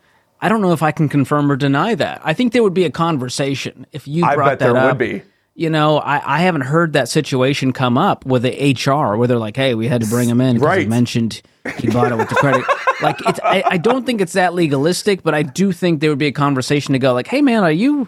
I 0.40 0.48
don't 0.48 0.60
know 0.60 0.72
if 0.72 0.82
I 0.82 0.92
can 0.92 1.08
confirm 1.08 1.50
or 1.50 1.56
deny 1.56 1.94
that. 1.94 2.20
I 2.22 2.34
think 2.34 2.52
there 2.52 2.62
would 2.62 2.74
be 2.74 2.84
a 2.84 2.90
conversation 2.90 3.86
if 3.92 4.06
you 4.06 4.22
brought 4.22 4.38
I 4.38 4.44
bet 4.50 4.58
that 4.58 4.64
there 4.66 4.76
up. 4.76 4.90
would 4.90 4.98
be. 4.98 5.22
You 5.58 5.70
know, 5.70 5.96
I, 5.98 6.36
I 6.36 6.40
haven't 6.40 6.60
heard 6.62 6.92
that 6.92 7.08
situation 7.08 7.72
come 7.72 7.96
up 7.96 8.26
with 8.26 8.42
the 8.42 8.74
HR 8.74 9.16
where 9.16 9.26
they're 9.26 9.38
like, 9.38 9.56
"Hey, 9.56 9.74
we 9.74 9.88
had 9.88 10.02
to 10.02 10.06
bring 10.06 10.28
him 10.28 10.38
in 10.42 10.56
because 10.56 10.66
Right. 10.68 10.80
he 10.82 10.86
mentioned 10.86 11.40
he 11.78 11.88
bought 11.88 12.12
it 12.12 12.18
with 12.18 12.28
the 12.28 12.34
credit." 12.34 12.62
like, 13.02 13.16
it's 13.26 13.40
I, 13.42 13.62
I 13.66 13.76
don't 13.78 14.04
think 14.04 14.20
it's 14.20 14.34
that 14.34 14.52
legalistic, 14.52 15.22
but 15.22 15.34
I 15.34 15.42
do 15.42 15.72
think 15.72 16.00
there 16.00 16.10
would 16.10 16.18
be 16.18 16.26
a 16.26 16.32
conversation 16.32 16.92
to 16.92 16.98
go 16.98 17.14
like, 17.14 17.26
"Hey, 17.26 17.40
man, 17.40 17.64
are 17.64 17.72
you 17.72 18.06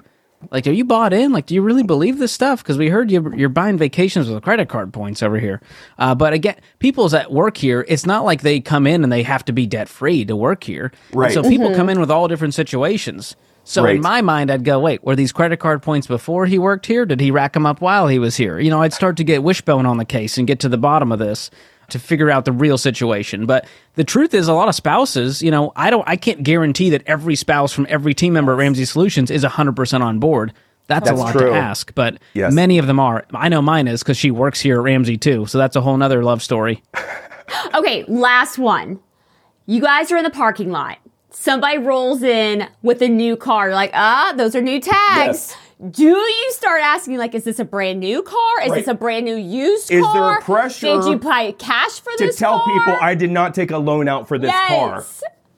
like, 0.52 0.66
are 0.66 0.72
you 0.72 0.84
bought 0.84 1.14
in? 1.14 1.32
Like, 1.32 1.46
do 1.46 1.54
you 1.54 1.62
really 1.62 1.82
believe 1.82 2.18
this 2.18 2.32
stuff? 2.32 2.62
Because 2.62 2.76
we 2.76 2.90
heard 2.90 3.10
you 3.10 3.32
you're 3.34 3.48
buying 3.48 3.78
vacations 3.78 4.28
with 4.28 4.42
credit 4.42 4.68
card 4.68 4.92
points 4.92 5.22
over 5.22 5.38
here." 5.38 5.62
Uh, 5.98 6.14
but 6.14 6.34
again, 6.34 6.56
people's 6.80 7.14
at 7.14 7.32
work 7.32 7.56
here. 7.56 7.82
It's 7.88 8.04
not 8.04 8.26
like 8.26 8.42
they 8.42 8.60
come 8.60 8.86
in 8.86 9.02
and 9.02 9.10
they 9.10 9.22
have 9.22 9.42
to 9.46 9.52
be 9.52 9.66
debt 9.66 9.88
free 9.88 10.22
to 10.26 10.36
work 10.36 10.64
here. 10.64 10.92
And 11.12 11.20
Right. 11.20 11.32
so 11.32 11.42
people 11.42 11.74
come 11.74 11.88
in 11.88 11.98
with 11.98 12.10
all 12.10 12.28
different 12.28 12.52
situations. 12.52 13.36
So 13.68 13.84
Right. 13.84 13.96
in 13.96 14.00
my 14.02 14.22
mind, 14.22 14.50
I'd 14.50 14.64
go, 14.64 14.78
wait, 14.80 15.04
were 15.04 15.14
these 15.14 15.30
credit 15.30 15.58
card 15.58 15.82
points 15.82 16.06
before 16.06 16.46
he 16.46 16.58
worked 16.58 16.86
here? 16.86 17.04
Did 17.04 17.20
he 17.20 17.30
rack 17.30 17.52
them 17.52 17.66
up 17.66 17.82
while 17.82 18.08
he 18.08 18.18
was 18.18 18.34
here? 18.36 18.58
You 18.58 18.70
know, 18.70 18.80
I'd 18.80 18.94
start 18.94 19.18
to 19.18 19.24
get 19.24 19.42
wishbone 19.42 19.84
on 19.84 19.98
the 19.98 20.06
case 20.06 20.38
and 20.38 20.46
get 20.46 20.58
to 20.60 20.70
the 20.70 20.78
bottom 20.78 21.12
of 21.12 21.18
this 21.18 21.50
to 21.90 21.98
figure 21.98 22.30
out 22.30 22.46
the 22.46 22.52
real 22.52 22.78
situation. 22.78 23.44
But 23.44 23.66
the 23.94 24.04
truth 24.04 24.32
is, 24.32 24.48
a 24.48 24.54
lot 24.54 24.68
of 24.68 24.74
spouses, 24.74 25.42
you 25.42 25.50
know, 25.50 25.72
I 25.76 25.90
don't, 25.90 26.02
I 26.08 26.16
can't 26.16 26.42
guarantee 26.42 26.88
that 26.90 27.02
every 27.06 27.36
spouse 27.36 27.72
from 27.72 27.86
every 27.90 28.14
team 28.14 28.32
member 28.32 28.52
at 28.52 28.58
Ramsey 28.58 28.86
Solutions 28.86 29.30
is 29.30 29.44
100% 29.44 30.00
on 30.00 30.18
board. 30.18 30.54
That's, 30.86 31.06
That's 31.06 31.20
a 31.20 31.22
lot 31.22 31.32
true. 31.32 31.50
to 31.50 31.54
ask, 31.54 31.94
but 31.94 32.16
Yes. 32.32 32.54
many 32.54 32.78
of 32.78 32.86
them 32.86 32.98
are. 32.98 33.26
I 33.34 33.50
know 33.50 33.60
mine 33.60 33.86
is 33.86 34.02
because 34.02 34.16
she 34.16 34.30
works 34.30 34.60
here 34.62 34.78
at 34.78 34.82
Ramsey 34.84 35.18
too. 35.18 35.44
So 35.44 35.58
that's 35.58 35.76
a 35.76 35.82
whole 35.82 35.96
nother 35.98 36.24
love 36.24 36.42
story. 36.42 36.82
Okay, 37.74 38.04
last 38.08 38.58
one. 38.58 39.00
You 39.64 39.80
guys 39.80 40.12
are 40.12 40.18
in 40.18 40.24
the 40.24 40.28
parking 40.30 40.70
lot. 40.70 40.98
Somebody 41.30 41.78
rolls 41.78 42.22
in 42.22 42.66
with 42.82 43.02
a 43.02 43.08
new 43.08 43.36
car. 43.36 43.66
You're 43.66 43.74
like, 43.74 43.90
ah, 43.94 44.32
those 44.36 44.54
are 44.54 44.62
new 44.62 44.80
tags. 44.80 44.96
Yes. 45.54 45.56
Do 45.90 46.04
you 46.04 46.52
start 46.52 46.80
asking, 46.82 47.18
like, 47.18 47.34
is 47.34 47.44
this 47.44 47.58
a 47.60 47.64
brand 47.64 48.00
new 48.00 48.22
car? 48.22 48.62
Is 48.64 48.70
Right. 48.70 48.78
this 48.78 48.88
a 48.88 48.94
brand 48.94 49.24
new 49.26 49.36
used 49.36 49.88
car? 49.90 49.98
Is 50.00 50.12
there 50.12 50.38
a 50.38 50.42
pressure 50.42 50.86
Did 50.86 51.04
you 51.04 51.18
pay 51.18 51.52
cash 51.52 52.00
for 52.00 52.10
this? 52.18 52.34
To 52.34 52.38
tell 52.40 52.58
car? 52.58 52.72
people 52.74 52.96
I 53.00 53.14
did 53.14 53.30
not 53.30 53.54
take 53.54 53.70
a 53.70 53.78
loan 53.78 54.08
out 54.08 54.26
for 54.26 54.38
this 54.38 54.50
car. 54.50 55.04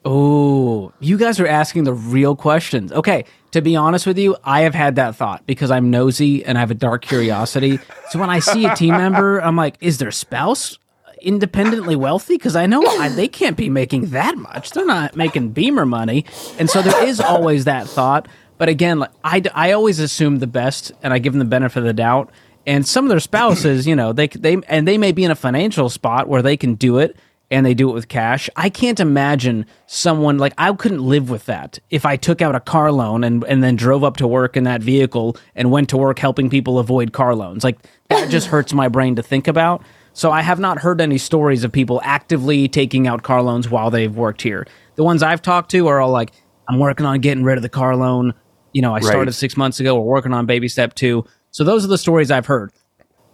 Oh, 0.03 0.91
you 0.99 1.17
guys 1.17 1.39
are 1.39 1.47
asking 1.47 1.83
the 1.83 1.93
real 1.93 2.35
questions. 2.35 2.91
Okay, 2.91 3.25
to 3.51 3.61
be 3.61 3.75
honest 3.75 4.07
with 4.07 4.17
you, 4.17 4.35
I 4.43 4.61
have 4.61 4.73
had 4.73 4.95
that 4.95 5.15
thought 5.15 5.45
because 5.45 5.69
I'm 5.69 5.89
nosy 5.91 6.43
and 6.43 6.57
I 6.57 6.61
have 6.61 6.71
a 6.71 6.75
dark 6.75 7.03
curiosity. 7.03 7.79
So 8.09 8.19
when 8.19 8.29
I 8.29 8.39
see 8.39 8.65
a 8.65 8.75
team 8.75 8.91
member, 8.97 9.39
I'm 9.39 9.55
like, 9.55 9.75
is 9.79 9.99
their 9.99 10.09
spouse 10.11 10.77
independently 11.21 11.95
wealthy? 11.95 12.35
Because 12.35 12.55
I 12.55 12.65
know 12.65 12.83
I, 12.85 13.09
they 13.09 13.27
can't 13.27 13.57
be 13.57 13.69
making 13.69 14.07
that 14.07 14.37
much. 14.37 14.71
They're 14.71 14.85
not 14.85 15.15
making 15.15 15.51
Beamer 15.51 15.85
money. 15.85 16.25
And 16.59 16.69
so 16.69 16.81
there 16.81 17.05
is 17.05 17.19
always 17.19 17.65
that 17.65 17.87
thought. 17.87 18.27
But 18.57 18.69
again, 18.69 18.99
like, 18.99 19.11
I, 19.23 19.41
I 19.53 19.71
always 19.71 19.99
assume 19.99 20.39
the 20.39 20.47
best 20.47 20.91
and 21.01 21.13
I 21.13 21.19
give 21.19 21.33
them 21.33 21.39
the 21.39 21.45
benefit 21.45 21.79
of 21.79 21.85
the 21.85 21.93
doubt. 21.93 22.31
And 22.67 22.87
some 22.87 23.05
of 23.05 23.09
their 23.09 23.19
spouses, 23.19 23.87
you 23.87 23.95
know, 23.95 24.13
they 24.13 24.27
they 24.27 24.57
and 24.67 24.87
they 24.87 24.99
may 24.99 25.11
be 25.11 25.23
in 25.23 25.31
a 25.31 25.35
financial 25.35 25.89
spot 25.89 26.27
where 26.27 26.43
they 26.43 26.57
can 26.57 26.75
do 26.75 26.99
it 26.99 27.17
and 27.51 27.65
they 27.65 27.73
do 27.73 27.89
it 27.89 27.93
with 27.93 28.07
cash. 28.07 28.49
I 28.55 28.69
can't 28.69 28.99
imagine 28.99 29.65
someone 29.85 30.37
like 30.37 30.53
I 30.57 30.71
couldn't 30.73 31.03
live 31.03 31.29
with 31.29 31.45
that 31.45 31.79
if 31.89 32.05
I 32.05 32.15
took 32.15 32.41
out 32.41 32.55
a 32.55 32.59
car 32.59 32.91
loan 32.91 33.23
and, 33.23 33.43
and 33.43 33.63
then 33.63 33.75
drove 33.75 34.03
up 34.03 34.17
to 34.17 34.27
work 34.27 34.55
in 34.55 34.63
that 34.63 34.81
vehicle 34.81 35.35
and 35.53 35.69
went 35.69 35.89
to 35.89 35.97
work 35.97 36.17
helping 36.17 36.49
people 36.49 36.79
avoid 36.79 37.11
car 37.11 37.35
loans. 37.35 37.63
Like 37.63 37.77
that 38.09 38.29
just 38.29 38.47
hurts 38.47 38.73
my 38.73 38.87
brain 38.87 39.17
to 39.17 39.23
think 39.23 39.47
about. 39.47 39.83
So 40.21 40.31
I 40.31 40.43
have 40.43 40.59
not 40.59 40.77
heard 40.77 41.01
any 41.01 41.17
stories 41.17 41.63
of 41.63 41.71
people 41.71 41.99
actively 42.03 42.67
taking 42.67 43.07
out 43.07 43.23
car 43.23 43.41
loans 43.41 43.71
while 43.71 43.89
they've 43.89 44.15
worked 44.15 44.43
here. 44.43 44.67
The 44.93 45.03
ones 45.03 45.23
I've 45.23 45.41
talked 45.41 45.71
to 45.71 45.87
are 45.87 45.99
all 45.99 46.11
like, 46.11 46.29
I'm 46.69 46.77
working 46.77 47.07
on 47.07 47.21
getting 47.21 47.43
rid 47.43 47.57
of 47.57 47.63
the 47.63 47.69
car 47.69 47.95
loan. 47.95 48.35
You 48.71 48.83
know, 48.83 48.93
I 48.93 48.99
started 48.99 49.31
six 49.31 49.57
months 49.57 49.79
ago. 49.79 49.99
We're 49.99 50.05
working 50.05 50.31
on 50.31 50.45
baby 50.45 50.67
step 50.67 50.93
two. 50.93 51.25
So 51.49 51.63
those 51.63 51.83
are 51.83 51.87
the 51.87 51.97
stories 51.97 52.29
I've 52.29 52.45
heard. 52.45 52.71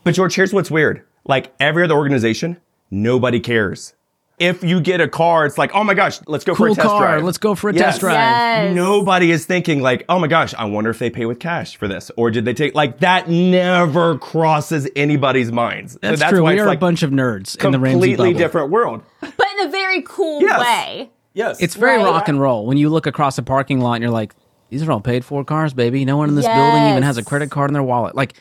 But 0.05 0.15
George, 0.15 0.33
here's 0.33 0.53
what's 0.53 0.71
weird. 0.71 1.03
Like 1.25 1.53
every 1.59 1.83
other 1.83 1.95
organization, 1.95 2.55
nobody 2.89 3.41
cares. 3.41 3.93
If 4.39 4.63
you 4.63 4.79
get 4.81 5.01
a 5.01 5.07
car, 5.07 5.47
it's 5.47 5.57
like, 5.57 5.71
oh 5.73 5.83
my 5.83 5.95
gosh, 5.95 6.19
let's 6.27 6.43
go 6.45 6.53
for 6.53 6.67
a 6.67 6.73
test 6.75 6.87
car. 6.87 6.99
drive. 7.01 7.23
Let's 7.23 7.39
go 7.39 7.55
for 7.55 7.71
a 7.71 7.73
Yes. 7.73 7.81
test 7.83 7.99
drive. 8.01 8.13
Yes. 8.15 8.75
Nobody 8.75 9.31
is 9.31 9.47
thinking 9.47 9.81
like, 9.81 10.05
oh 10.09 10.19
my 10.19 10.27
gosh, 10.27 10.53
I 10.55 10.65
wonder 10.65 10.91
if 10.91 10.99
they 10.99 11.09
pay 11.09 11.25
with 11.25 11.39
cash 11.39 11.75
for 11.75 11.87
this, 11.87 12.11
or 12.17 12.29
did 12.29 12.45
they 12.45 12.53
take 12.53 12.75
like 12.75 12.99
that? 12.99 13.27
Never 13.27 14.15
crosses 14.19 14.87
anybody's 14.95 15.51
minds. 15.51 15.93
So 15.93 15.99
That's, 16.01 16.21
true. 16.29 16.43
why 16.43 16.53
we 16.53 16.59
are 16.59 16.67
like 16.67 16.77
a 16.77 16.79
bunch 16.79 17.01
of 17.01 17.09
nerds 17.09 17.63
in 17.65 17.71
the 17.71 17.79
Ramsey 17.79 17.93
completely 18.11 18.33
different 18.35 18.69
world. 18.69 19.01
But 19.21 19.47
in 19.59 19.67
a 19.67 19.71
very 19.71 20.03
cool 20.03 20.39
Yes. 20.41 20.59
way. 20.59 21.09
Yes, 21.33 21.57
It's 21.59 21.73
very 21.75 21.97
Right. 21.97 22.05
rock 22.05 22.27
and 22.27 22.39
roll. 22.39 22.67
When 22.67 22.77
you 22.77 22.89
look 22.89 23.07
across 23.07 23.39
a 23.39 23.43
parking 23.43 23.79
lot 23.79 23.93
and 23.93 24.03
you're 24.03 24.11
like, 24.11 24.35
these 24.69 24.83
are 24.83 24.91
all 24.91 24.99
paid 25.01 25.25
for 25.25 25.43
cars, 25.43 25.73
baby. 25.73 26.05
No 26.05 26.15
one 26.17 26.29
in 26.29 26.35
this 26.35 26.45
building 26.47 26.83
even 26.89 27.01
has 27.01 27.17
a 27.17 27.23
credit 27.23 27.49
card 27.49 27.71
in 27.71 27.73
their 27.73 27.81
wallet. 27.83 28.15
Like, 28.15 28.33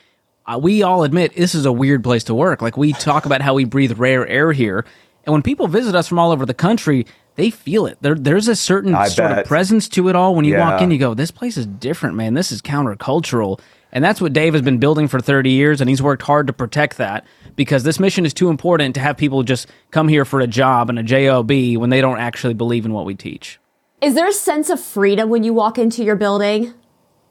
uh, 0.46 0.58
we 0.62 0.82
all 0.82 1.04
admit 1.04 1.34
this 1.36 1.54
is 1.54 1.64
a 1.64 1.72
weird 1.72 2.04
place 2.04 2.24
to 2.24 2.34
work. 2.34 2.60
Like, 2.60 2.76
we 2.76 2.92
talk 2.92 3.24
about 3.26 3.40
how 3.40 3.54
we 3.54 3.64
breathe 3.64 3.98
rare 3.98 4.26
air 4.28 4.52
here. 4.52 4.84
And 5.26 5.32
when 5.32 5.42
people 5.42 5.66
visit 5.66 5.94
us 5.94 6.06
from 6.08 6.18
all 6.18 6.30
over 6.30 6.46
the 6.46 6.54
country, 6.54 7.04
they 7.34 7.50
feel 7.50 7.86
it. 7.86 7.98
There, 8.00 8.14
there's 8.14 8.48
a 8.48 8.56
certain 8.56 8.94
I 8.94 9.08
sort 9.08 9.30
bet. 9.30 9.38
of 9.40 9.46
presence 9.46 9.88
to 9.90 10.08
it 10.08 10.16
all. 10.16 10.34
When 10.34 10.44
you 10.44 10.56
walk 10.56 10.80
in, 10.80 10.90
you 10.90 10.98
go, 10.98 11.14
this 11.14 11.30
place 11.32 11.56
is 11.56 11.66
different, 11.66 12.14
man. 12.16 12.34
This 12.34 12.52
is 12.52 12.62
countercultural. 12.62 13.60
And 13.92 14.04
that's 14.04 14.20
what 14.20 14.32
Dave 14.32 14.52
has 14.52 14.62
been 14.62 14.78
building 14.78 15.08
for 15.08 15.20
30 15.20 15.50
years, 15.50 15.80
and 15.80 15.88
he's 15.90 16.02
worked 16.02 16.22
hard 16.22 16.46
to 16.48 16.52
protect 16.52 16.98
that 16.98 17.26
because 17.56 17.82
this 17.82 17.98
mission 17.98 18.24
is 18.26 18.34
too 18.34 18.50
important 18.50 18.94
to 18.94 19.00
have 19.00 19.16
people 19.16 19.42
just 19.42 19.68
come 19.90 20.06
here 20.08 20.24
for 20.24 20.40
a 20.40 20.46
job 20.46 20.90
and 20.90 20.98
a 20.98 21.02
job 21.02 21.48
when 21.50 21.90
they 21.90 22.00
don't 22.00 22.18
actually 22.18 22.54
believe 22.54 22.84
in 22.84 22.92
what 22.92 23.04
we 23.04 23.14
teach. 23.14 23.58
Is 24.02 24.14
there 24.14 24.28
a 24.28 24.32
sense 24.32 24.68
of 24.70 24.78
freedom 24.80 25.30
when 25.30 25.42
you 25.44 25.54
walk 25.54 25.78
into 25.78 26.04
your 26.04 26.16
building? 26.16 26.74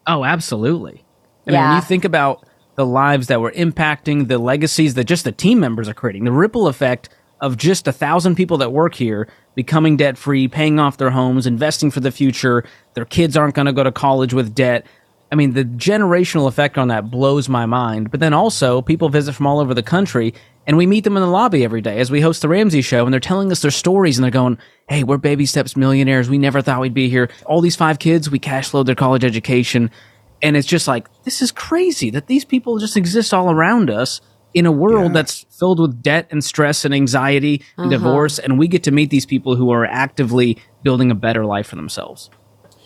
Oh, 0.07 0.23
absolutely. 0.23 1.03
I 1.47 1.51
mean, 1.51 1.59
when 1.59 1.69
Yeah. 1.69 1.75
you 1.75 1.81
think 1.81 2.03
about 2.03 2.45
the 2.75 2.85
lives 2.85 3.27
that 3.27 3.39
we're 3.41 3.51
impacting, 3.51 4.27
the 4.27 4.39
legacies 4.39 4.95
that 4.95 5.03
just 5.05 5.23
the 5.23 5.31
team 5.31 5.59
members 5.59 5.87
are 5.87 5.93
creating, 5.93 6.23
the 6.25 6.31
ripple 6.31 6.67
effect 6.67 7.09
of 7.41 7.57
just 7.57 7.87
a 7.87 7.91
thousand 7.91 8.35
people 8.35 8.57
that 8.57 8.71
work 8.71 8.95
here 8.95 9.27
becoming 9.55 9.97
debt 9.97 10.17
free, 10.17 10.47
paying 10.47 10.79
off 10.79 10.97
their 10.97 11.09
homes, 11.09 11.47
investing 11.47 11.89
for 11.89 12.01
the 12.01 12.11
future, 12.11 12.63
their 12.93 13.05
kids 13.05 13.35
aren't 13.35 13.55
going 13.55 13.65
to 13.65 13.73
go 13.73 13.83
to 13.83 13.91
college 13.91 14.33
with 14.33 14.53
debt. 14.53 14.85
I 15.31 15.35
mean, 15.35 15.53
the 15.53 15.63
generational 15.63 16.47
effect 16.47 16.77
on 16.77 16.89
that 16.89 17.09
blows 17.09 17.49
my 17.49 17.65
mind. 17.65 18.11
But 18.11 18.19
then 18.19 18.33
also, 18.33 18.81
people 18.81 19.09
visit 19.09 19.33
from 19.33 19.47
all 19.47 19.59
over 19.59 19.73
the 19.73 19.81
country, 19.81 20.33
and 20.67 20.77
we 20.77 20.85
meet 20.85 21.03
them 21.03 21.17
in 21.17 21.23
the 21.23 21.29
lobby 21.29 21.63
every 21.63 21.81
day 21.81 21.99
as 21.99 22.11
we 22.11 22.21
host 22.21 22.41
the 22.41 22.49
Ramsey 22.49 22.81
show, 22.81 23.05
and 23.05 23.13
they're 23.13 23.19
telling 23.19 23.51
us 23.51 23.61
their 23.61 23.71
stories, 23.71 24.17
and 24.17 24.23
they're 24.23 24.31
going, 24.31 24.57
Hey, 24.87 25.03
we're 25.03 25.17
baby 25.17 25.45
steps 25.45 25.75
millionaires. 25.75 26.29
We 26.29 26.37
never 26.37 26.61
thought 26.61 26.81
we'd 26.81 26.93
be 26.93 27.09
here. 27.09 27.29
All 27.45 27.61
these 27.61 27.75
five 27.75 27.97
kids, 27.97 28.29
we 28.29 28.39
cash 28.39 28.69
flowed 28.69 28.85
their 28.85 28.95
college 28.95 29.23
education. 29.23 29.89
And 30.43 30.55
it's 30.55 30.67
just 30.67 30.87
like, 30.87 31.07
this 31.23 31.41
is 31.41 31.51
crazy 31.51 32.11
that 32.11 32.27
these 32.27 32.45
people 32.45 32.77
just 32.77 32.97
exist 32.97 33.33
all 33.33 33.49
around 33.49 33.89
us 33.89 34.21
in 34.55 34.65
a 34.65 34.71
world 34.71 35.13
that's 35.13 35.45
filled 35.51 35.79
with 35.79 36.01
debt 36.01 36.27
and 36.31 36.43
stress 36.43 36.85
and 36.85 36.95
anxiety 36.95 37.61
and 37.77 37.87
uh-huh. 37.87 37.97
divorce. 37.97 38.39
And 38.39 38.57
we 38.57 38.67
get 38.67 38.83
to 38.83 38.91
meet 38.91 39.11
these 39.11 39.25
people 39.25 39.55
who 39.55 39.69
are 39.69 39.85
actively 39.85 40.57
building 40.81 41.11
a 41.11 41.15
better 41.15 41.45
life 41.45 41.67
for 41.67 41.75
themselves. 41.75 42.31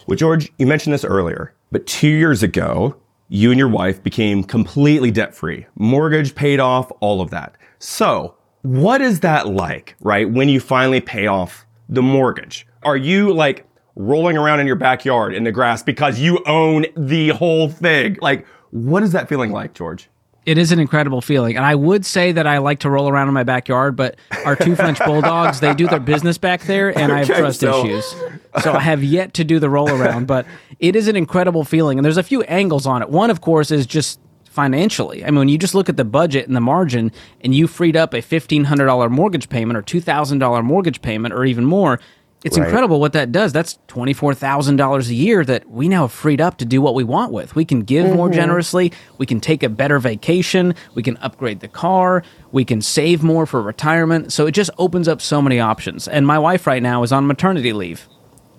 Well, 0.08 0.18
George, 0.18 0.52
you 0.58 0.66
mentioned 0.66 0.94
this 0.94 1.06
earlier, 1.06 1.54
but 1.72 1.86
two 1.86 2.10
years 2.10 2.42
ago, 2.42 2.96
you 3.30 3.52
and 3.52 3.60
your 3.60 3.70
wife 3.70 4.02
became 4.02 4.44
completely 4.44 5.12
debt 5.12 5.36
free, 5.36 5.68
mortgage 5.76 6.34
paid 6.34 6.60
off, 6.60 6.92
all 7.00 7.22
of 7.22 7.30
that. 7.30 7.56
So, 7.78 8.36
what 8.64 9.02
is 9.02 9.20
that 9.20 9.48
like, 9.48 9.96
right? 10.02 10.30
When 10.30 10.50
you 10.50 10.60
finally 10.60 11.00
pay 11.00 11.28
off 11.28 11.68
the 11.88 12.02
mortgage? 12.02 12.66
Are 12.82 12.98
you 12.98 13.32
like 13.32 13.68
rolling 13.96 14.36
around 14.36 14.60
in 14.60 14.66
your 14.66 14.76
backyard 14.76 15.36
in 15.36 15.44
the 15.44 15.52
grass 15.52 15.84
because 15.84 16.20
you 16.20 16.44
own 16.48 16.88
the 16.98 17.30
whole 17.30 17.70
thing? 17.70 18.18
Like, 18.22 18.48
what 18.72 19.04
is 19.04 19.12
that 19.12 19.30
feeling 19.30 19.52
like, 19.52 19.76
George? 19.76 20.10
It 20.46 20.58
is 20.58 20.72
an 20.72 20.80
incredible 20.80 21.22
feeling. 21.22 21.58
And 21.58 21.66
I 21.66 21.76
would 21.76 22.06
say 22.06 22.32
that 22.32 22.48
I 22.48 22.58
like 22.58 22.80
to 22.80 22.90
roll 22.90 23.08
around 23.10 23.28
in 23.28 23.34
my 23.34 23.44
backyard, 23.44 23.96
but 23.96 24.16
our 24.46 24.56
two 24.56 24.76
French 24.76 24.98
bulldogs, 25.06 25.60
they 25.60 25.74
do 25.74 25.88
their 25.88 26.00
business 26.00 26.38
back 26.38 26.62
there 26.64 26.98
and 26.98 27.12
I 27.12 27.20
have 27.20 27.30
Okay, 27.30 27.40
trust 27.40 27.60
so- 27.60 27.86
issues. 27.86 28.16
So 28.64 28.74
I 28.74 28.80
have 28.80 29.04
yet 29.04 29.36
to 29.36 29.44
do 29.44 29.60
the 29.60 29.70
roll 29.70 29.90
around, 29.90 30.26
but 30.26 30.46
it 30.80 30.96
is 30.96 31.08
an 31.08 31.16
incredible 31.16 31.64
feeling. 31.64 32.00
And 32.00 32.06
there's 32.06 32.18
a 32.18 32.24
few 32.24 32.42
angles 32.44 32.88
on 32.88 33.02
it. 33.04 33.10
One, 33.10 33.30
of 33.30 33.42
course, 33.42 33.70
is 33.70 33.86
just 33.86 34.20
financially. 34.46 35.24
I 35.24 35.28
mean, 35.28 35.38
when 35.40 35.50
you 35.50 35.58
just 35.60 35.76
look 35.76 35.88
at 35.88 35.98
the 35.98 36.04
budget 36.06 36.48
and 36.48 36.56
the 36.56 36.60
margin 36.62 37.12
and 37.42 37.54
you 37.54 37.68
freed 37.68 37.96
up 37.96 38.14
a 38.16 38.18
$1,500 38.22 39.12
mortgage 39.12 39.50
payment 39.50 39.78
or 39.78 39.84
$2,000 39.84 40.64
mortgage 40.64 41.02
payment 41.04 41.34
or 41.34 41.46
even 41.46 41.64
more, 41.66 42.00
it's 42.44 42.58
Right. 42.58 42.66
incredible 42.66 43.02
what 43.02 43.14
that 43.14 43.32
does. 43.32 43.52
That's 43.52 43.78
$24,000 43.90 45.10
a 45.10 45.14
year 45.14 45.44
that 45.44 45.70
we 45.70 45.90
now 45.90 46.04
have 46.04 46.12
freed 46.12 46.40
up 46.40 46.58
to 46.60 46.66
do 46.66 46.82
what 46.82 46.96
we 46.96 47.04
want 47.04 47.34
with. 47.34 47.54
We 47.54 47.66
can 47.66 47.82
give 47.82 48.06
more 48.16 48.28
mm-hmm. 48.28 48.36
generously. 48.36 48.94
We 49.18 49.26
can 49.26 49.42
take 49.42 49.62
a 49.62 49.70
better 49.70 50.00
vacation. 50.00 50.74
We 50.96 51.04
can 51.04 51.18
upgrade 51.18 51.60
the 51.60 51.68
car. 51.68 52.24
We 52.54 52.64
can 52.64 52.82
save 52.82 53.24
more 53.24 53.46
for 53.46 53.62
retirement. 53.62 54.32
So 54.32 54.48
it 54.48 54.52
just 54.52 54.72
opens 54.78 55.08
up 55.08 55.22
so 55.22 55.42
many 55.42 55.60
options. 55.60 56.08
And 56.08 56.26
my 56.26 56.40
wife 56.40 56.66
right 56.66 56.82
now 56.82 57.04
is 57.04 57.12
on 57.12 57.28
maternity 57.28 57.74
leave. 57.74 58.08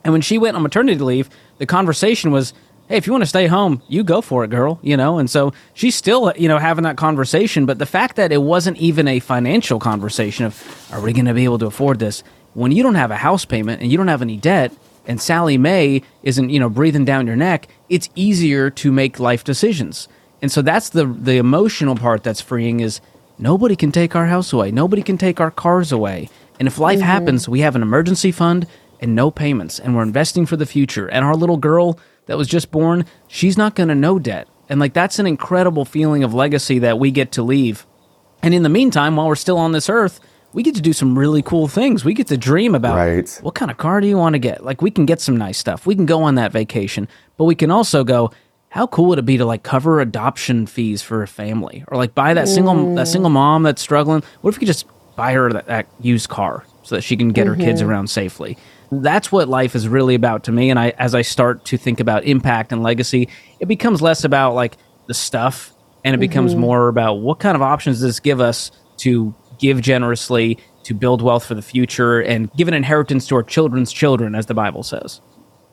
And 0.04 0.12
when 0.12 0.20
she 0.22 0.36
went 0.36 0.56
on 0.56 0.62
maternity 0.62 0.98
leave, 0.98 1.30
the 1.58 1.66
conversation 1.66 2.30
was, 2.30 2.52
"Hey, 2.88 2.96
if 2.96 3.06
you 3.06 3.12
want 3.12 3.22
to 3.22 3.28
stay 3.28 3.46
home, 3.46 3.82
you 3.88 4.02
go 4.02 4.20
for 4.20 4.44
it, 4.44 4.50
girl." 4.50 4.78
You 4.82 4.96
know, 4.96 5.18
and 5.18 5.28
so 5.28 5.52
she's 5.74 5.94
still, 5.94 6.32
you 6.36 6.48
know, 6.48 6.58
having 6.58 6.84
that 6.84 6.96
conversation. 6.96 7.66
But 7.66 7.78
the 7.78 7.86
fact 7.86 8.16
that 8.16 8.32
it 8.32 8.42
wasn't 8.42 8.76
even 8.78 9.08
a 9.08 9.20
financial 9.20 9.78
conversation 9.78 10.44
of, 10.46 10.86
"Are 10.92 11.00
we 11.00 11.12
going 11.12 11.26
to 11.26 11.34
be 11.34 11.44
able 11.44 11.58
to 11.58 11.66
afford 11.66 11.98
this?" 11.98 12.22
When 12.54 12.72
you 12.72 12.82
don't 12.82 12.96
have 12.96 13.10
a 13.10 13.16
house 13.16 13.44
payment 13.44 13.80
and 13.80 13.90
you 13.90 13.96
don't 13.96 14.08
have 14.08 14.22
any 14.22 14.36
debt, 14.36 14.72
and 15.06 15.20
Sallie 15.20 15.58
Mae 15.58 16.02
isn't, 16.22 16.50
you 16.50 16.60
know, 16.60 16.68
breathing 16.68 17.04
down 17.04 17.26
your 17.26 17.36
neck, 17.36 17.68
it's 17.88 18.08
easier 18.14 18.70
to 18.70 18.92
make 18.92 19.18
life 19.18 19.44
decisions. 19.44 20.08
And 20.42 20.50
so 20.50 20.62
that's 20.62 20.88
the 20.88 21.06
the 21.06 21.36
emotional 21.36 21.96
part 21.96 22.22
that's 22.22 22.40
freeing 22.40 22.80
is 22.80 23.00
nobody 23.38 23.76
can 23.76 23.92
take 23.92 24.14
our 24.14 24.26
house 24.26 24.52
away. 24.52 24.70
Nobody 24.70 25.02
can 25.02 25.18
take 25.18 25.40
our 25.40 25.50
cars 25.50 25.92
away. 25.92 26.28
And 26.58 26.68
if 26.68 26.78
life 26.78 26.98
mm-hmm. 26.98 27.06
happens, 27.06 27.48
we 27.48 27.60
have 27.60 27.76
an 27.76 27.82
emergency 27.82 28.32
fund 28.32 28.66
and 29.00 29.14
no 29.14 29.30
payments 29.30 29.78
and 29.78 29.96
we're 29.96 30.02
investing 30.02 30.46
for 30.46 30.56
the 30.56 30.66
future. 30.66 31.08
And 31.08 31.24
our 31.24 31.34
little 31.34 31.56
girl 31.56 31.98
that 32.26 32.38
was 32.38 32.48
just 32.48 32.70
born, 32.70 33.06
she's 33.28 33.56
not 33.56 33.74
going 33.74 33.88
to 33.88 33.94
know 33.94 34.18
debt. 34.18 34.46
And 34.68 34.78
like 34.78 34.92
that's 34.92 35.18
an 35.18 35.26
incredible 35.26 35.84
feeling 35.84 36.22
of 36.22 36.34
legacy 36.34 36.78
that 36.80 36.98
we 36.98 37.10
get 37.10 37.32
to 37.32 37.42
leave. 37.42 37.86
And 38.42 38.54
in 38.54 38.62
the 38.62 38.68
meantime, 38.68 39.16
while 39.16 39.26
we're 39.26 39.34
still 39.34 39.58
on 39.58 39.72
this 39.72 39.88
earth, 39.90 40.20
we 40.52 40.62
get 40.62 40.74
to 40.74 40.80
do 40.80 40.92
some 40.92 41.18
really 41.18 41.42
cool 41.42 41.68
things. 41.68 42.04
We 42.04 42.14
get 42.14 42.26
to 42.28 42.36
dream 42.36 42.74
about 42.74 42.96
Right. 42.96 43.38
what 43.42 43.54
kind 43.54 43.70
of 43.70 43.76
car 43.76 44.00
do 44.00 44.06
you 44.06 44.16
want 44.16 44.34
to 44.34 44.38
get? 44.38 44.64
Like 44.64 44.82
we 44.82 44.90
can 44.90 45.06
get 45.06 45.20
some 45.20 45.36
nice 45.36 45.58
stuff. 45.58 45.86
We 45.86 45.94
can 45.94 46.06
go 46.06 46.22
on 46.22 46.34
that 46.36 46.52
vacation, 46.52 47.08
but 47.36 47.44
we 47.44 47.54
can 47.54 47.70
also 47.70 48.04
go, 48.04 48.30
how 48.70 48.86
cool 48.86 49.06
would 49.06 49.18
it 49.18 49.26
be 49.26 49.36
to 49.36 49.44
like 49.44 49.62
cover 49.62 50.00
adoption 50.00 50.66
fees 50.66 51.02
for 51.02 51.22
a 51.22 51.28
family 51.28 51.84
or 51.88 51.96
like 51.96 52.14
buy 52.14 52.34
that 52.34 52.48
single 52.48 52.94
that 52.94 53.08
single 53.08 53.30
mom 53.30 53.62
that's 53.62 53.82
struggling? 53.82 54.22
What 54.40 54.50
if 54.50 54.56
we 54.56 54.60
could 54.60 54.68
just 54.68 54.86
buy 55.16 55.32
her 55.32 55.52
that, 55.52 55.66
that 55.66 55.86
used 56.00 56.28
car 56.28 56.64
so 56.82 56.94
that 56.94 57.02
she 57.02 57.16
can 57.16 57.30
get 57.30 57.46
her 57.46 57.56
kids 57.56 57.80
mm-hmm. 57.80 57.90
around 57.90 58.10
safely? 58.10 58.56
That's 58.92 59.30
what 59.30 59.48
life 59.48 59.74
is 59.74 59.88
really 59.88 60.14
about 60.14 60.44
to 60.44 60.52
me. 60.52 60.70
And 60.70 60.78
I 60.78 60.90
as 60.98 61.14
I 61.14 61.22
start 61.22 61.64
to 61.66 61.76
think 61.76 61.98
about 62.00 62.24
impact 62.24 62.72
and 62.72 62.82
legacy, 62.82 63.28
it 63.58 63.66
becomes 63.66 64.02
less 64.02 64.24
about 64.24 64.54
like 64.54 64.76
the 65.06 65.14
stuff 65.14 65.72
and 66.04 66.14
it 66.14 66.18
becomes 66.18 66.52
mm-hmm. 66.52 66.60
more 66.60 66.88
about 66.88 67.14
what 67.14 67.40
kind 67.40 67.56
of 67.56 67.62
options 67.62 67.96
does 67.96 68.02
this 68.02 68.20
give 68.20 68.40
us 68.40 68.70
to 68.98 69.34
give 69.60 69.80
generously, 69.80 70.58
to 70.84 70.94
build 70.94 71.22
wealth 71.22 71.44
for 71.44 71.54
the 71.54 71.62
future, 71.62 72.20
and 72.20 72.50
give 72.54 72.66
an 72.66 72.74
inheritance 72.74 73.26
to 73.28 73.36
our 73.36 73.42
children's 73.42 73.92
children, 73.92 74.34
as 74.34 74.46
the 74.46 74.54
Bible 74.54 74.82
says. 74.82 75.20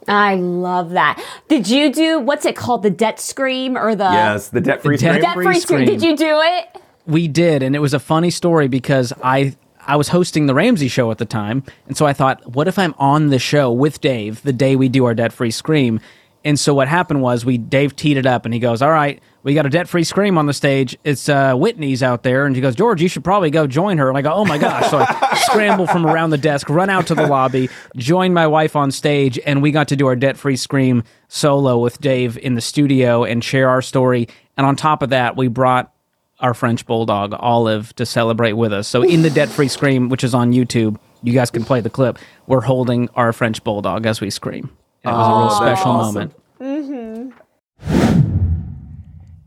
I 0.07 0.35
love 0.35 0.91
that. 0.91 1.21
Did 1.49 1.67
you 1.69 1.91
do 1.91 2.19
what's 2.19 2.45
it 2.45 2.55
called? 2.55 2.83
The 2.83 2.89
debt 2.89 3.19
scream 3.19 3.77
or 3.77 3.95
the 3.95 4.03
Yes, 4.05 4.49
the 4.49 4.61
debt 4.61 4.81
free 4.83 4.95
The 4.97 5.03
debt- 5.19 5.33
free 5.33 5.45
Free 5.45 5.59
scream? 5.59 5.85
scream. 5.85 5.99
Did 5.99 6.01
you 6.07 6.15
do 6.15 6.39
it? 6.41 6.81
We 7.05 7.27
did, 7.27 7.63
and 7.63 7.75
it 7.75 7.79
was 7.79 7.93
a 7.93 7.99
funny 7.99 8.29
story 8.29 8.67
because 8.67 9.11
I 9.23 9.55
I 9.85 9.95
was 9.95 10.09
hosting 10.09 10.47
the 10.47 10.53
Ramsey 10.53 10.89
show 10.89 11.11
at 11.11 11.17
the 11.17 11.25
time, 11.25 11.63
and 11.87 11.95
so 11.95 12.05
I 12.05 12.11
thought, 12.13 12.53
what 12.55 12.67
if 12.67 12.77
I'm 12.77 12.93
on 12.97 13.27
the 13.29 13.39
show 13.39 13.71
with 13.71 14.01
Dave 14.01 14.41
the 14.43 14.51
day 14.53 14.75
we 14.75 14.89
do 14.89 15.05
our 15.05 15.13
debt 15.13 15.31
free 15.31 15.51
scream? 15.51 15.99
And 16.45 16.59
so 16.59 16.73
what 16.73 16.87
happened 16.89 17.21
was 17.21 17.45
we 17.45 17.57
Dave 17.57 17.95
teed 17.95 18.17
it 18.17 18.25
up, 18.25 18.43
and 18.45 18.53
he 18.53 18.59
goes, 18.59 18.81
"All 18.81 18.91
right, 18.91 19.21
we 19.47 19.53
got 19.53 19.65
a 19.65 19.69
debt 19.69 19.87
free 19.87 20.03
scream 20.03 20.37
on 20.37 20.45
the 20.45 20.51
stage. 20.51 20.97
It's 21.05 21.29
uh, 21.29 21.55
Whitney's 21.55 22.03
out 22.03 22.23
there," 22.23 22.45
and 22.45 22.53
she 22.53 22.61
goes, 22.61 22.75
"George, 22.75 23.01
you 23.01 23.07
should 23.07 23.23
probably 23.23 23.49
go 23.49 23.65
join 23.65 23.97
her." 23.97 24.09
And 24.09 24.17
I 24.17 24.21
go, 24.21 24.33
"Oh 24.33 24.43
my 24.43 24.57
gosh!" 24.57 24.91
So 24.91 24.97
I 24.99 25.41
scramble 25.49 25.87
from 25.87 26.05
around 26.05 26.31
the 26.31 26.37
desk, 26.37 26.69
run 26.69 26.89
out 26.89 27.07
to 27.07 27.15
the 27.15 27.25
lobby, 27.25 27.69
join 27.95 28.33
my 28.33 28.45
wife 28.45 28.75
on 28.75 28.91
stage, 28.91 29.39
and 29.45 29.61
we 29.61 29.71
got 29.71 29.87
to 29.87 29.95
do 29.95 30.05
our 30.07 30.17
debt 30.17 30.35
free 30.35 30.57
scream 30.57 31.01
solo 31.29 31.77
with 31.77 32.01
Dave 32.01 32.37
in 32.37 32.55
the 32.55 32.61
studio 32.61 33.23
and 33.23 33.41
share 33.41 33.69
our 33.69 33.81
story. 33.81 34.27
And 34.57 34.67
on 34.67 34.75
top 34.75 35.01
of 35.01 35.11
that, 35.11 35.37
we 35.37 35.47
brought 35.47 35.93
our 36.41 36.53
French 36.53 36.85
bulldog 36.85 37.33
Olive 37.39 37.95
to 37.95 38.05
celebrate 38.05 38.53
with 38.53 38.73
us. 38.73 38.85
So 38.85 39.01
in 39.01 39.21
the 39.21 39.29
debt 39.29 39.47
free 39.47 39.69
scream, 39.69 40.09
which 40.09 40.25
is 40.25 40.33
on 40.33 40.51
YouTube, 40.51 40.99
you 41.23 41.31
guys 41.31 41.51
can 41.51 41.63
play 41.63 41.79
the 41.79 41.89
clip. 41.89 42.19
We're 42.47 42.61
holding 42.61 43.07
our 43.15 43.31
French 43.31 43.63
bulldog 43.63 44.05
as 44.05 44.19
we 44.19 44.29
scream. 44.29 44.75
And 45.05 45.13
it 45.13 45.17
was 45.17 45.25
a 45.25 45.31
real 45.31 45.47
that's 45.47 45.79
special 45.79 45.91
awesome. 45.91 46.13
moment. 46.13 46.33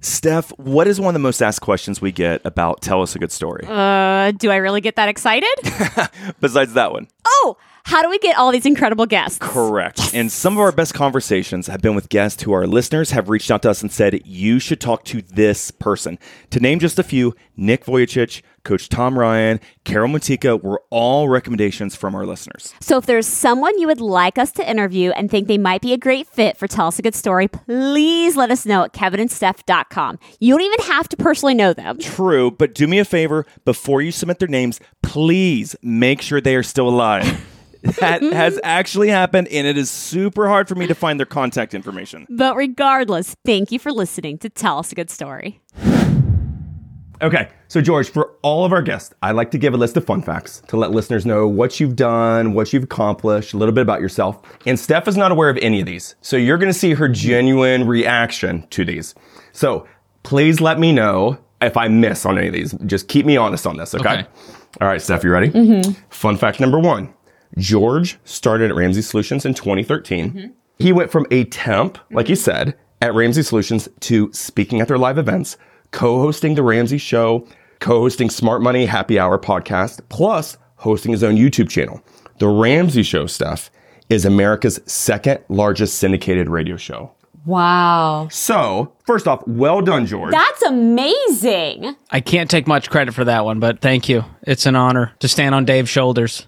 Steph, 0.03 0.49
what 0.59 0.87
is 0.89 0.99
one 0.99 1.09
of 1.09 1.13
the 1.15 1.19
most 1.23 1.43
asked 1.43 1.61
questions 1.61 2.01
we 2.01 2.11
get 2.11 2.41
about 2.47 2.81
Tell 2.81 3.03
Us 3.03 3.15
a 3.15 3.19
Good 3.19 3.31
Story? 3.33 3.65
Uh, 3.69 4.31
do 4.33 4.51
I 4.51 4.57
really 4.57 4.81
get 4.81 4.97
that 4.97 5.09
excited? 5.11 5.49
Besides 6.41 6.73
that 6.73 6.93
one. 6.93 7.07
oh, 7.27 7.57
how 7.85 8.03
do 8.03 8.11
we 8.11 8.19
get 8.19 8.37
all 8.37 8.53
these 8.53 8.67
incredible 8.67 9.07
guests? 9.07 9.39
Correct. 9.41 10.15
And 10.15 10.31
some 10.31 10.55
of 10.55 10.61
our 10.61 10.73
best 10.73 10.95
conversations 10.95 11.67
have 11.67 11.81
been 11.81 11.95
with 11.95 12.09
guests 12.09 12.43
who 12.43 12.53
our 12.53 12.67
listeners 12.67 13.11
have 13.11 13.29
reached 13.29 13.51
out 13.51 13.63
to 13.63 13.71
us 13.71 13.83
and 13.83 13.91
said, 13.91 14.21
you 14.25 14.59
should 14.59 14.81
talk 14.81 15.05
to 15.07 15.23
this 15.23 15.71
person. 15.71 16.19
To 16.51 16.61
name 16.61 16.79
just 16.79 16.99
a 16.99 17.03
few, 17.03 17.35
Nick 17.57 17.85
Vujicic, 17.85 18.43
Coach 18.65 18.89
Tom 18.89 19.19
Ryan, 19.19 19.61
Carol 19.85 20.09
Matika 20.09 20.63
were 20.63 20.83
all 20.91 21.29
recommendations 21.29 21.97
from 21.97 22.15
our 22.15 22.27
listeners. 22.27 22.75
So 22.81 22.99
if 22.99 23.07
there's 23.07 23.27
someone 23.27 23.79
you 23.79 23.87
would 23.87 24.01
like 24.01 24.39
us 24.39 24.53
to 24.53 24.69
interview 24.69 25.11
and 25.11 25.31
think 25.31 25.49
they 25.49 25.59
might 25.59 25.81
be 25.81 25.93
a 25.93 25.99
great 25.99 26.27
fit 26.27 26.57
for 26.57 26.67
Tell 26.69 26.89
Us 26.89 26.99
a 26.99 27.03
Good 27.03 27.15
Story, 27.15 27.49
please 27.49 28.37
let 28.37 28.51
us 28.51 28.67
know 28.67 28.85
at 28.85 28.93
kevinandsteph.com. 28.93 30.19
You 30.39 30.55
don't 30.55 30.67
even 30.67 30.87
have 30.87 31.09
to 31.09 31.17
personally 31.17 31.55
know 31.55 31.73
them. 31.73 31.99
True, 31.99 32.51
but 32.51 32.75
do 32.75 32.87
me 32.87 32.99
a 32.99 33.05
favor 33.05 33.47
before 33.65 34.03
you 34.03 34.13
submit 34.13 34.39
their 34.39 34.49
names, 34.49 34.81
please 35.03 35.75
make 35.83 36.21
sure 36.23 36.41
they 36.41 36.57
are 36.57 36.63
still 36.63 36.89
alive. 36.89 37.47
that 37.83 38.21
mm-hmm. 38.21 38.33
has 38.33 38.61
actually 38.63 39.09
happened, 39.09 39.49
and 39.49 39.67
it 39.67 39.77
is 39.77 39.91
super 39.91 40.49
hard 40.49 40.69
for 40.69 40.75
me 40.75 40.87
to 40.87 40.95
find 40.95 41.19
their 41.19 41.27
contact 41.27 41.75
information. 41.75 42.27
But 42.31 42.57
regardless, 42.57 43.37
thank 43.45 43.73
you 43.73 43.79
for 43.79 43.93
listening 43.93 44.39
to 44.39 44.51
Tell 44.51 44.79
Us 44.79 44.93
a 44.93 44.95
Good 44.95 45.11
Story. 45.11 45.61
Okay, 47.23 47.51
so 47.69 47.83
George, 47.83 48.09
for 48.09 48.33
all 48.43 48.65
of 48.65 48.73
our 48.73 48.81
guests, 48.81 49.13
I 49.23 49.33
like 49.33 49.51
to 49.51 49.59
give 49.59 49.75
a 49.75 49.77
list 49.77 49.97
of 49.99 50.07
fun 50.07 50.23
facts 50.23 50.63
to 50.69 50.79
let 50.79 50.91
listeners 50.91 51.27
know 51.27 51.47
what 51.47 51.79
you've 51.79 51.95
done, 51.95 52.55
what 52.55 52.73
you've 52.73 52.85
accomplished, 52.85 53.53
a 53.53 53.59
little 53.59 53.75
bit 53.75 53.83
about 53.83 54.01
yourself. 54.01 54.41
And 54.67 54.79
Steph 54.79 55.07
is 55.07 55.19
not 55.19 55.31
aware 55.31 55.51
of 55.51 55.59
any 55.59 55.81
of 55.81 55.87
these. 55.87 56.15
So 56.23 56.39
you're 56.39 56.57
going 56.57 56.73
to 56.73 56.79
see 56.79 56.95
her 56.95 57.09
genuine 57.09 57.87
reaction 57.87 58.67
to 58.71 58.87
these. 58.87 59.15
So 59.53 59.87
please 60.23 60.63
let 60.63 60.79
me 60.79 60.93
know 60.93 61.39
if 61.61 61.77
I 61.77 61.89
miss 61.89 62.25
on 62.25 62.39
any 62.39 62.47
of 62.47 62.55
these. 62.55 62.73
Just 62.87 63.09
keep 63.09 63.27
me 63.27 63.37
honest 63.37 63.67
on 63.67 63.77
this, 63.77 63.95
okay? 63.95 64.21
Okay. 64.21 64.27
All 64.81 64.89
right, 64.89 65.03
Steph, 65.03 65.23
you 65.23 65.31
ready? 65.31 65.51
Mm-hmm. 65.51 65.93
Fun 66.09 66.39
fact 66.39 66.59
number 66.59 66.79
one 66.79 67.13
George 67.59 68.19
started 68.25 68.71
at 68.71 68.77
Ramsey 68.77 69.03
Solutions 69.03 69.45
in 69.45 69.55
2013. 69.55 70.53
He 70.79 70.93
went 70.93 71.11
from 71.11 71.27
a 71.31 71.45
temp, 71.45 71.99
like 72.11 72.29
you 72.29 72.37
said, 72.37 72.77
at 73.03 73.15
Ramsey 73.15 73.43
Solutions 73.43 73.89
to 74.01 74.33
speaking 74.33 74.81
at 74.81 74.89
their 74.89 74.99
live 74.99 75.19
events, 75.19 75.57
co 75.91 76.21
hosting 76.21 76.55
The 76.55 76.63
Ramsey 76.63 76.99
Show, 76.99 77.47
co 77.81 78.01
hosting 78.01 78.31
Smart 78.31 78.63
Money 78.63 78.87
Happy 78.87 79.19
Hour 79.19 79.39
podcast, 79.39 80.01
plus 80.09 80.57
hosting 80.77 81.13
his 81.13 81.23
own 81.23 81.37
YouTube 81.37 81.69
channel. 81.69 82.03
The 82.39 82.49
Ramsey 82.49 83.03
Show 83.03 83.27
stuff 83.27 83.71
is 84.09 84.25
America's 84.25 84.81
second 84.87 85.41
largest 85.49 85.99
syndicated 85.99 86.49
radio 86.49 86.77
show. 86.77 87.13
Wow. 87.47 88.29
So, 88.31 88.93
first 89.07 89.27
off, 89.27 89.47
well 89.47 89.81
done, 89.81 90.07
George. 90.07 90.33
That's 90.33 90.63
amazing. 90.63 91.97
I 92.11 92.21
can't 92.21 92.51
take 92.51 92.67
much 92.67 92.91
credit 92.91 93.15
for 93.15 93.25
that 93.25 93.45
one, 93.45 93.61
but 93.61 93.81
thank 93.81 94.09
you. 94.09 94.25
It's 94.43 94.67
an 94.67 94.77
honor 94.77 95.13
to 95.21 95.29
stand 95.29 95.55
on 95.55 95.65
Dave's 95.65 95.89
shoulders. 95.89 96.47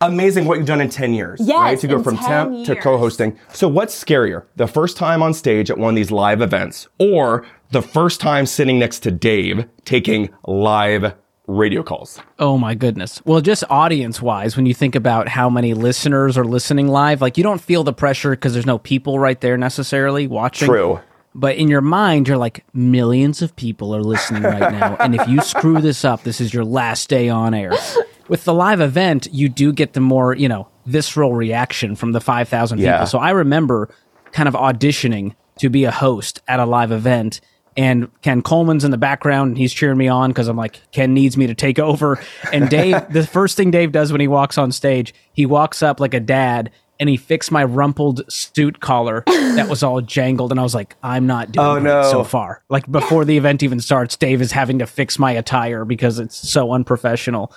Amazing 0.00 0.46
what 0.46 0.58
you've 0.58 0.66
done 0.66 0.80
in 0.80 0.88
10 0.88 1.14
years. 1.14 1.40
Yes, 1.42 1.58
right? 1.58 1.78
To 1.78 1.86
go 1.88 1.96
in 1.98 2.04
from 2.04 2.16
10 2.16 2.26
temp 2.26 2.66
to 2.66 2.76
co-hosting. 2.76 3.38
So 3.52 3.68
what's 3.68 4.02
scarier? 4.02 4.44
The 4.56 4.66
first 4.66 4.96
time 4.96 5.22
on 5.22 5.34
stage 5.34 5.70
at 5.70 5.78
one 5.78 5.90
of 5.90 5.96
these 5.96 6.10
live 6.10 6.40
events 6.40 6.88
or 6.98 7.46
the 7.70 7.82
first 7.82 8.20
time 8.20 8.46
sitting 8.46 8.78
next 8.78 9.00
to 9.00 9.10
Dave 9.10 9.66
taking 9.84 10.30
live 10.46 11.14
radio 11.48 11.82
calls? 11.82 12.20
Oh 12.38 12.58
my 12.58 12.74
goodness. 12.74 13.20
Well, 13.24 13.40
just 13.40 13.64
audience 13.70 14.22
wise, 14.22 14.56
when 14.56 14.66
you 14.66 14.74
think 14.74 14.94
about 14.94 15.28
how 15.28 15.50
many 15.50 15.74
listeners 15.74 16.38
are 16.38 16.44
listening 16.44 16.88
live, 16.88 17.20
like 17.20 17.36
you 17.36 17.42
don't 17.42 17.60
feel 17.60 17.82
the 17.82 17.92
pressure 17.92 18.30
because 18.30 18.52
there's 18.52 18.66
no 18.66 18.78
people 18.78 19.18
right 19.18 19.40
there 19.40 19.56
necessarily 19.56 20.26
watching. 20.26 20.68
True. 20.68 21.00
But 21.34 21.56
in 21.56 21.68
your 21.68 21.80
mind, 21.80 22.26
you're 22.26 22.36
like, 22.36 22.64
millions 22.74 23.42
of 23.42 23.54
people 23.54 23.94
are 23.94 24.02
listening 24.02 24.42
right 24.42 24.72
now. 24.72 24.96
and 24.98 25.14
if 25.14 25.26
you 25.28 25.40
screw 25.40 25.80
this 25.80 26.04
up, 26.04 26.22
this 26.22 26.40
is 26.40 26.52
your 26.52 26.64
last 26.64 27.08
day 27.08 27.28
on 27.28 27.54
air. 27.54 27.72
With 28.28 28.44
the 28.44 28.54
live 28.54 28.80
event, 28.80 29.28
you 29.32 29.48
do 29.48 29.72
get 29.72 29.94
the 29.94 30.00
more, 30.00 30.34
you 30.34 30.48
know, 30.48 30.68
visceral 30.86 31.34
reaction 31.34 31.96
from 31.96 32.12
the 32.12 32.20
5,000 32.20 32.78
Yeah. 32.78 32.92
people. 32.92 33.06
So 33.06 33.18
I 33.18 33.30
remember 33.30 33.88
kind 34.32 34.48
of 34.48 34.54
auditioning 34.54 35.34
to 35.58 35.68
be 35.70 35.84
a 35.84 35.90
host 35.90 36.40
at 36.46 36.60
a 36.60 36.64
live 36.66 36.92
event 36.92 37.40
and 37.76 38.08
Ken 38.22 38.42
Coleman's 38.42 38.84
in 38.84 38.90
the 38.90 38.98
background 38.98 39.50
and 39.50 39.58
he's 39.58 39.72
cheering 39.72 39.98
me 39.98 40.08
on 40.08 40.30
because 40.30 40.48
I'm 40.48 40.56
like, 40.56 40.80
Ken 40.92 41.14
needs 41.14 41.36
me 41.36 41.46
to 41.46 41.54
take 41.54 41.78
over. 41.78 42.18
And 42.52 42.68
Dave, 42.70 42.96
the 43.12 43.26
first 43.26 43.56
thing 43.56 43.70
Dave 43.70 43.92
does 43.92 44.10
when 44.12 44.20
he 44.20 44.28
walks 44.28 44.58
on 44.58 44.72
stage, 44.72 45.14
he 45.32 45.46
walks 45.46 45.82
up 45.82 46.00
like 46.00 46.12
a 46.14 46.20
dad 46.20 46.70
and 47.00 47.08
he 47.08 47.16
fixed 47.16 47.52
my 47.52 47.62
rumpled 47.62 48.22
suit 48.30 48.80
collar 48.80 49.22
that 49.26 49.68
was 49.68 49.84
all 49.84 50.00
jangled. 50.00 50.50
And 50.50 50.58
I 50.58 50.64
was 50.64 50.74
like, 50.74 50.96
I'm 51.02 51.26
not 51.28 51.52
doing 51.52 51.66
Oh, 51.66 51.74
it 51.76 51.80
no. 51.82 52.02
so 52.10 52.24
far. 52.24 52.62
Like 52.68 52.90
before 52.90 53.24
the 53.24 53.36
event 53.38 53.62
even 53.62 53.78
starts, 53.78 54.16
Dave 54.16 54.40
is 54.42 54.50
having 54.50 54.80
to 54.80 54.86
fix 54.86 55.16
my 55.18 55.30
attire 55.32 55.84
because 55.84 56.18
it's 56.18 56.36
so 56.50 56.72
unprofessional. 56.72 57.52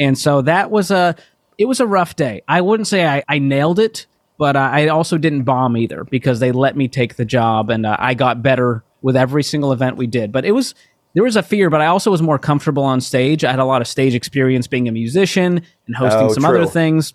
And 0.00 0.18
so 0.18 0.42
that 0.42 0.70
was 0.72 0.90
a, 0.90 1.14
it 1.58 1.66
was 1.66 1.78
a 1.78 1.86
rough 1.86 2.16
day. 2.16 2.42
I 2.48 2.60
wouldn't 2.62 2.88
say 2.88 3.06
I, 3.06 3.22
I 3.28 3.38
nailed 3.38 3.78
it, 3.78 4.06
but 4.38 4.56
uh, 4.56 4.60
I 4.72 4.88
also 4.88 5.18
didn't 5.18 5.42
bomb 5.44 5.76
either 5.76 6.02
because 6.04 6.40
they 6.40 6.50
let 6.50 6.76
me 6.76 6.88
take 6.88 7.14
the 7.16 7.24
job 7.24 7.70
and 7.70 7.84
uh, 7.86 7.96
I 7.98 8.14
got 8.14 8.42
better 8.42 8.82
with 9.02 9.14
every 9.16 9.42
single 9.42 9.72
event 9.72 9.96
we 9.96 10.06
did. 10.08 10.32
But 10.32 10.44
it 10.44 10.52
was 10.52 10.74
there 11.14 11.24
was 11.24 11.36
a 11.36 11.42
fear, 11.42 11.70
but 11.70 11.80
I 11.80 11.86
also 11.86 12.10
was 12.10 12.22
more 12.22 12.38
comfortable 12.38 12.84
on 12.84 13.00
stage. 13.00 13.44
I 13.44 13.50
had 13.50 13.58
a 13.58 13.64
lot 13.64 13.82
of 13.82 13.88
stage 13.88 14.14
experience 14.14 14.66
being 14.66 14.88
a 14.88 14.92
musician 14.92 15.62
and 15.86 15.96
hosting 15.96 16.22
Oh, 16.22 16.32
some 16.32 16.44
true. 16.44 16.56
other 16.62 16.66
things. 16.70 17.14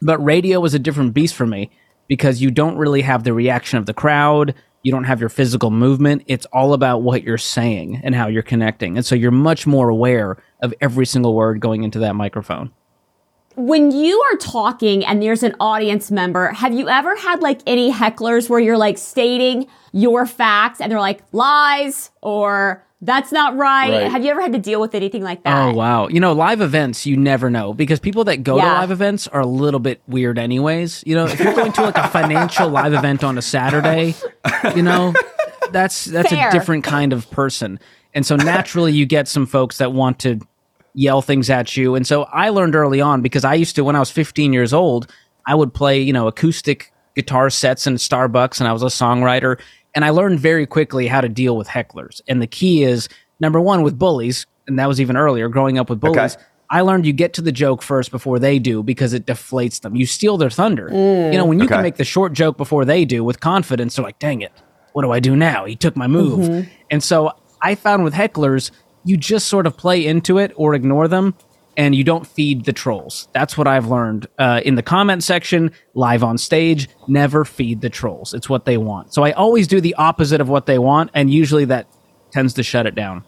But 0.00 0.18
radio 0.24 0.58
was 0.60 0.74
a 0.74 0.78
different 0.78 1.12
beast 1.12 1.34
for 1.34 1.46
me 1.46 1.70
because 2.08 2.40
you 2.40 2.50
don't 2.50 2.76
really 2.76 3.02
have 3.02 3.24
the 3.24 3.32
reaction 3.34 3.78
of 3.78 3.86
the 3.86 3.94
crowd. 3.94 4.54
You 4.82 4.90
don't 4.92 5.04
have 5.04 5.20
your 5.20 5.28
physical 5.28 5.70
movement. 5.70 6.22
It's 6.26 6.46
all 6.46 6.72
about 6.72 7.02
what 7.02 7.22
you're 7.24 7.36
saying 7.38 8.00
and 8.02 8.14
how 8.14 8.26
you're 8.28 8.42
connecting. 8.42 8.96
And 8.96 9.04
so 9.04 9.14
you're 9.14 9.30
much 9.30 9.66
more 9.66 9.88
aware 9.88 10.42
of 10.62 10.72
every 10.80 11.04
single 11.04 11.34
word 11.34 11.60
going 11.60 11.82
into 11.82 11.98
that 11.98 12.14
microphone. 12.16 12.70
when 13.54 13.90
you 13.90 14.18
are 14.32 14.36
talking 14.38 15.04
and 15.04 15.22
there's 15.22 15.42
an 15.42 15.54
audience 15.60 16.10
member, 16.10 16.52
have 16.52 16.72
you 16.72 16.88
ever 16.88 17.14
had 17.16 17.42
like 17.42 17.60
any 17.66 17.92
hecklers 17.92 18.48
where 18.48 18.58
you're 18.58 18.78
like 18.78 18.96
stating 18.96 19.66
your 19.92 20.24
facts 20.24 20.80
and 20.80 20.90
they're 20.90 20.98
like 21.00 21.20
lies 21.32 22.10
or 22.22 22.82
that's 23.02 23.30
not 23.32 23.54
right? 23.56 23.90
Right. 23.90 24.10
Have 24.10 24.24
you 24.24 24.30
ever 24.30 24.40
had 24.40 24.52
to 24.52 24.58
deal 24.58 24.80
with 24.80 24.94
anything 24.94 25.22
like 25.22 25.42
that? 25.42 25.68
Oh 25.68 25.74
wow! 25.74 26.06
You 26.08 26.20
know, 26.20 26.32
live 26.32 26.60
events 26.62 27.04
you 27.04 27.16
never 27.16 27.50
know 27.50 27.74
because 27.74 27.98
people 28.00 28.24
that 28.24 28.44
go 28.44 28.58
to 28.58 28.64
live 28.64 28.90
events 28.92 29.26
are 29.28 29.40
a 29.40 29.46
little 29.46 29.80
bit 29.80 30.00
weird, 30.06 30.38
anyways. 30.38 31.02
You 31.04 31.16
know, 31.16 31.26
if 31.26 31.38
you're 31.38 31.52
going 31.52 31.72
to 31.72 31.82
like 31.82 31.98
a 31.98 32.08
financial 32.08 32.68
live 32.80 32.94
event 32.94 33.24
on 33.24 33.36
a 33.36 33.42
Saturday, 33.42 34.14
you 34.76 34.82
know, 34.82 35.12
that's 35.72 36.04
that's 36.04 36.30
Fair. 36.30 36.48
a 36.48 36.52
different 36.52 36.84
kind 36.84 37.12
of 37.12 37.28
person, 37.32 37.80
and 38.14 38.24
so 38.24 38.36
naturally 38.36 38.92
you 38.92 39.04
get 39.04 39.26
some 39.26 39.46
folks 39.46 39.78
that 39.78 39.92
want 39.92 40.20
to 40.20 40.38
yell 40.94 41.22
things 41.22 41.48
at 41.50 41.76
you. 41.76 41.94
And 41.94 42.06
so 42.06 42.24
I 42.24 42.50
learned 42.50 42.74
early 42.74 43.00
on 43.00 43.22
because 43.22 43.44
I 43.44 43.54
used 43.54 43.76
to 43.76 43.84
when 43.84 43.96
I 43.96 43.98
was 43.98 44.10
15 44.10 44.52
years 44.52 44.72
old, 44.72 45.10
I 45.46 45.54
would 45.54 45.72
play 45.74 46.00
you 46.00 46.12
know 46.12 46.26
acoustic 46.28 46.92
guitar 47.14 47.50
sets 47.50 47.86
in 47.86 47.94
Starbucks, 47.94 48.58
and 48.60 48.68
I 48.68 48.72
was 48.72 48.82
a 48.82 48.86
songwriter. 48.86 49.60
And 49.94 50.04
I 50.06 50.10
learned 50.10 50.40
very 50.40 50.66
quickly 50.66 51.06
how 51.06 51.20
to 51.20 51.28
deal 51.28 51.56
with 51.56 51.68
hecklers. 51.68 52.22
And 52.26 52.40
the 52.40 52.46
key 52.46 52.82
is 52.82 53.08
number 53.40 53.60
one 53.60 53.82
with 53.82 53.98
bullies, 53.98 54.46
and 54.66 54.78
that 54.78 54.88
was 54.88 55.00
even 55.00 55.16
earlier, 55.16 55.48
growing 55.48 55.78
up 55.78 55.90
with 55.90 56.00
bullies. 56.00 56.34
Okay. 56.36 56.44
I 56.70 56.80
learned 56.80 57.04
you 57.04 57.12
get 57.12 57.34
to 57.34 57.42
the 57.42 57.52
joke 57.52 57.82
first 57.82 58.10
before 58.10 58.38
they 58.38 58.58
do 58.58 58.82
because 58.82 59.12
it 59.12 59.26
deflates 59.26 59.82
them. 59.82 59.94
You 59.94 60.06
steal 60.06 60.38
their 60.38 60.48
thunder. 60.48 60.88
Mm. 60.88 61.32
You 61.32 61.38
know, 61.38 61.44
when 61.44 61.58
you 61.58 61.66
Okay. 61.66 61.74
can 61.74 61.82
make 61.82 61.96
the 61.96 62.04
short 62.04 62.32
joke 62.32 62.56
before 62.56 62.86
they 62.86 63.04
do 63.04 63.22
with 63.22 63.40
confidence, 63.40 63.96
they're 63.96 64.04
like, 64.04 64.18
dang 64.18 64.40
it, 64.40 64.52
what 64.94 65.02
do 65.02 65.10
I 65.12 65.20
do 65.20 65.36
now? 65.36 65.66
He 65.66 65.76
took 65.76 65.96
my 65.96 66.06
move. 66.06 66.48
Mm-hmm. 66.48 66.70
And 66.90 67.02
so 67.02 67.32
I 67.60 67.74
found 67.74 68.04
with 68.04 68.14
hecklers, 68.14 68.70
you 69.04 69.16
just 69.16 69.48
sort 69.48 69.66
of 69.66 69.76
play 69.76 70.04
into 70.06 70.38
it 70.38 70.52
or 70.56 70.74
ignore 70.74 71.08
them 71.08 71.34
and 71.76 71.94
you 71.94 72.04
don't 72.04 72.26
feed 72.26 72.64
the 72.64 72.72
trolls. 72.72 73.28
That's 73.32 73.56
what 73.56 73.66
I've 73.66 73.86
learned 73.86 74.26
uh, 74.38 74.60
in 74.64 74.74
the 74.74 74.82
comment 74.82 75.24
section, 75.24 75.72
live 75.94 76.22
on 76.22 76.38
stage. 76.38 76.88
Never 77.08 77.44
feed 77.44 77.80
the 77.80 77.90
trolls. 77.90 78.34
It's 78.34 78.48
what 78.48 78.64
they 78.64 78.76
want. 78.76 79.14
So 79.14 79.24
I 79.24 79.32
always 79.32 79.66
do 79.66 79.80
the 79.80 79.94
opposite 79.94 80.40
of 80.40 80.48
what 80.48 80.66
they 80.66 80.78
want, 80.78 81.10
and 81.14 81.32
usually 81.32 81.64
that 81.66 81.86
tends 82.30 82.54
to 82.54 82.62
shut 82.62 82.86
it 82.86 82.94
down. 82.94 83.24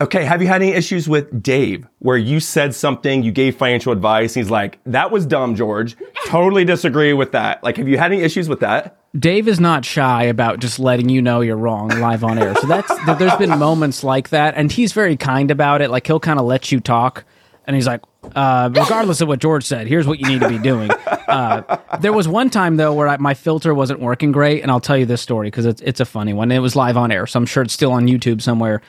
Okay, 0.00 0.24
have 0.24 0.40
you 0.40 0.46
had 0.46 0.62
any 0.62 0.72
issues 0.72 1.08
with 1.08 1.42
Dave 1.42 1.84
where 1.98 2.16
you 2.16 2.38
said 2.38 2.72
something, 2.72 3.24
you 3.24 3.32
gave 3.32 3.56
financial 3.56 3.92
advice, 3.92 4.32
he's 4.32 4.48
like, 4.48 4.78
that 4.86 5.10
was 5.10 5.26
dumb, 5.26 5.56
George. 5.56 5.96
Totally 6.26 6.64
disagree 6.64 7.12
with 7.12 7.32
that. 7.32 7.64
Like, 7.64 7.78
have 7.78 7.88
you 7.88 7.98
had 7.98 8.12
any 8.12 8.22
issues 8.22 8.48
with 8.48 8.60
that? 8.60 9.00
Dave 9.16 9.48
is 9.48 9.58
not 9.58 9.84
shy 9.84 10.24
about 10.24 10.60
just 10.60 10.78
letting 10.78 11.08
you 11.08 11.22
know 11.22 11.40
you're 11.40 11.56
wrong 11.56 11.88
live 11.88 12.22
on 12.24 12.38
air. 12.38 12.54
So 12.56 12.66
that's 12.66 12.92
there's 13.18 13.36
been 13.36 13.58
moments 13.58 14.04
like 14.04 14.28
that, 14.30 14.54
and 14.56 14.70
he's 14.70 14.92
very 14.92 15.16
kind 15.16 15.50
about 15.50 15.80
it. 15.80 15.90
Like 15.90 16.06
he'll 16.06 16.20
kind 16.20 16.38
of 16.38 16.44
let 16.44 16.70
you 16.70 16.78
talk, 16.80 17.24
and 17.66 17.74
he's 17.74 17.86
like, 17.86 18.02
uh, 18.34 18.68
regardless 18.72 19.20
of 19.22 19.28
what 19.28 19.38
George 19.38 19.64
said, 19.64 19.86
here's 19.86 20.06
what 20.06 20.18
you 20.18 20.26
need 20.26 20.40
to 20.40 20.48
be 20.48 20.58
doing. 20.58 20.90
Uh, 20.90 21.78
there 22.00 22.12
was 22.12 22.28
one 22.28 22.50
time 22.50 22.76
though 22.76 22.92
where 22.92 23.08
I, 23.08 23.16
my 23.16 23.34
filter 23.34 23.74
wasn't 23.74 24.00
working 24.00 24.30
great, 24.30 24.62
and 24.62 24.70
I'll 24.70 24.80
tell 24.80 24.96
you 24.96 25.06
this 25.06 25.22
story 25.22 25.48
because 25.48 25.64
it's 25.64 25.80
it's 25.82 26.00
a 26.00 26.04
funny 26.04 26.34
one. 26.34 26.52
It 26.52 26.58
was 26.58 26.76
live 26.76 26.96
on 26.96 27.10
air, 27.10 27.26
so 27.26 27.38
I'm 27.38 27.46
sure 27.46 27.62
it's 27.62 27.74
still 27.74 27.92
on 27.92 28.06
YouTube 28.06 28.42
somewhere. 28.42 28.82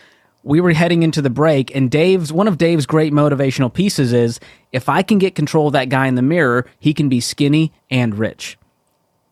We 0.43 0.61
were 0.61 0.71
heading 0.71 1.03
into 1.03 1.21
the 1.21 1.29
break, 1.29 1.73
and 1.75 1.89
Dave's 1.89 2.33
one 2.33 2.47
of 2.47 2.57
Dave's 2.57 2.85
great 2.85 3.13
motivational 3.13 3.73
pieces 3.73 4.11
is 4.11 4.39
if 4.73 4.89
I 4.89 5.01
can 5.01 5.17
get 5.17 5.35
control 5.35 5.67
of 5.67 5.73
that 5.73 5.89
guy 5.89 6.07
in 6.07 6.15
the 6.15 6.21
mirror, 6.21 6.65
he 6.79 6.93
can 6.93 7.07
be 7.07 7.21
skinny 7.21 7.71
and 7.89 8.15
rich. 8.15 8.57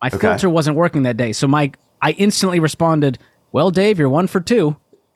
My 0.01 0.09
filter 0.09 0.49
wasn't 0.49 0.75
working 0.77 1.03
that 1.03 1.17
day, 1.17 1.33
so 1.33 1.47
my 1.47 1.71
I 2.01 2.11
instantly 2.11 2.59
responded, 2.59 3.17
"Well, 3.51 3.71
Dave, 3.71 3.97
you're 3.99 4.09
one 4.09 4.27
for 4.27 4.39
two. 4.39 4.77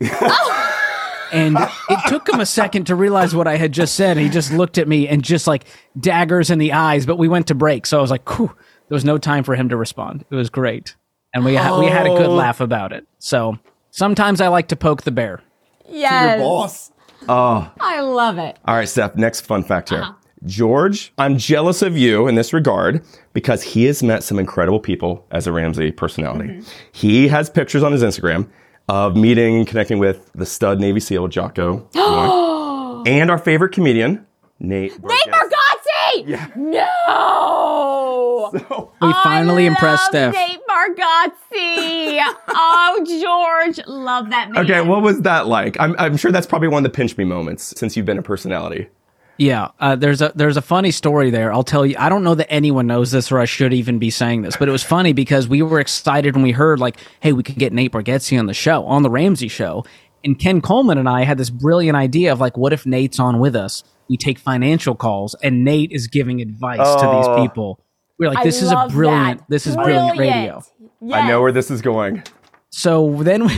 and 1.32 1.56
it 1.88 1.98
took 2.08 2.28
him 2.28 2.40
a 2.40 2.46
second 2.46 2.86
to 2.88 2.94
realize 2.94 3.34
what 3.34 3.46
I 3.46 3.56
had 3.56 3.72
just 3.72 3.94
said. 3.94 4.16
He 4.16 4.28
just 4.28 4.52
looked 4.52 4.78
at 4.78 4.86
me 4.88 5.08
and 5.08 5.22
just 5.22 5.46
like 5.46 5.64
daggers 5.98 6.50
in 6.50 6.58
the 6.58 6.72
eyes. 6.72 7.06
But 7.06 7.16
we 7.16 7.28
went 7.28 7.46
to 7.48 7.54
break, 7.54 7.86
so 7.86 7.98
I 7.98 8.00
was 8.00 8.10
like, 8.10 8.28
"Whew." 8.38 8.54
There 8.88 8.96
was 8.96 9.04
no 9.04 9.16
time 9.16 9.42
for 9.44 9.54
him 9.54 9.70
to 9.70 9.76
respond. 9.76 10.24
It 10.30 10.34
was 10.34 10.50
great, 10.50 10.96
and 11.32 11.44
we 11.44 11.54
ha- 11.56 11.78
we 11.78 11.86
had 11.86 12.06
a 12.06 12.10
good 12.10 12.26
Oh. 12.26 12.34
laugh 12.34 12.60
about 12.60 12.92
it. 12.92 13.06
So 13.18 13.58
sometimes 13.90 14.40
I 14.40 14.48
like 14.48 14.68
to 14.68 14.76
poke 14.76 15.02
the 15.02 15.10
bear. 15.12 15.40
yes. 15.88 16.38
boss. 16.40 16.90
Oh. 17.28 17.70
I 17.80 18.00
love 18.00 18.36
it. 18.38 18.58
All 18.66 18.74
right, 18.74 18.88
Steph, 18.88 19.14
next 19.16 19.42
fun 19.42 19.62
fact 19.62 19.90
here. 19.90 20.02
Uh-huh. 20.02 20.12
George, 20.44 21.12
I'm 21.18 21.38
jealous 21.38 21.82
of 21.82 21.96
you 21.96 22.26
in 22.26 22.34
this 22.34 22.52
regard 22.52 23.04
because 23.32 23.62
he 23.62 23.84
has 23.84 24.02
met 24.02 24.24
some 24.24 24.38
incredible 24.38 24.80
people 24.80 25.24
as 25.30 25.46
a 25.46 25.52
Ramsey 25.52 25.92
personality. 25.92 26.48
Mm-hmm. 26.48 26.70
He 26.90 27.28
has 27.28 27.48
pictures 27.48 27.82
on 27.82 27.92
his 27.92 28.02
Instagram 28.02 28.48
of 28.88 29.16
meeting 29.16 29.56
and 29.56 29.66
connecting 29.66 29.98
with 29.98 30.30
the 30.34 30.46
stud 30.46 30.80
Navy 30.80 31.00
SEAL 31.00 31.28
Jocko 31.28 31.88
and 33.06 33.30
our 33.30 33.38
favorite 33.38 33.72
comedian, 33.72 34.26
Nate. 34.58 34.92
Nate 35.02 35.28
Bargatze! 35.28 36.56
No! 36.56 38.50
We 38.52 39.12
finally 39.24 39.64
I 39.64 39.68
impressed 39.68 40.12
love 40.12 40.32
Steph. 40.32 40.34
Nate 40.34 40.60
Bargatze. 40.68 42.34
oh, 42.48 43.04
George, 43.06 43.86
love 43.86 44.30
that 44.30 44.50
man. 44.50 44.64
Okay, 44.64 44.80
what 44.80 45.02
was 45.02 45.20
that 45.22 45.46
like? 45.46 45.76
I'm, 45.78 45.94
I'm 45.98 46.16
sure 46.16 46.32
that's 46.32 46.46
probably 46.46 46.68
one 46.68 46.84
of 46.84 46.90
the 46.90 46.96
pinch 46.96 47.16
me 47.16 47.24
moments 47.24 47.78
since 47.78 47.96
you've 47.96 48.06
been 48.06 48.18
a 48.18 48.22
personality. 48.22 48.88
Yeah, 49.38 49.68
uh, 49.80 49.96
there's 49.96 50.20
a 50.22 50.30
there's 50.34 50.56
a 50.56 50.62
funny 50.62 50.90
story 50.90 51.30
there. 51.30 51.52
I'll 51.52 51.64
tell 51.64 51.84
you. 51.86 51.96
I 51.98 52.08
don't 52.08 52.22
know 52.22 52.34
that 52.34 52.52
anyone 52.52 52.86
knows 52.86 53.10
this, 53.10 53.32
or 53.32 53.38
I 53.40 53.44
should 53.46 53.72
even 53.72 53.98
be 53.98 54.10
saying 54.10 54.42
this, 54.42 54.56
but 54.56 54.68
it 54.68 54.72
was 54.72 54.82
funny 54.84 55.12
because 55.12 55.48
we 55.48 55.62
were 55.62 55.80
excited 55.80 56.34
when 56.34 56.42
we 56.42 56.52
heard 56.52 56.78
like, 56.78 56.98
"Hey, 57.20 57.32
we 57.32 57.42
could 57.42 57.56
get 57.56 57.72
Nate 57.72 57.92
Bargatze 57.92 58.38
on 58.38 58.46
the 58.46 58.54
show, 58.54 58.84
on 58.84 59.02
the 59.02 59.10
Ramsey 59.10 59.48
show." 59.48 59.84
And 60.24 60.38
Ken 60.38 60.60
Coleman 60.60 60.98
and 60.98 61.08
I 61.08 61.24
had 61.24 61.38
this 61.38 61.50
brilliant 61.50 61.96
idea 61.96 62.30
of 62.32 62.38
like, 62.40 62.56
what 62.56 62.72
if 62.72 62.86
Nate's 62.86 63.18
on 63.18 63.40
with 63.40 63.56
us? 63.56 63.82
We 64.08 64.16
take 64.16 64.38
financial 64.38 64.94
calls, 64.94 65.34
and 65.42 65.64
Nate 65.64 65.90
is 65.90 66.06
giving 66.06 66.40
advice 66.40 66.78
to 66.78 67.08
Oh. 67.08 67.16
these 67.36 67.42
people. 67.48 67.80
We're 68.20 68.28
like, 68.28 68.38
I 68.38 68.44
this 68.44 68.62
is 68.62 68.70
a 68.70 68.86
brilliant, 68.88 69.40
that. 69.40 69.46
this 69.48 69.66
is 69.66 69.74
brilliant 69.74 70.16
radio. 70.18 70.62
I 71.12 71.26
know 71.26 71.40
where 71.42 71.50
this 71.50 71.72
is 71.72 71.82
going. 71.82 72.22
So 72.70 73.22
then 73.24 73.50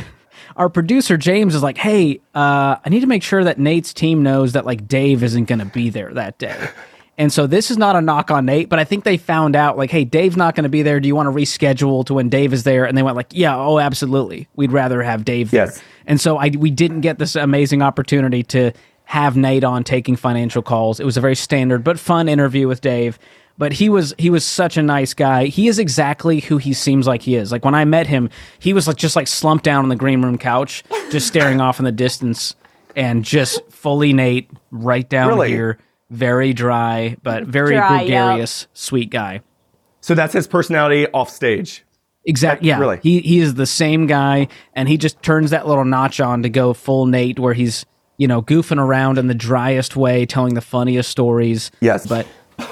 our 0.56 0.68
producer 0.68 1.16
James 1.16 1.54
is 1.54 1.62
like, 1.62 1.78
"Hey, 1.78 2.20
uh, 2.34 2.76
I 2.84 2.88
need 2.88 3.00
to 3.00 3.06
make 3.06 3.22
sure 3.22 3.44
that 3.44 3.58
Nate's 3.58 3.92
team 3.92 4.22
knows 4.22 4.52
that 4.52 4.66
like 4.66 4.86
Dave 4.86 5.22
isn't 5.22 5.44
going 5.44 5.58
to 5.58 5.64
be 5.64 5.90
there 5.90 6.12
that 6.14 6.38
day." 6.38 6.56
And 7.16 7.32
so 7.32 7.46
this 7.46 7.70
is 7.70 7.78
not 7.78 7.94
a 7.94 8.00
knock 8.00 8.32
on 8.32 8.46
Nate, 8.46 8.68
but 8.68 8.80
I 8.80 8.84
think 8.84 9.04
they 9.04 9.16
found 9.16 9.54
out 9.54 9.78
like, 9.78 9.90
"Hey, 9.90 10.04
Dave's 10.04 10.36
not 10.36 10.56
going 10.56 10.64
to 10.64 10.68
be 10.68 10.82
there. 10.82 10.98
Do 10.98 11.06
you 11.06 11.14
want 11.14 11.28
to 11.28 11.30
reschedule 11.30 12.04
to 12.06 12.14
when 12.14 12.28
Dave 12.28 12.52
is 12.52 12.64
there?" 12.64 12.84
And 12.84 12.98
they 12.98 13.04
went 13.04 13.16
like, 13.16 13.28
"Yeah, 13.30 13.56
oh, 13.56 13.78
absolutely. 13.78 14.48
We'd 14.56 14.72
rather 14.72 15.00
have 15.00 15.24
Dave 15.24 15.52
there." 15.52 15.66
Yes. 15.66 15.80
And 16.06 16.20
so 16.20 16.38
I 16.38 16.48
we 16.48 16.70
didn't 16.72 17.02
get 17.02 17.18
this 17.18 17.36
amazing 17.36 17.82
opportunity 17.82 18.42
to 18.44 18.72
have 19.04 19.36
Nate 19.36 19.64
on 19.64 19.84
taking 19.84 20.16
financial 20.16 20.62
calls. 20.62 20.98
It 20.98 21.04
was 21.04 21.16
a 21.16 21.20
very 21.20 21.36
standard 21.36 21.84
but 21.84 21.98
fun 21.98 22.28
interview 22.28 22.66
with 22.66 22.80
Dave. 22.80 23.18
But 23.56 23.72
he 23.74 23.88
was 23.88 24.14
he 24.18 24.30
was 24.30 24.44
such 24.44 24.76
a 24.76 24.82
nice 24.82 25.14
guy. 25.14 25.46
He 25.46 25.68
is 25.68 25.78
exactly 25.78 26.40
who 26.40 26.58
he 26.58 26.72
seems 26.72 27.06
like 27.06 27.22
he 27.22 27.36
is. 27.36 27.52
Like 27.52 27.64
when 27.64 27.74
I 27.74 27.84
met 27.84 28.06
him, 28.08 28.28
he 28.58 28.72
was 28.72 28.88
like 28.88 28.96
just 28.96 29.14
like 29.14 29.28
slumped 29.28 29.64
down 29.64 29.84
on 29.84 29.88
the 29.88 29.96
green 29.96 30.22
room 30.22 30.38
couch, 30.38 30.82
just 31.10 31.28
staring 31.28 31.60
off 31.60 31.78
in 31.78 31.84
the 31.84 31.92
distance, 31.92 32.56
and 32.96 33.24
just 33.24 33.60
fully 33.70 34.12
Nate 34.12 34.50
right 34.72 35.08
down 35.08 35.28
Really? 35.28 35.50
here, 35.50 35.78
very 36.10 36.52
dry 36.52 37.16
but 37.22 37.44
very 37.44 37.76
Dry, 37.76 37.90
yep. 37.90 38.00
gregarious, 38.00 38.66
sweet 38.74 39.10
guy. 39.10 39.40
So 40.00 40.14
that's 40.16 40.32
his 40.34 40.48
personality 40.48 41.06
off 41.14 41.30
stage. 41.30 41.84
Exactly. 42.26 42.68
Yeah. 42.68 42.78
really? 42.80 42.98
He 43.02 43.20
he 43.20 43.38
is 43.38 43.54
the 43.54 43.66
same 43.66 44.06
guy, 44.08 44.48
and 44.74 44.88
he 44.88 44.96
just 44.96 45.22
turns 45.22 45.50
that 45.50 45.68
little 45.68 45.84
notch 45.84 46.18
on 46.20 46.42
to 46.42 46.48
go 46.48 46.72
full 46.74 47.06
Nate, 47.06 47.38
where 47.38 47.54
he's 47.54 47.86
you 48.16 48.26
know 48.26 48.42
goofing 48.42 48.80
around 48.80 49.18
in 49.18 49.28
the 49.28 49.34
driest 49.34 49.94
way, 49.94 50.26
telling 50.26 50.54
the 50.54 50.60
funniest 50.60 51.08
stories. 51.10 51.70
Yes. 51.80 52.04
But 52.06 52.26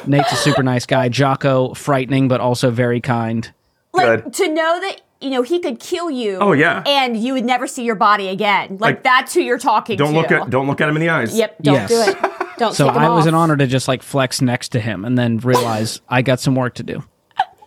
Nate's 0.06 0.32
a 0.32 0.36
super 0.36 0.62
nice 0.62 0.86
guy. 0.86 1.08
Jocko, 1.08 1.74
frightening 1.74 2.28
but 2.28 2.40
also 2.40 2.70
very 2.70 3.00
kind. 3.00 3.52
like 3.92 4.24
Good. 4.24 4.32
to 4.34 4.48
know 4.48 4.80
that 4.80 5.00
you 5.20 5.30
know, 5.30 5.42
he 5.42 5.60
could 5.60 5.78
kill 5.78 6.10
you. 6.10 6.38
Oh, 6.40 6.50
yeah. 6.50 6.82
And 6.84 7.16
you 7.16 7.34
would 7.34 7.44
never 7.44 7.68
see 7.68 7.84
your 7.84 7.94
body 7.94 8.26
again. 8.26 8.70
Like, 8.72 8.80
Like, 8.80 9.02
that's 9.04 9.32
who 9.32 9.40
you're 9.40 9.56
talking 9.56 9.96
Don't 9.96 10.14
to. 10.14 10.18
look 10.20 10.32
at 10.32 10.50
don't 10.50 10.66
look 10.66 10.80
at 10.80 10.88
him 10.88 10.96
in 10.96 11.00
the 11.00 11.10
eyes. 11.10 11.38
Yep, 11.38 11.58
don't 11.62 11.74
Yes. 11.74 11.88
do 11.90 12.00
it. 12.02 12.32
Don't 12.58 12.74
So 12.74 12.86
take 12.88 12.96
him 12.96 13.02
I 13.02 13.08
was 13.10 13.22
off. 13.22 13.28
an 13.28 13.34
honor 13.36 13.56
to 13.56 13.68
just 13.68 13.86
like 13.86 14.02
flex 14.02 14.40
next 14.42 14.70
to 14.70 14.80
him 14.80 15.04
and 15.04 15.16
then 15.16 15.38
realize 15.38 16.00
I 16.08 16.22
got 16.22 16.40
some 16.40 16.56
work 16.56 16.74
to 16.74 16.82
do. 16.82 17.04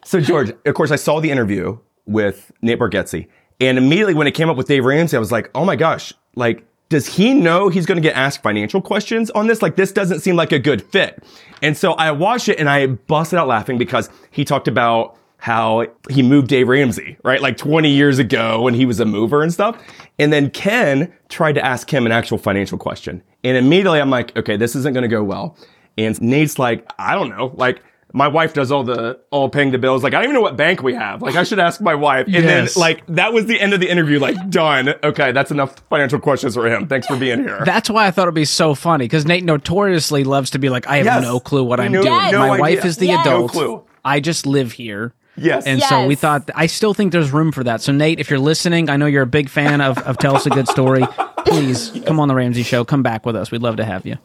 So 0.03 0.19
George, 0.19 0.51
of 0.65 0.73
course, 0.75 0.91
I 0.91 0.97
saw 0.97 1.21
the 1.21 1.31
interview 1.31 1.77
with 2.05 2.51
Nate 2.61 2.77
Bargatze, 2.77 3.25
and 3.61 3.77
immediately 3.77 4.13
when 4.15 4.27
it 4.27 4.31
came 4.33 4.49
up 4.49 4.57
with 4.57 4.67
Dave 4.67 4.83
Ramsey, 4.83 5.15
I 5.15 5.19
was 5.21 5.31
like, 5.31 5.49
oh 5.55 5.63
my 5.63 5.77
gosh, 5.77 6.13
like, 6.35 6.65
does 6.89 7.07
he 7.07 7.33
know 7.33 7.69
he's 7.69 7.85
going 7.85 7.97
to 7.97 8.01
get 8.01 8.15
asked 8.15 8.43
financial 8.43 8.81
questions 8.81 9.31
on 9.31 9.47
this? 9.47 9.61
Like, 9.61 9.75
this 9.75 9.91
doesn't 9.91 10.19
seem 10.19 10.35
like 10.35 10.51
a 10.51 10.59
good 10.59 10.81
fit. 10.81 11.23
And 11.61 11.75
so 11.75 11.93
I 11.93 12.11
watched 12.11 12.49
it 12.49 12.59
and 12.59 12.69
I 12.69 12.87
busted 12.87 13.39
out 13.39 13.47
laughing 13.47 13.77
because 13.77 14.09
he 14.31 14.45
talked 14.45 14.67
about 14.67 15.17
how 15.37 15.85
he 16.09 16.23
moved 16.23 16.47
Dave 16.47 16.67
Ramsey, 16.67 17.17
right? 17.23 17.41
Like 17.41 17.57
20 17.57 17.89
years 17.89 18.19
ago 18.19 18.61
when 18.61 18.73
he 18.73 18.85
was 18.85 18.99
a 18.99 19.05
mover 19.05 19.41
and 19.41 19.53
stuff. 19.53 19.81
And 20.17 20.31
then 20.31 20.49
Ken 20.49 21.13
tried 21.29 21.53
to 21.53 21.65
ask 21.65 21.91
him 21.91 22.05
an 22.05 22.11
actual 22.11 22.37
financial 22.37 22.77
question. 22.77 23.21
And 23.43 23.57
immediately 23.57 23.99
I'm 23.99 24.09
like, 24.09 24.35
okay, 24.37 24.57
this 24.57 24.75
isn't 24.75 24.93
going 24.93 25.03
to 25.03 25.07
go 25.07 25.23
well. 25.23 25.57
And 25.97 26.19
Nate's 26.21 26.57
like, 26.59 26.89
I 26.97 27.15
don't 27.15 27.29
know, 27.29 27.53
like, 27.55 27.81
my 28.15 28.29
wife 28.29 28.53
does 28.53 28.71
all 28.71 28.83
the 28.83 29.19
all 29.29 29.49
paying 29.49 29.71
the 29.71 29.77
bills. 29.77 30.01
Like 30.03 30.13
I 30.13 30.17
don't 30.17 30.23
even 30.25 30.33
know 30.35 30.41
what 30.41 30.55
bank 30.55 30.81
we 30.81 30.93
have. 30.93 31.21
Like 31.21 31.35
I 31.35 31.43
should 31.43 31.59
ask 31.59 31.81
my 31.81 31.93
wife. 31.95 32.25
And 32.27 32.33
Yes. 32.35 32.73
then 32.73 32.81
like 32.81 33.05
that 33.07 33.33
was 33.33 33.45
the 33.45 33.59
end 33.59 33.73
of 33.73 33.79
the 33.81 33.89
interview. 33.89 34.19
Like 34.19 34.49
done. 34.49 34.93
Okay, 35.03 35.33
that's 35.33 35.51
enough 35.51 35.75
financial 35.89 36.19
questions 36.19 36.53
for 36.55 36.65
him. 36.67 36.87
Thanks 36.87 37.07
for 37.07 37.17
being 37.17 37.39
here. 37.43 37.61
That's 37.65 37.89
why 37.89 38.07
I 38.07 38.11
thought 38.11 38.23
it'd 38.23 38.33
be 38.33 38.45
so 38.45 38.73
funny 38.73 39.05
because 39.05 39.25
Nate 39.25 39.43
notoriously 39.43 40.23
loves 40.23 40.51
to 40.51 40.59
be 40.59 40.69
like, 40.69 40.87
I 40.87 40.97
have 40.97 41.05
Yes. 41.05 41.23
no 41.23 41.39
clue 41.39 41.63
what 41.63 41.79
I'm 41.79 41.91
know- 41.91 42.01
doing. 42.03 42.31
No 42.31 42.39
My 42.39 42.49
idea. 42.51 42.61
wife 42.61 42.85
is 42.85 42.97
the 42.97 43.07
Yes. 43.07 43.25
adult. 43.27 43.41
No 43.41 43.47
clue. 43.59 43.83
I 44.05 44.19
just 44.21 44.45
live 44.47 44.71
here. 44.71 45.13
yes. 45.35 45.65
And 45.65 45.81
so 45.81 46.07
we 46.07 46.15
thought, 46.15 46.49
I 46.55 46.67
still 46.67 46.93
think 46.93 47.11
there's 47.11 47.31
room 47.33 47.51
for 47.51 47.65
that. 47.65 47.81
So, 47.81 47.91
Nate, 47.91 48.21
if 48.21 48.29
you're 48.29 48.39
listening, 48.39 48.89
I 48.89 48.95
know 48.95 49.05
you're 49.07 49.23
a 49.23 49.27
big 49.27 49.49
fan 49.49 49.81
of, 49.81 49.97
of 49.99 50.17
Tell 50.17 50.35
Us 50.37 50.45
a 50.45 50.49
Good 50.49 50.69
Story. 50.69 51.05
Please 51.45 51.91
come 52.05 52.19
on 52.21 52.29
the 52.29 52.35
Ramsey 52.35 52.63
Show. 52.63 52.85
Come 52.85 53.03
back 53.03 53.25
with 53.25 53.35
us. 53.35 53.51
We'd 53.51 53.61
love 53.61 53.75
to 53.77 53.83
have 53.83 54.05
you. 54.05 54.17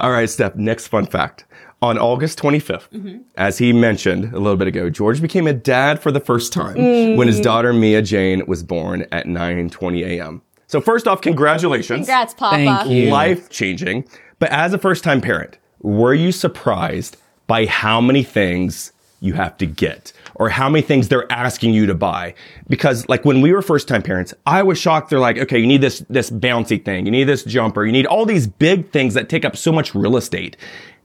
All 0.00 0.10
right, 0.10 0.28
Steph. 0.28 0.56
Next 0.56 0.88
fun 0.88 1.06
fact. 1.06 1.44
On 1.82 1.96
August 1.98 2.38
25th, 2.38 2.90
mm-hmm. 2.90 3.18
as 3.36 3.56
he 3.56 3.72
mentioned 3.72 4.34
a 4.34 4.38
little 4.38 4.56
bit 4.56 4.68
ago, 4.68 4.90
George 4.90 5.22
became 5.22 5.46
a 5.46 5.52
dad 5.54 5.98
for 6.02 6.12
the 6.12 6.20
first 6.20 6.52
time 6.52 6.76
mm. 6.76 7.16
when 7.16 7.26
his 7.26 7.40
daughter 7.40 7.72
Mia 7.72 8.02
Jane 8.02 8.44
was 8.46 8.62
born 8.62 9.06
at 9.12 9.24
9:20 9.24 10.04
a.m. 10.04 10.42
So 10.66 10.80
first 10.80 11.08
off, 11.08 11.22
congratulations. 11.22 12.06
Congrats, 12.06 12.34
Papa. 12.34 12.56
Thank 12.56 12.90
you. 12.90 13.10
life 13.10 13.48
changing. 13.48 14.06
But 14.38 14.50
as 14.50 14.74
a 14.74 14.78
first 14.78 15.02
time 15.04 15.20
parent, 15.20 15.56
were 15.80 16.14
you 16.14 16.32
surprised 16.32 17.16
by 17.46 17.66
how 17.66 18.00
many 18.00 18.22
things 18.22 18.92
you 19.20 19.34
have 19.34 19.56
to 19.58 19.66
get 19.66 20.12
or 20.34 20.48
how 20.48 20.68
many 20.68 20.82
things 20.82 21.08
they're 21.08 21.30
asking 21.30 21.74
you 21.74 21.86
to 21.86 21.94
buy? 21.94 22.34
Because 22.68 23.08
like 23.08 23.24
when 23.24 23.40
we 23.40 23.52
were 23.52 23.62
first 23.62 23.86
time 23.86 24.02
parents, 24.02 24.34
I 24.46 24.62
was 24.62 24.78
shocked. 24.78 25.10
They're 25.10 25.18
like, 25.18 25.38
okay, 25.38 25.58
you 25.58 25.66
need 25.66 25.80
this, 25.82 26.04
this 26.08 26.30
bouncy 26.30 26.82
thing. 26.84 27.04
You 27.04 27.12
need 27.12 27.24
this 27.24 27.44
jumper. 27.44 27.84
You 27.84 27.92
need 27.92 28.06
all 28.06 28.26
these 28.26 28.46
big 28.46 28.90
things 28.90 29.14
that 29.14 29.28
take 29.28 29.44
up 29.44 29.56
so 29.56 29.72
much 29.72 29.94
real 29.94 30.16
estate. 30.16 30.56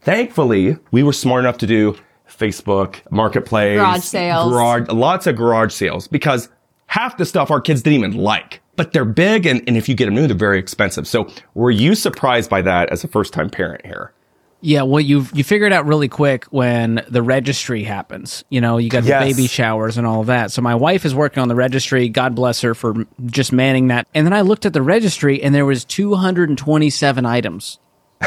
Thankfully, 0.02 0.78
we 0.92 1.04
were 1.04 1.14
smart 1.14 1.44
enough 1.44 1.58
to 1.60 1.68
do 1.68 1.98
Facebook, 2.30 2.98
marketplace, 3.12 3.78
Garage 3.78 4.02
sales. 4.04 4.52
garage, 4.52 4.88
lots 4.90 5.28
of 5.28 5.36
garage 5.36 5.74
sales 5.74 6.08
because 6.08 6.50
half 6.88 7.18
the 7.18 7.26
stuff 7.26 7.52
our 7.52 7.62
kids 7.62 7.82
didn't 7.82 8.00
even 8.00 8.18
like, 8.18 8.62
but 8.76 8.94
they're 8.94 9.06
big. 9.06 9.46
And, 9.46 9.64
and 9.68 9.78
if 9.78 9.90
you 9.90 9.96
get 9.96 10.06
them 10.06 10.16
new, 10.16 10.28
they're 10.28 10.36
very 10.36 10.60
expensive. 10.60 11.08
So 11.08 11.28
were 11.54 11.72
you 11.72 11.96
surprised 11.96 12.50
by 12.50 12.62
that 12.64 12.90
as 12.92 13.04
a 13.04 13.08
first 13.08 13.34
time 13.34 13.50
parent 13.50 13.86
here? 13.86 14.14
Yeah, 14.62 14.82
well, 14.84 15.02
you 15.02 15.28
you 15.34 15.44
figure 15.44 15.68
it 15.68 15.74
out 15.74 15.86
really 15.86 16.08
quick 16.08 16.46
when 16.46 17.06
the 17.08 17.22
registry 17.22 17.84
happens. 17.84 18.44
You 18.50 18.62
know, 18.62 18.78
you 18.78 18.90
got 18.90 19.04
the 19.04 19.10
Yes. 19.10 19.24
baby 19.36 19.48
showers 19.48 19.98
and 19.98 20.08
all 20.08 20.22
of 20.22 20.28
that. 20.28 20.52
So 20.52 20.62
my 20.64 20.74
wife 20.74 21.06
is 21.06 21.14
working 21.14 21.40
on 21.42 21.50
the 21.50 21.56
registry. 21.56 22.10
God 22.10 22.34
bless 22.34 22.62
her 22.62 22.74
for 22.74 22.96
just 23.28 23.54
manning 23.54 23.88
that. 23.90 24.08
And 24.16 24.26
then 24.26 24.34
I 24.34 24.42
looked 24.42 24.66
at 24.66 24.74
the 24.74 24.82
registry, 24.82 25.44
and 25.44 25.54
there 25.54 25.66
was 25.66 25.86
227 25.86 27.26
items, 27.26 27.78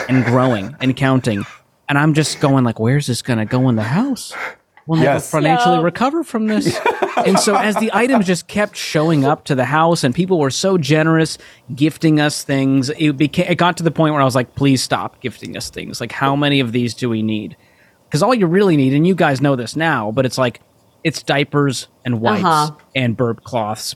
and 0.08 0.24
growing 0.24 0.76
and 0.80 0.94
counting. 0.96 1.44
And 1.88 1.98
I'm 1.98 2.14
just 2.14 2.40
going 2.40 2.62
like, 2.64 2.78
where's 2.78 3.06
this 3.06 3.22
going 3.22 3.38
to 3.40 3.44
go 3.46 3.68
in 3.68 3.76
the 3.76 3.82
house? 3.82 4.32
We'll 4.88 5.00
never 5.00 5.20
financially 5.20 5.76
Yeah. 5.76 5.82
recover 5.82 6.24
from 6.24 6.46
this. 6.46 6.76
and 7.18 7.38
so 7.38 7.54
as 7.54 7.76
the 7.76 7.90
items 7.92 8.26
just 8.26 8.48
kept 8.48 8.74
showing 8.74 9.24
up 9.24 9.44
to 9.44 9.54
the 9.54 9.66
house, 9.66 10.02
and 10.02 10.14
people 10.14 10.38
were 10.40 10.50
so 10.50 10.78
generous, 10.78 11.36
gifting 11.74 12.18
us 12.20 12.42
things, 12.42 12.88
it 12.90 13.12
became 13.18 13.46
it 13.50 13.56
got 13.56 13.76
to 13.76 13.82
the 13.82 13.90
point 13.90 14.14
where 14.14 14.22
I 14.22 14.24
was 14.24 14.34
like, 14.34 14.54
please 14.54 14.82
stop 14.82 15.20
gifting 15.20 15.56
us 15.56 15.68
things. 15.70 16.00
Like, 16.00 16.10
how 16.12 16.34
many 16.34 16.58
of 16.60 16.72
these 16.72 16.94
do 16.94 17.08
we 17.10 17.22
need? 17.22 17.56
Because 18.08 18.22
all 18.22 18.34
you 18.34 18.46
really 18.46 18.76
need, 18.78 18.94
and 18.94 19.06
you 19.06 19.14
guys 19.14 19.40
know 19.42 19.54
this 19.54 19.76
now, 19.76 20.10
but 20.10 20.24
it's 20.26 20.38
like 20.38 20.60
it's 21.04 21.22
diapers 21.22 21.86
and 22.04 22.20
wipes 22.20 22.44
Uh-huh. 22.44 22.74
and 22.96 23.16
burp 23.16 23.44
cloths. 23.44 23.94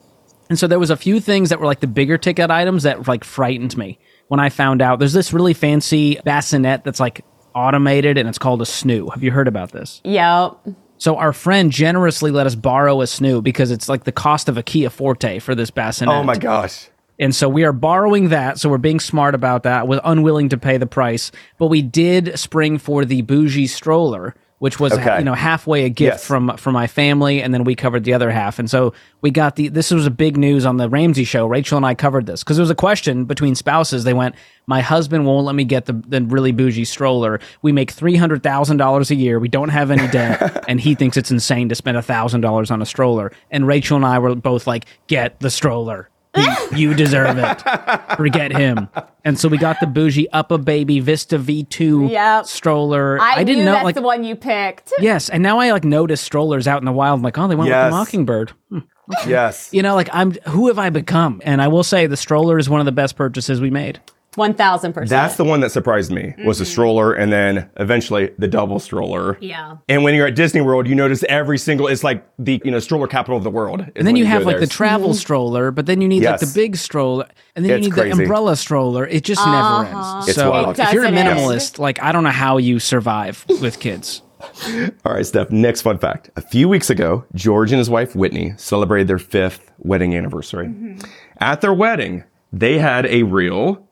And 0.50 0.58
so 0.58 0.66
there 0.66 0.78
was 0.78 0.90
a 0.90 0.96
few 0.96 1.18
things 1.18 1.48
that 1.48 1.58
were 1.58 1.66
like 1.66 1.80
the 1.80 1.86
bigger 1.86 2.18
ticket 2.18 2.50
items 2.50 2.82
that 2.82 3.08
like 3.08 3.24
frightened 3.24 3.74
me 3.78 3.98
when 4.28 4.38
I 4.40 4.50
found 4.50 4.82
out 4.82 4.98
there's 4.98 5.14
this 5.14 5.32
really 5.32 5.54
fancy 5.54 6.20
bassinet 6.24 6.84
that's 6.84 7.00
like 7.00 7.24
automated 7.54 8.18
and 8.18 8.28
it's 8.28 8.38
called 8.38 8.62
a 8.62 8.64
snoo. 8.64 9.12
Have 9.12 9.22
you 9.22 9.30
heard 9.30 9.48
about 9.48 9.72
this? 9.72 10.00
Yep. 10.04 10.56
So 10.98 11.16
our 11.16 11.32
friend 11.32 11.72
generously 11.72 12.30
let 12.30 12.46
us 12.46 12.54
borrow 12.54 13.00
a 13.00 13.04
snoo 13.04 13.42
because 13.42 13.70
it's 13.70 13.88
like 13.88 14.04
the 14.04 14.12
cost 14.12 14.48
of 14.48 14.56
a 14.56 14.62
Kia 14.62 14.88
Forte 14.88 15.40
for 15.40 15.54
this 15.54 15.70
bassinet. 15.70 16.14
Oh 16.14 16.22
my 16.22 16.36
gosh. 16.36 16.88
And 17.18 17.34
so 17.34 17.48
we 17.48 17.64
are 17.64 17.72
borrowing 17.72 18.30
that. 18.30 18.58
So 18.58 18.68
we're 18.68 18.78
being 18.78 19.00
smart 19.00 19.34
about 19.34 19.64
that. 19.64 19.86
We're 19.86 20.00
unwilling 20.04 20.48
to 20.50 20.56
pay 20.56 20.76
the 20.76 20.86
price, 20.86 21.30
but 21.58 21.66
we 21.66 21.82
did 21.82 22.38
spring 22.38 22.78
for 22.78 23.04
the 23.04 23.22
bougie 23.22 23.66
stroller, 23.66 24.34
which 24.62 24.78
was 24.78 24.92
Okay. 24.92 25.18
you 25.18 25.24
know 25.24 25.34
halfway 25.34 25.84
a 25.84 25.88
gift 25.88 26.14
Yes. 26.18 26.24
from 26.24 26.56
from 26.56 26.72
my 26.74 26.86
family, 26.86 27.42
and 27.42 27.52
then 27.52 27.64
we 27.64 27.74
covered 27.74 28.04
the 28.04 28.14
other 28.14 28.30
half. 28.30 28.60
And 28.60 28.70
so 28.70 28.94
we 29.20 29.32
got 29.32 29.56
the. 29.56 29.66
This 29.66 29.90
was 29.90 30.06
a 30.06 30.10
big 30.10 30.36
news 30.36 30.64
on 30.64 30.76
the 30.76 30.88
Ramsey 30.88 31.24
show. 31.24 31.46
Rachel 31.48 31.76
and 31.76 31.84
I 31.84 31.94
covered 31.96 32.26
this 32.26 32.44
because 32.44 32.58
there 32.58 32.62
was 32.62 32.70
a 32.70 32.76
question 32.76 33.24
between 33.24 33.56
spouses. 33.56 34.04
They 34.04 34.14
went, 34.14 34.36
"My 34.68 34.80
husband 34.80 35.26
won't 35.26 35.46
let 35.46 35.56
me 35.56 35.64
get 35.64 35.86
the 35.86 35.94
the 36.06 36.22
really 36.22 36.52
bougie 36.52 36.84
stroller. 36.84 37.40
We 37.62 37.72
make 37.72 37.90
three 37.90 38.14
hundred 38.14 38.44
thousand 38.44 38.76
dollars 38.76 39.10
a 39.10 39.16
year. 39.16 39.40
We 39.40 39.48
don't 39.48 39.70
have 39.70 39.90
any 39.90 40.06
debt, 40.12 40.64
and 40.68 40.80
he 40.80 40.94
thinks 40.94 41.16
it's 41.16 41.32
insane 41.32 41.68
to 41.70 41.74
spend 41.74 41.96
thousand 42.04 42.42
dollars 42.42 42.70
on 42.70 42.80
a 42.80 42.86
stroller." 42.86 43.32
And 43.50 43.66
Rachel 43.66 43.96
and 43.96 44.06
I 44.06 44.20
were 44.20 44.36
both 44.36 44.68
like, 44.68 44.86
"Get 45.08 45.40
the 45.40 45.50
stroller." 45.50 46.08
You- 46.36 46.56
you 46.74 46.94
deserve 46.94 47.36
it. 47.38 48.16
Forget 48.16 48.52
him. 48.52 48.88
And 49.24 49.38
so 49.38 49.48
we 49.48 49.58
got 49.58 49.76
the 49.80 49.86
bougie 49.86 50.26
UPPAbaby 50.32 51.02
Vista 51.02 51.38
V2 51.38 52.10
Yep. 52.10 52.46
stroller. 52.46 53.18
I, 53.20 53.44
didn't 53.44 53.58
knew 53.58 53.64
know 53.66 53.72
that's 53.72 53.84
like 53.84 53.94
the 53.94 54.02
one 54.02 54.24
you 54.24 54.34
picked. 54.36 54.92
yes, 54.98 55.28
and 55.28 55.42
now 55.42 55.58
I 55.58 55.70
like 55.72 55.84
notice 55.84 56.20
strollers 56.20 56.66
out 56.66 56.80
in 56.80 56.86
the 56.86 56.92
wild. 56.92 57.18
I'm 57.18 57.22
like, 57.22 57.36
oh, 57.38 57.46
they 57.48 57.54
went 57.54 57.68
with 57.68 57.76
Yes. 57.76 57.86
the 57.92 57.96
mockingbird. 57.96 58.52
Hmm. 58.70 58.78
Yes. 59.26 59.68
You 59.72 59.82
know, 59.82 59.94
like 59.94 60.08
I'm. 60.12 60.32
Who 60.48 60.68
have 60.68 60.78
I 60.78 60.88
become? 60.88 61.42
And 61.44 61.60
I 61.60 61.68
will 61.68 61.82
say, 61.84 62.06
the 62.06 62.16
stroller 62.16 62.58
is 62.58 62.70
one 62.70 62.80
of 62.80 62.86
the 62.86 62.92
best 62.92 63.14
purchases 63.16 63.60
we 63.60 63.68
made. 63.68 64.00
One 64.34 64.54
thousand 64.54 64.94
percent. 64.94 65.10
That's 65.10 65.36
the 65.36 65.44
one 65.44 65.60
that 65.60 65.70
surprised 65.70 66.10
me 66.10 66.34
was 66.44 66.58
the 66.58 66.64
mm-hmm. 66.64 66.70
stroller 66.70 67.12
and 67.12 67.30
then 67.30 67.68
eventually 67.76 68.32
the 68.38 68.48
double 68.48 68.78
stroller. 68.78 69.36
Yeah. 69.42 69.76
And 69.90 70.04
when 70.04 70.14
you're 70.14 70.26
at 70.26 70.34
Disney 70.34 70.62
World, 70.62 70.88
you 70.88 70.94
notice 70.94 71.22
every 71.28 71.58
single 71.58 71.86
it's 71.86 72.02
like 72.02 72.26
the 72.38 72.60
you 72.64 72.70
know 72.70 72.78
stroller 72.78 73.06
capital 73.06 73.36
of 73.36 73.44
the 73.44 73.50
world. 73.50 73.80
And 73.80 74.06
then 74.06 74.06
when 74.06 74.16
you 74.16 74.24
have 74.24 74.46
like 74.46 74.54
there. 74.54 74.60
the 74.60 74.66
travel 74.66 75.10
mm-hmm. 75.10 75.18
stroller, 75.18 75.70
but 75.70 75.84
then 75.84 76.00
you 76.00 76.08
need 76.08 76.24
like 76.24 76.40
the 76.40 76.50
big 76.54 76.76
stroller, 76.76 77.26
and 77.54 77.64
then 77.64 77.72
It's 77.72 77.84
you 77.84 77.90
need 77.90 77.94
crazy. 77.94 78.16
the 78.16 78.22
umbrella 78.22 78.56
stroller. 78.56 79.06
It 79.06 79.24
just 79.24 79.44
never 79.44 79.56
uh-huh. 79.56 80.16
ends. 80.16 80.28
It's 80.28 80.38
so 80.38 80.50
wild. 80.50 80.78
if 80.78 80.92
you're 80.92 81.04
a 81.04 81.10
minimalist, 81.10 81.78
like 81.78 82.02
I 82.02 82.10
don't 82.10 82.24
know 82.24 82.30
how 82.30 82.56
you 82.56 82.78
survive 82.78 83.44
with 83.60 83.80
kids. 83.80 84.22
All 85.04 85.12
right, 85.12 85.26
Steph, 85.26 85.50
next 85.50 85.82
fun 85.82 85.98
fact. 85.98 86.30
A 86.36 86.40
few 86.40 86.68
weeks 86.68 86.90
ago, 86.90 87.24
George 87.34 87.70
and 87.70 87.78
his 87.78 87.90
wife 87.90 88.16
Whitney 88.16 88.54
celebrated 88.56 89.08
their 89.08 89.18
fifth 89.18 89.70
wedding 89.78 90.16
anniversary. 90.16 90.68
Mm-hmm. 90.68 91.10
At 91.38 91.60
their 91.60 91.72
wedding, 91.72 92.24
they 92.52 92.78
had 92.78 93.06
a 93.06 93.22
real 93.22 93.88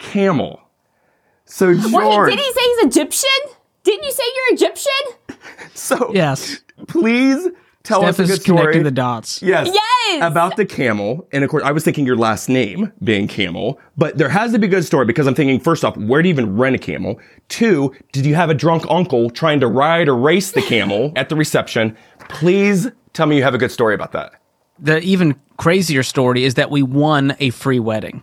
camel. 0.00 0.60
So 1.44 1.72
George, 1.74 1.92
Wait, 1.92 2.30
did 2.36 2.38
he 2.44 2.52
say 2.52 2.60
he's 2.60 2.86
Egyptian? 2.86 3.54
Didn't 3.84 4.04
you 4.04 4.12
say 4.12 4.22
you're 4.36 4.54
Egyptian? 4.56 5.36
so 5.74 6.10
Yes, 6.14 6.60
please 6.88 7.48
tell 7.82 8.00
Steph 8.00 8.10
us 8.10 8.18
a 8.18 8.22
is 8.22 8.28
good 8.30 8.42
story. 8.42 8.58
connecting 8.58 8.82
the 8.82 8.90
dots. 8.90 9.40
Yes. 9.42 9.70
Yes! 9.72 10.20
About 10.22 10.56
the 10.56 10.66
camel. 10.66 11.26
And 11.32 11.42
of 11.44 11.50
course, 11.50 11.62
I 11.64 11.72
was 11.72 11.82
thinking 11.84 12.04
your 12.04 12.16
last 12.16 12.48
name 12.48 12.92
being 13.02 13.26
Kamel, 13.28 13.78
but 13.96 14.18
there 14.18 14.28
has 14.28 14.52
to 14.52 14.58
be 14.58 14.66
a 14.66 14.70
good 14.70 14.84
story 14.84 15.06
because 15.06 15.26
I'm 15.26 15.34
thinking, 15.34 15.58
first 15.60 15.84
off, 15.84 15.96
where 15.96 16.20
do 16.22 16.28
you 16.28 16.32
even 16.34 16.56
rent 16.56 16.76
a 16.76 16.78
camel? 16.78 17.18
Two, 17.48 17.94
did 18.12 18.26
you 18.26 18.34
have 18.34 18.50
a 18.50 18.54
drunk 18.54 18.84
uncle 18.90 19.30
trying 19.30 19.60
to 19.60 19.66
ride 19.66 20.08
or 20.08 20.16
race 20.16 20.50
the 20.52 20.62
camel 20.62 21.12
at 21.16 21.28
the 21.30 21.36
reception? 21.36 21.96
Please 22.28 22.88
tell 23.12 23.26
me 23.26 23.36
you 23.36 23.42
have 23.42 23.54
a 23.54 23.58
good 23.58 23.70
story 23.72 23.94
about 23.94 24.12
that. 24.12 24.34
the 24.78 25.00
even 25.00 25.34
crazier 25.56 26.02
story 26.02 26.44
is 26.44 26.54
that 26.54 26.70
we 26.70 26.82
won 26.82 27.34
a 27.40 27.50
free 27.50 27.80
wedding. 27.80 28.22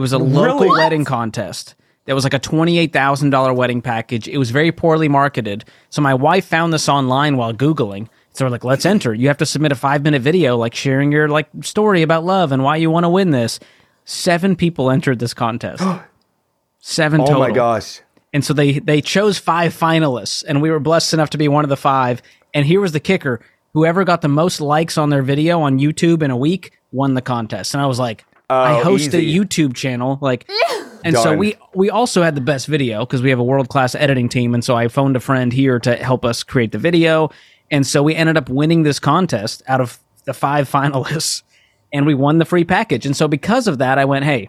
It 0.00 0.02
was 0.02 0.14
a 0.14 0.18
local 0.18 0.60
Really? 0.60 0.78
wedding 0.78 1.04
contest. 1.04 1.74
That 2.06 2.14
was 2.14 2.24
like 2.24 2.32
a 2.32 2.38
twenty-eight 2.38 2.90
thousand 2.90 3.28
dollar 3.28 3.52
wedding 3.52 3.82
package. 3.82 4.28
It 4.28 4.38
was 4.38 4.50
very 4.50 4.72
poorly 4.72 5.08
marketed. 5.08 5.66
So 5.90 6.00
my 6.00 6.14
wife 6.14 6.46
found 6.46 6.72
this 6.72 6.88
online 6.88 7.36
while 7.36 7.52
googling. 7.52 8.08
So 8.32 8.46
we're 8.46 8.50
like, 8.50 8.64
let's 8.64 8.86
enter. 8.86 9.12
You 9.12 9.28
have 9.28 9.36
to 9.36 9.44
submit 9.44 9.72
a 9.72 9.74
five-minute 9.74 10.22
video, 10.22 10.56
like 10.56 10.74
sharing 10.74 11.12
your 11.12 11.28
like 11.28 11.48
story 11.60 12.00
about 12.00 12.24
love 12.24 12.50
and 12.50 12.64
why 12.64 12.76
you 12.76 12.90
want 12.90 13.04
to 13.04 13.10
win 13.10 13.30
this. 13.30 13.60
Seven 14.06 14.56
people 14.56 14.90
entered 14.90 15.18
this 15.18 15.34
contest. 15.34 15.84
Seven 16.80 17.20
total. 17.20 17.36
Oh 17.36 17.38
my 17.40 17.50
gosh. 17.50 18.00
And 18.32 18.42
so 18.42 18.54
they 18.54 18.78
they 18.78 19.02
chose 19.02 19.36
five 19.36 19.78
finalists, 19.78 20.42
and 20.48 20.62
we 20.62 20.70
were 20.70 20.80
blessed 20.80 21.12
enough 21.12 21.28
to 21.30 21.38
be 21.38 21.46
one 21.46 21.62
of 21.66 21.68
the 21.68 21.76
five. 21.76 22.22
And 22.54 22.64
here 22.64 22.80
was 22.80 22.92
the 22.92 23.00
kicker: 23.00 23.42
whoever 23.74 24.04
got 24.04 24.22
the 24.22 24.28
most 24.28 24.62
likes 24.62 24.96
on 24.96 25.10
their 25.10 25.22
video 25.22 25.60
on 25.60 25.78
YouTube 25.78 26.22
in 26.22 26.30
a 26.30 26.36
week 26.38 26.72
won 26.90 27.12
the 27.12 27.20
contest. 27.20 27.74
And 27.74 27.82
I 27.82 27.86
was 27.86 27.98
like, 27.98 28.24
I 28.54 28.80
Oh, 28.80 28.84
host 28.84 29.08
easy. 29.14 29.36
a 29.36 29.38
YouTube 29.44 29.74
channel, 29.74 30.18
like, 30.20 30.48
and 31.04 31.16
so 31.16 31.36
we 31.36 31.56
we 31.74 31.88
also 31.90 32.22
had 32.22 32.34
the 32.34 32.40
best 32.40 32.66
video 32.66 33.06
because 33.06 33.22
we 33.22 33.30
have 33.30 33.38
a 33.38 33.44
world 33.44 33.68
class 33.68 33.94
editing 33.94 34.28
team, 34.28 34.54
and 34.54 34.64
so 34.64 34.76
I 34.76 34.88
phoned 34.88 35.16
a 35.16 35.20
friend 35.20 35.52
here 35.52 35.78
to 35.80 35.96
help 35.96 36.24
us 36.24 36.42
create 36.42 36.72
the 36.72 36.78
video, 36.78 37.30
and 37.70 37.86
so 37.86 38.02
we 38.02 38.14
ended 38.14 38.36
up 38.36 38.48
winning 38.48 38.82
this 38.82 38.98
contest 38.98 39.62
out 39.68 39.80
of 39.80 39.98
the 40.24 40.34
five 40.34 40.68
finalists, 40.72 41.42
and 41.92 42.06
we 42.06 42.14
won 42.14 42.38
the 42.38 42.44
free 42.44 42.64
package. 42.64 43.06
And 43.06 43.16
so 43.16 43.28
because 43.28 43.66
of 43.66 43.78
that, 43.78 43.98
I 43.98 44.04
went, 44.04 44.24
hey, 44.24 44.48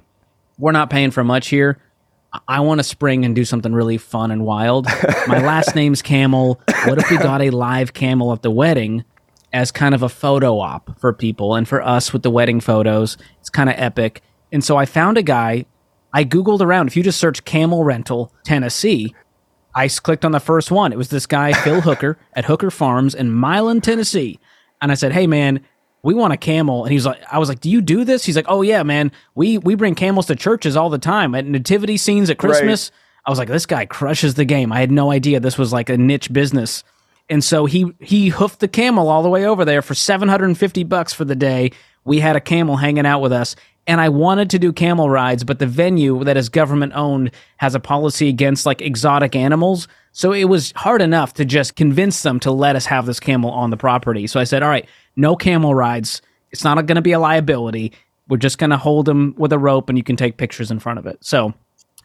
we're 0.57 0.71
not 0.73 0.89
paying 0.89 1.11
for 1.11 1.23
much 1.23 1.47
here. 1.49 1.77
I- 2.33 2.39
I 2.47 2.59
want 2.61 2.79
to 2.79 2.83
spring 2.83 3.25
and 3.25 3.35
do 3.35 3.43
something 3.43 3.73
really 3.73 3.97
fun 3.97 4.31
and 4.31 4.45
wild. 4.45 4.85
My 5.27 5.41
last 5.45 5.75
name's 5.75 6.01
Kamel. 6.01 6.59
What 6.85 6.97
if 6.97 7.11
we 7.11 7.17
got 7.17 7.41
a 7.41 7.49
live 7.49 7.93
camel 7.93 8.31
at 8.31 8.41
the 8.41 8.51
wedding 8.51 9.03
as 9.53 9.71
kind 9.71 9.93
of 9.93 10.01
a 10.01 10.09
photo 10.09 10.59
op 10.59 10.99
for 10.99 11.13
people 11.13 11.55
and 11.55 11.67
for 11.67 11.81
us 11.81 12.13
with 12.13 12.23
the 12.23 12.31
wedding 12.31 12.59
photos? 12.59 13.17
It's 13.39 13.49
kind 13.49 13.69
of 13.69 13.75
epic. 13.77 14.21
And 14.51 14.63
so 14.63 14.77
I 14.77 14.85
found 14.85 15.17
a 15.17 15.23
guy. 15.23 15.65
I 16.13 16.25
Googled 16.25 16.61
around. 16.61 16.87
If 16.87 16.97
you 16.97 17.03
just 17.03 17.19
search 17.19 17.45
camel 17.45 17.83
rental 17.83 18.33
Tennessee, 18.43 19.15
I 19.73 19.87
clicked 19.87 20.25
on 20.25 20.31
the 20.31 20.39
first 20.39 20.71
one. 20.71 20.91
It 20.91 20.97
was 20.97 21.09
this 21.09 21.25
guy, 21.25 21.53
Phil 21.53 21.81
Hooker, 21.87 22.17
at 22.33 22.45
Hooker 22.45 22.71
Farms 22.71 23.15
in 23.15 23.31
Milan, 23.31 23.81
Tennessee. 23.81 24.39
And 24.81 24.91
I 24.91 24.95
said, 24.95 25.13
Hey, 25.13 25.27
man, 25.27 25.61
we 26.03 26.13
want 26.13 26.33
a 26.33 26.37
camel. 26.37 26.83
And 26.83 26.91
he's 26.91 27.05
like, 27.05 27.21
I 27.31 27.37
was 27.37 27.49
like, 27.49 27.61
Do 27.61 27.69
you 27.69 27.81
do 27.81 28.03
this? 28.03 28.25
He's 28.25 28.35
like, 28.35 28.47
Oh, 28.49 28.61
yeah, 28.61 28.83
man. 28.83 29.11
We, 29.35 29.57
we 29.57 29.75
bring 29.75 29.95
camels 29.95 30.25
to 30.27 30.35
churches 30.35 30.75
all 30.75 30.89
the 30.89 30.97
time 30.97 31.35
at 31.35 31.45
nativity 31.45 31.97
scenes 31.97 32.29
at 32.29 32.37
Christmas. 32.37 32.91
I 33.25 33.29
was 33.29 33.39
like, 33.39 33.47
This 33.47 33.65
guy 33.65 33.85
crushes 33.85 34.33
the 34.33 34.45
game. 34.45 34.71
I 34.71 34.79
had 34.79 34.91
no 34.91 35.11
idea 35.11 35.39
this 35.39 35.57
was 35.57 35.71
like 35.71 35.89
a 35.89 35.97
niche 35.97 36.33
business. 36.33 36.83
And 37.31 37.41
so 37.41 37.65
he 37.65 37.91
he 38.01 38.27
hoofed 38.27 38.59
the 38.59 38.67
camel 38.67 39.07
all 39.07 39.23
the 39.23 39.29
way 39.29 39.45
over 39.45 39.63
there 39.63 39.81
for 39.81 39.95
750 39.95 40.83
bucks 40.83 41.13
for 41.13 41.23
the 41.23 41.35
day. 41.35 41.71
We 42.03 42.19
had 42.19 42.35
a 42.35 42.41
camel 42.41 42.75
hanging 42.75 43.05
out 43.05 43.21
with 43.21 43.31
us. 43.31 43.55
And 43.87 43.99
I 43.99 44.09
wanted 44.09 44.51
to 44.51 44.59
do 44.59 44.71
camel 44.71 45.09
rides, 45.09 45.43
but 45.43 45.57
the 45.57 45.65
venue 45.65 46.23
that 46.25 46.37
is 46.37 46.49
government 46.49 46.93
owned 46.93 47.31
has 47.57 47.73
a 47.73 47.79
policy 47.79 48.27
against 48.27 48.65
like 48.65 48.81
exotic 48.81 49.35
animals. 49.35 49.87
So 50.11 50.33
it 50.33 50.43
was 50.43 50.71
hard 50.75 51.01
enough 51.01 51.33
to 51.35 51.45
just 51.45 51.75
convince 51.75 52.21
them 52.21 52.39
to 52.41 52.51
let 52.51 52.75
us 52.75 52.85
have 52.85 53.05
this 53.05 53.19
camel 53.19 53.49
on 53.49 53.71
the 53.71 53.77
property. 53.77 54.27
So 54.27 54.39
I 54.39 54.43
said, 54.43 54.61
all 54.61 54.69
right, 54.69 54.87
no 55.15 55.35
camel 55.35 55.73
rides. 55.73 56.21
It's 56.51 56.63
not 56.63 56.75
going 56.85 56.95
to 56.97 57.01
be 57.01 57.13
a 57.13 57.19
liability. 57.19 57.93
We're 58.27 58.37
just 58.37 58.59
going 58.59 58.69
to 58.69 58.77
hold 58.77 59.09
him 59.09 59.33
with 59.37 59.51
a 59.51 59.57
rope 59.57 59.89
and 59.89 59.97
you 59.97 60.03
can 60.03 60.15
take 60.15 60.37
pictures 60.37 60.69
in 60.69 60.79
front 60.79 60.99
of 60.99 61.07
it. 61.07 61.17
So 61.21 61.53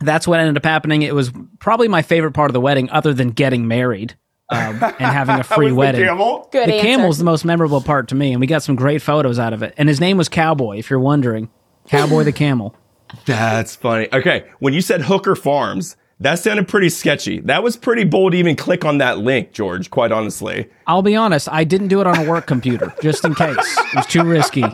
that's 0.01 0.27
what 0.27 0.41
ended 0.41 0.57
up 0.57 0.64
happening. 0.64 1.03
It 1.03 1.14
was 1.14 1.31
probably 1.59 1.89
my 1.89 2.01
favorite 2.01 2.33
part 2.33 2.49
of 2.49 2.55
the 2.55 2.61
wedding, 2.61 2.89
other 2.91 3.12
than 3.12 3.31
getting 3.31 3.68
married 3.68 4.16
um, 4.49 4.82
and 4.82 4.94
having 5.01 5.36
a 5.36 5.44
free 5.44 5.72
wedding. 5.72 6.05
camel? 6.05 6.49
Good 6.53 6.68
the 6.68 6.74
answer. 6.74 6.86
camel's 6.86 7.18
the 7.18 7.24
most 7.24 7.44
memorable 7.44 7.80
part 7.80 8.09
to 8.09 8.14
me, 8.14 8.32
and 8.32 8.40
we 8.40 8.47
got 8.47 8.62
some 8.62 8.76
great 8.76 9.03
photos 9.03 9.38
out 9.38 9.53
of 9.53 9.62
it. 9.62 9.74
And 9.76 9.88
his 9.88 10.01
name 10.01 10.16
was 10.16 10.28
Cowboy, 10.28 10.78
if 10.78 10.90
you're 10.90 11.01
wondering. 11.01 11.51
Cowboy 11.88 12.24
the 12.24 12.32
camel. 12.32 12.74
That's 13.26 13.76
funny. 13.76 14.09
Okay, 14.12 14.47
when 14.59 14.74
you 14.74 14.80
said 14.80 15.03
Hooker 15.03 15.36
Farms, 15.36 15.97
that 16.18 16.38
sounded 16.38 16.66
pretty 16.66 16.88
sketchy. 16.88 17.40
That 17.40 17.62
was 17.62 17.76
pretty 17.76 18.05
bold 18.05 18.32
to 18.32 18.38
even 18.38 18.57
click 18.57 18.84
on 18.84 18.99
that 18.99 19.18
link, 19.18 19.53
George, 19.53 19.90
quite 19.90 20.11
honestly. 20.12 20.68
I'll 20.86 21.03
be 21.03 21.14
honest, 21.14 21.49
I 21.51 21.64
didn't 21.64 21.88
do 21.88 22.01
it 22.01 22.07
on 22.07 22.18
a 22.18 22.28
work 22.28 22.47
computer, 22.47 22.92
just 23.03 23.24
in 23.24 23.34
case. 23.34 23.57
It 23.59 23.94
was 23.97 24.07
too 24.07 24.24
risky. 24.24 24.64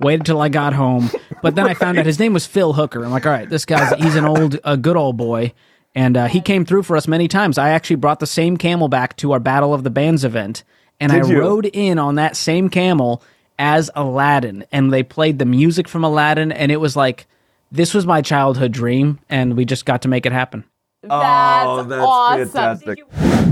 Waited 0.00 0.26
till 0.26 0.40
I 0.40 0.48
got 0.48 0.74
home. 0.74 1.10
But 1.42 1.54
then 1.54 1.66
I 1.66 1.74
found 1.74 1.98
out 1.98 2.06
his 2.06 2.18
name 2.18 2.32
was 2.34 2.46
Phil 2.46 2.72
Hooker. 2.72 3.04
I'm 3.04 3.10
like, 3.10 3.24
all 3.26 3.32
right, 3.32 3.48
this 3.48 3.64
guy's, 3.64 3.92
he's 4.00 4.16
an 4.16 4.24
old, 4.24 4.58
a 4.64 4.76
good 4.76 4.96
old 4.96 5.16
boy. 5.16 5.52
And 5.94 6.16
uh, 6.16 6.26
he 6.26 6.40
came 6.40 6.64
through 6.64 6.84
for 6.84 6.96
us 6.96 7.06
many 7.06 7.28
times. 7.28 7.58
I 7.58 7.70
actually 7.70 7.96
brought 7.96 8.20
the 8.20 8.26
same 8.26 8.56
camel 8.56 8.88
back 8.88 9.16
to 9.18 9.32
our 9.32 9.40
Battle 9.40 9.74
of 9.74 9.84
the 9.84 9.90
Bands 9.90 10.24
event. 10.24 10.64
And 11.00 11.12
I 11.12 11.26
you? 11.26 11.38
rode 11.40 11.66
in 11.66 11.98
on 11.98 12.14
that 12.14 12.36
same 12.36 12.68
camel 12.70 13.22
as 13.58 13.90
Aladdin. 13.94 14.64
And 14.72 14.92
they 14.92 15.02
played 15.02 15.38
the 15.38 15.44
music 15.44 15.88
from 15.88 16.04
Aladdin. 16.04 16.50
And 16.52 16.72
it 16.72 16.78
was 16.78 16.96
like, 16.96 17.26
this 17.70 17.92
was 17.92 18.06
my 18.06 18.22
childhood 18.22 18.72
dream. 18.72 19.18
And 19.28 19.56
we 19.56 19.64
just 19.64 19.84
got 19.84 20.02
to 20.02 20.08
make 20.08 20.24
it 20.24 20.32
happen. 20.32 20.64
That's, 21.02 21.12
Oh, 21.12 21.82
that's 21.82 22.02
awesome. 22.04 22.48
fantastic. 22.48 23.51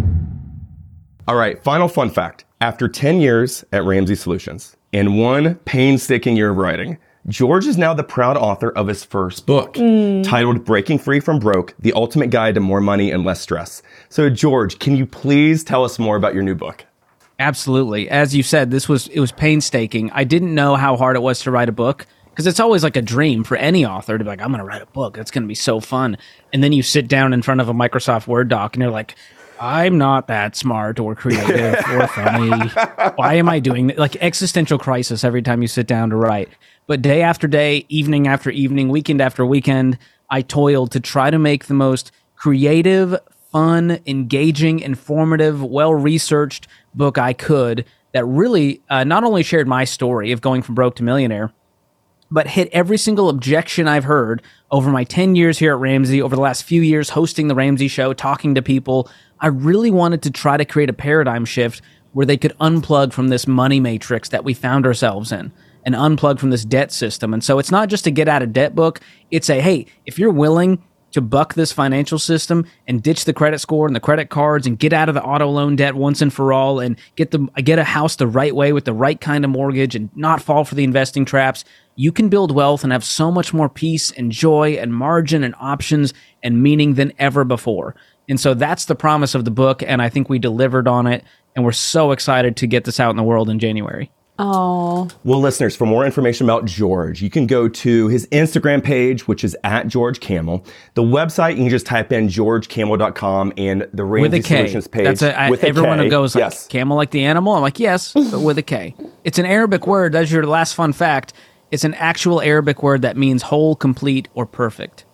All 1.27 1.35
right, 1.35 1.61
final 1.63 1.87
fun 1.87 2.09
fact. 2.09 2.45
After 2.61 2.87
10 2.87 3.21
years 3.21 3.63
at 3.71 3.83
Ramsey 3.83 4.15
Solutions 4.15 4.75
and 4.91 5.19
one 5.19 5.55
painstaking 5.65 6.35
year 6.35 6.49
of 6.49 6.57
writing, 6.57 6.97
George 7.27 7.67
is 7.67 7.77
now 7.77 7.93
the 7.93 8.03
proud 8.03 8.37
author 8.37 8.71
of 8.71 8.87
his 8.87 9.03
first 9.03 9.45
book 9.45 9.75
mm. 9.75 10.23
titled 10.23 10.65
Breaking 10.65 10.97
Free 10.97 11.19
from 11.19 11.37
Broke 11.37 11.75
The 11.77 11.93
Ultimate 11.93 12.31
Guide 12.31 12.55
to 12.55 12.59
More 12.59 12.81
Money 12.81 13.11
and 13.11 13.23
Less 13.23 13.39
Stress. 13.39 13.83
So, 14.09 14.31
George, 14.31 14.79
can 14.79 14.95
you 14.95 15.05
please 15.05 15.63
tell 15.63 15.85
us 15.85 15.99
more 15.99 16.15
about 16.15 16.33
your 16.33 16.43
new 16.43 16.55
book? 16.55 16.85
Absolutely. 17.37 18.09
As 18.09 18.35
you 18.35 18.41
said, 18.41 18.71
this 18.71 18.89
was 18.89 19.07
it 19.09 19.19
was 19.19 19.31
painstaking. 19.31 20.09
I 20.11 20.23
didn't 20.23 20.53
know 20.53 20.75
how 20.75 20.97
hard 20.97 21.15
it 21.15 21.21
was 21.21 21.39
to 21.41 21.51
write 21.51 21.69
a 21.69 21.73
book 21.73 22.07
because 22.31 22.47
it's 22.47 22.59
always 22.59 22.83
like 22.83 22.95
a 22.95 23.01
dream 23.01 23.43
for 23.43 23.57
any 23.57 23.85
author 23.85 24.17
to 24.17 24.23
be 24.23 24.27
like, 24.29 24.41
I'm 24.41 24.49
going 24.49 24.59
to 24.59 24.65
write 24.65 24.81
a 24.81 24.87
book. 24.87 25.17
It's 25.17 25.31
going 25.31 25.43
to 25.43 25.47
be 25.47 25.55
so 25.55 25.79
fun. 25.79 26.17
And 26.53 26.63
then 26.63 26.71
you 26.71 26.81
sit 26.81 27.07
down 27.07 27.33
in 27.33 27.41
front 27.41 27.61
of 27.61 27.69
a 27.69 27.73
Microsoft 27.73 28.25
Word 28.25 28.47
doc 28.47 28.75
and 28.75 28.81
you're 28.81 28.91
like, 28.91 29.15
I'm 29.63 29.99
not 29.99 30.25
that 30.27 30.55
smart 30.55 30.99
or 30.99 31.13
creative 31.13 31.75
or 31.91 32.07
funny. 32.07 32.49
Why 33.15 33.35
am 33.35 33.47
I 33.47 33.59
doing 33.59 33.87
that? 33.87 33.99
Like 33.99 34.15
existential 34.15 34.79
crisis 34.79 35.23
every 35.23 35.43
time 35.43 35.61
you 35.61 35.67
sit 35.67 35.85
down 35.85 36.09
to 36.09 36.15
write. 36.15 36.49
But 36.87 37.03
day 37.03 37.21
after 37.21 37.47
day, 37.47 37.85
evening 37.87 38.27
after 38.27 38.49
evening, 38.49 38.89
weekend 38.89 39.21
after 39.21 39.45
weekend, 39.45 39.99
I 40.31 40.41
toiled 40.41 40.91
to 40.93 40.99
try 40.99 41.29
to 41.29 41.37
make 41.37 41.65
the 41.65 41.75
most 41.75 42.11
creative, 42.35 43.15
fun, 43.51 43.99
engaging, 44.07 44.79
informative, 44.79 45.63
well 45.63 45.93
researched 45.93 46.67
book 46.95 47.19
I 47.19 47.33
could 47.33 47.85
that 48.13 48.25
really 48.25 48.81
uh, 48.89 49.03
not 49.03 49.23
only 49.23 49.43
shared 49.43 49.67
my 49.67 49.83
story 49.83 50.31
of 50.31 50.41
going 50.41 50.63
from 50.63 50.73
broke 50.73 50.95
to 50.95 51.03
millionaire, 51.03 51.53
but 52.31 52.47
hit 52.47 52.69
every 52.71 52.97
single 52.97 53.29
objection 53.29 53.87
I've 53.87 54.05
heard 54.05 54.41
over 54.71 54.89
my 54.89 55.03
10 55.03 55.35
years 55.35 55.59
here 55.59 55.73
at 55.73 55.79
Ramsey, 55.79 56.21
over 56.21 56.35
the 56.35 56.41
last 56.41 56.63
few 56.63 56.81
years 56.81 57.09
hosting 57.09 57.49
the 57.49 57.55
Ramsey 57.55 57.89
show, 57.89 58.13
talking 58.13 58.55
to 58.55 58.61
people. 58.61 59.09
I 59.39 59.47
really 59.47 59.91
wanted 59.91 60.21
to 60.23 60.31
try 60.31 60.55
to 60.55 60.65
create 60.65 60.89
a 60.89 60.93
paradigm 60.93 61.45
shift 61.45 61.81
where 62.13 62.25
they 62.25 62.37
could 62.37 62.57
unplug 62.59 63.13
from 63.13 63.27
this 63.27 63.47
money 63.47 63.79
matrix 63.79 64.29
that 64.29 64.43
we 64.43 64.53
found 64.53 64.85
ourselves 64.85 65.31
in 65.31 65.51
and 65.83 65.95
unplug 65.95 66.39
from 66.39 66.51
this 66.51 66.63
debt 66.63 66.91
system. 66.91 67.33
And 67.33 67.43
so 67.43 67.59
it's 67.59 67.71
not 67.71 67.89
just 67.89 68.07
a 68.07 68.11
get 68.11 68.27
out 68.27 68.41
of 68.41 68.53
debt 68.53 68.75
book, 68.75 69.01
it's 69.29 69.49
a 69.49 69.59
hey, 69.59 69.87
if 70.05 70.17
you're 70.17 70.31
willing 70.31 70.81
to 71.11 71.21
buck 71.21 71.53
this 71.53 71.71
financial 71.71 72.17
system 72.17 72.65
and 72.87 73.03
ditch 73.03 73.25
the 73.25 73.33
credit 73.33 73.59
score 73.59 73.85
and 73.85 73.95
the 73.95 73.99
credit 73.99 74.29
cards 74.29 74.65
and 74.65 74.79
get 74.79 74.93
out 74.93 75.09
of 75.09 75.15
the 75.15 75.23
auto 75.23 75.47
loan 75.47 75.75
debt 75.75 75.95
once 75.95 76.21
and 76.21 76.33
for 76.33 76.53
all 76.53 76.79
and 76.79 76.97
get 77.15 77.31
the 77.31 77.39
get 77.63 77.79
a 77.79 77.83
house 77.83 78.15
the 78.15 78.27
right 78.27 78.55
way 78.55 78.73
with 78.73 78.85
the 78.85 78.93
right 78.93 79.19
kind 79.19 79.43
of 79.43 79.51
mortgage 79.51 79.95
and 79.95 80.09
not 80.15 80.41
fall 80.41 80.63
for 80.63 80.75
the 80.75 80.83
investing 80.83 81.25
traps 81.25 81.65
you 82.01 82.11
can 82.11 82.29
build 82.29 82.51
wealth 82.51 82.83
and 82.83 82.91
have 82.91 83.03
so 83.03 83.29
much 83.29 83.53
more 83.53 83.69
peace 83.69 84.09
and 84.11 84.31
joy 84.31 84.71
and 84.71 84.91
margin 84.91 85.43
and 85.43 85.53
options 85.59 86.15
and 86.41 86.63
meaning 86.63 86.95
than 86.95 87.13
ever 87.19 87.43
before 87.43 87.95
and 88.27 88.39
so 88.39 88.55
that's 88.55 88.85
the 88.85 88.95
promise 88.95 89.35
of 89.35 89.45
the 89.45 89.51
book 89.51 89.83
and 89.83 90.01
i 90.01 90.09
think 90.09 90.27
we 90.27 90.39
delivered 90.39 90.87
on 90.87 91.05
it 91.05 91.23
and 91.55 91.63
we're 91.63 91.71
so 91.71 92.11
excited 92.11 92.57
to 92.57 92.65
get 92.65 92.85
this 92.85 92.99
out 92.99 93.11
in 93.11 93.17
the 93.17 93.23
world 93.23 93.49
in 93.49 93.59
january 93.59 94.09
Oh, 94.43 95.07
Well, 95.23 95.39
listeners, 95.39 95.75
for 95.75 95.85
more 95.85 96.03
information 96.03 96.47
about 96.47 96.65
George, 96.65 97.21
you 97.21 97.29
can 97.29 97.45
go 97.45 97.69
to 97.69 98.07
his 98.07 98.25
Instagram 98.27 98.83
page, 98.83 99.27
which 99.27 99.43
is 99.43 99.55
at 99.63 99.87
George 99.87 100.19
Kamel. 100.19 100.65
The 100.95 101.03
website, 101.03 101.51
you 101.51 101.57
can 101.57 101.69
just 101.69 101.85
type 101.85 102.11
in 102.11 102.27
georgekamel.com 102.27 103.53
and 103.57 103.87
the 103.93 104.03
Ramsey 104.03 104.29
with 104.29 104.33
a 104.33 104.47
K. 104.47 104.55
Solutions 104.55 104.87
page. 104.87 105.03
That's 105.03 105.21
a, 105.21 105.39
I, 105.39 105.49
with 105.51 105.63
a 105.63 105.67
everyone 105.67 105.99
K. 105.99 106.05
who 106.05 106.09
goes 106.09 106.33
like 106.33 106.41
yes. 106.41 106.65
camel 106.65 106.97
like 106.97 107.11
the 107.11 107.23
animal. 107.23 107.53
I'm 107.53 107.61
like 107.61 107.79
yes, 107.79 108.13
but 108.13 108.39
with 108.39 108.57
a 108.57 108.63
K. 108.63 108.95
It's 109.23 109.37
an 109.37 109.45
Arabic 109.45 109.85
word. 109.85 110.13
That's 110.13 110.31
your 110.31 110.47
last 110.47 110.73
fun 110.73 110.91
fact. 110.91 111.33
It's 111.71 111.83
an 111.83 111.93
actual 111.95 112.41
Arabic 112.41 112.83
word 112.83 113.01
that 113.01 113.15
means 113.17 113.43
whole, 113.43 113.75
complete, 113.75 114.27
or 114.33 114.45
perfect. 114.45 115.05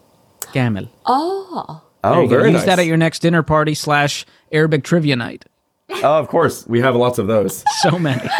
Gamel. 0.53 0.89
Ah. 1.05 1.83
Oh, 2.03 2.11
There 2.13 2.21
you 2.23 2.29
go. 2.29 2.35
very 2.37 2.49
Use 2.51 2.57
nice. 2.59 2.65
that 2.65 2.79
at 2.79 2.85
your 2.85 2.97
next 2.97 3.19
dinner 3.19 3.43
party 3.43 3.73
slash 3.75 4.25
Arabic 4.51 4.83
trivia 4.83 5.15
night. 5.15 5.45
oh, 5.89 6.17
of 6.19 6.27
course. 6.27 6.65
We 6.67 6.79
have 6.81 6.95
lots 6.95 7.17
of 7.19 7.27
those. 7.27 7.63
So 7.81 7.97
many. 7.99 8.27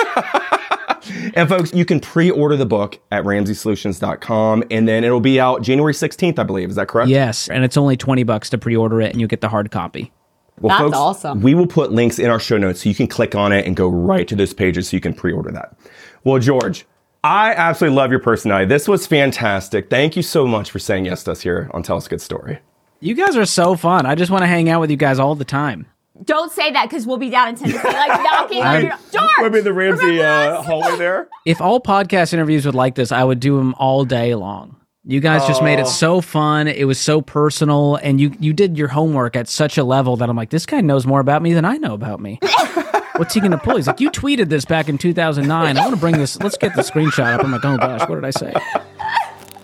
And 1.36 1.48
folks, 1.48 1.74
you 1.74 1.86
can 1.86 2.02
pre-order 2.02 2.58
the 2.58 2.66
book 2.66 3.00
at 3.12 3.24
ramseysolutions.com 3.24 4.64
and 4.72 4.88
then 4.88 5.04
it'll 5.06 5.22
be 5.22 5.40
out 5.40 5.62
January 5.62 5.94
16th, 5.94 6.38
I 6.38 6.44
believe. 6.44 6.70
Is 6.70 6.76
that 6.76 6.88
correct? 6.90 7.10
yes, 7.10 7.48
and 7.50 7.64
it's 7.64 7.78
only 7.78 7.96
twenty 7.96 8.24
bucks 8.24 8.50
to 8.50 8.58
pre-order 8.58 9.00
it, 9.02 9.12
and 9.12 9.22
you 9.22 9.28
get 9.28 9.40
the 9.40 9.48
hard 9.48 9.72
copy. 9.72 10.12
Well, 10.60 10.78
That's 10.78 10.98
awesome. 10.98 11.42
We 11.42 11.54
will 11.54 11.68
put 11.68 11.92
links 11.94 12.20
in 12.20 12.30
our 12.30 12.40
show 12.40 12.58
notes 12.58 12.82
so 12.84 12.90
you 12.90 12.96
can 12.96 13.08
click 13.08 13.36
on 13.36 13.54
it 13.54 13.66
and 13.66 13.76
go 13.76 13.88
right 13.88 14.28
to 14.28 14.36
those 14.36 14.54
pages 14.54 14.90
so 14.90 14.98
you 14.98 15.02
can 15.02 15.14
pre-order 15.14 15.52
that. 15.52 15.78
Well, 16.26 16.40
George, 16.40 16.86
I 17.24 17.54
absolutely 17.54 17.98
love 17.98 18.12
your 18.12 18.20
personality. 18.20 18.68
This 18.68 18.88
was 18.88 19.08
fantastic. 19.08 19.90
Thank 19.90 20.16
you 20.16 20.22
so 20.22 20.46
much 20.48 20.72
for 20.72 20.80
saying 20.80 21.06
yes 21.06 21.24
to 21.26 21.32
us 21.32 21.42
here 21.42 21.70
on 21.74 21.84
Tell 21.84 21.98
Us 21.98 22.06
a 22.06 22.10
Good 22.10 22.22
Story. 22.22 22.60
You 23.00 23.14
guys 23.16 23.36
are 23.36 23.46
so 23.46 23.76
fun. 23.76 24.06
I 24.06 24.16
just 24.16 24.32
want 24.32 24.44
to 24.44 24.48
hang 24.48 24.70
out 24.70 24.82
with 24.82 24.90
you 24.90 24.98
guys 24.98 25.20
all 25.20 25.36
the 25.36 25.46
time. 25.46 25.86
Don't 26.24 26.52
say 26.52 26.72
that 26.72 26.90
because 26.90 27.06
we'll 27.06 27.18
be 27.18 27.30
down 27.30 27.50
in 27.50 27.56
Tennessee, 27.56 27.78
like 27.84 28.24
knocking 28.24 28.64
on 28.64 28.82
your 28.86 28.98
George. 29.12 29.30
Maybe 29.40 29.62
the 29.62 29.74
Ramsey 29.74 30.06
remember 30.06 30.56
uh, 30.58 30.62
hallway 30.64 30.98
there. 30.98 31.28
If 31.46 31.62
all 31.62 31.80
podcast 31.80 32.34
interviews 32.34 32.66
would 32.66 32.74
like 32.74 32.96
this, 32.96 33.12
I 33.12 33.24
would 33.24 33.40
do 33.40 33.58
them 33.58 33.76
all 33.76 34.04
day 34.04 34.34
long. 34.34 34.76
You 35.10 35.20
guys 35.20 35.48
just 35.48 35.64
made 35.64 35.80
it 35.80 35.88
so 35.88 36.20
fun. 36.20 36.68
It 36.68 36.86
was 36.86 37.00
so 37.00 37.22
personal, 37.22 37.96
and 37.98 38.20
you 38.20 38.36
you 38.40 38.52
did 38.52 38.78
your 38.78 38.90
homework 38.90 39.36
at 39.36 39.48
such 39.48 39.78
a 39.78 39.84
level 39.84 40.18
that 40.18 40.28
I'm 40.28 40.36
like, 40.36 40.50
this 40.50 40.66
guy 40.66 40.82
knows 40.82 41.06
more 41.06 41.20
about 41.22 41.42
me 41.42 41.54
than 41.54 41.66
I 41.66 41.78
know 41.78 41.94
about 41.94 42.20
me. 42.20 42.40
What's 43.18 43.34
he 43.34 43.40
gonna 43.42 43.58
pull? 43.58 43.76
He's 43.78 43.88
like, 43.88 44.00
you 44.00 44.10
tweeted 44.12 44.50
this 44.50 44.66
back 44.66 44.90
in 44.90 44.98
2009. 44.98 45.78
I 45.78 45.82
want 45.82 45.94
to 45.94 46.00
bring 46.00 46.18
this. 46.18 46.40
Let's 46.42 46.58
get 46.58 46.76
the 46.76 46.82
screenshot 46.82 47.34
up. 47.34 47.44
I'm 47.44 47.52
like, 47.52 47.66
oh 47.66 47.78
gosh, 47.78 48.08
what 48.08 48.16
did 48.16 48.26
I 48.26 48.30
say? 48.32 48.54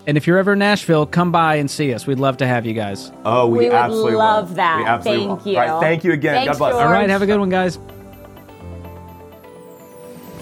And 0.06 0.18
if 0.18 0.28
you're 0.28 0.38
ever 0.38 0.52
in 0.54 0.60
Nashville, 0.60 1.06
come 1.06 1.32
by 1.32 1.56
and 1.56 1.72
see 1.72 1.94
us. 1.94 2.06
We'd 2.06 2.20
love 2.20 2.36
to 2.38 2.48
have 2.48 2.66
you 2.66 2.74
guys. 2.74 3.10
Oh, 3.24 3.48
we, 3.48 3.60
We 3.60 3.66
would 3.66 3.74
absolutely 3.74 4.16
love 4.16 4.50
will. 4.50 4.56
that. 4.58 4.78
We 4.80 4.84
absolutely 4.86 5.26
Thank 5.28 5.46
will. 5.46 5.52
you. 5.54 5.60
All 5.60 5.68
right, 5.68 5.82
thank 5.82 6.04
you 6.04 6.12
again. 6.12 6.36
Thanks, 6.36 6.52
God 6.54 6.58
bless. 6.58 6.74
George. 6.74 6.86
All 6.86 6.92
right, 6.92 7.10
have 7.10 7.22
a 7.22 7.26
good 7.26 7.40
one, 7.40 7.50
guys. 7.50 7.80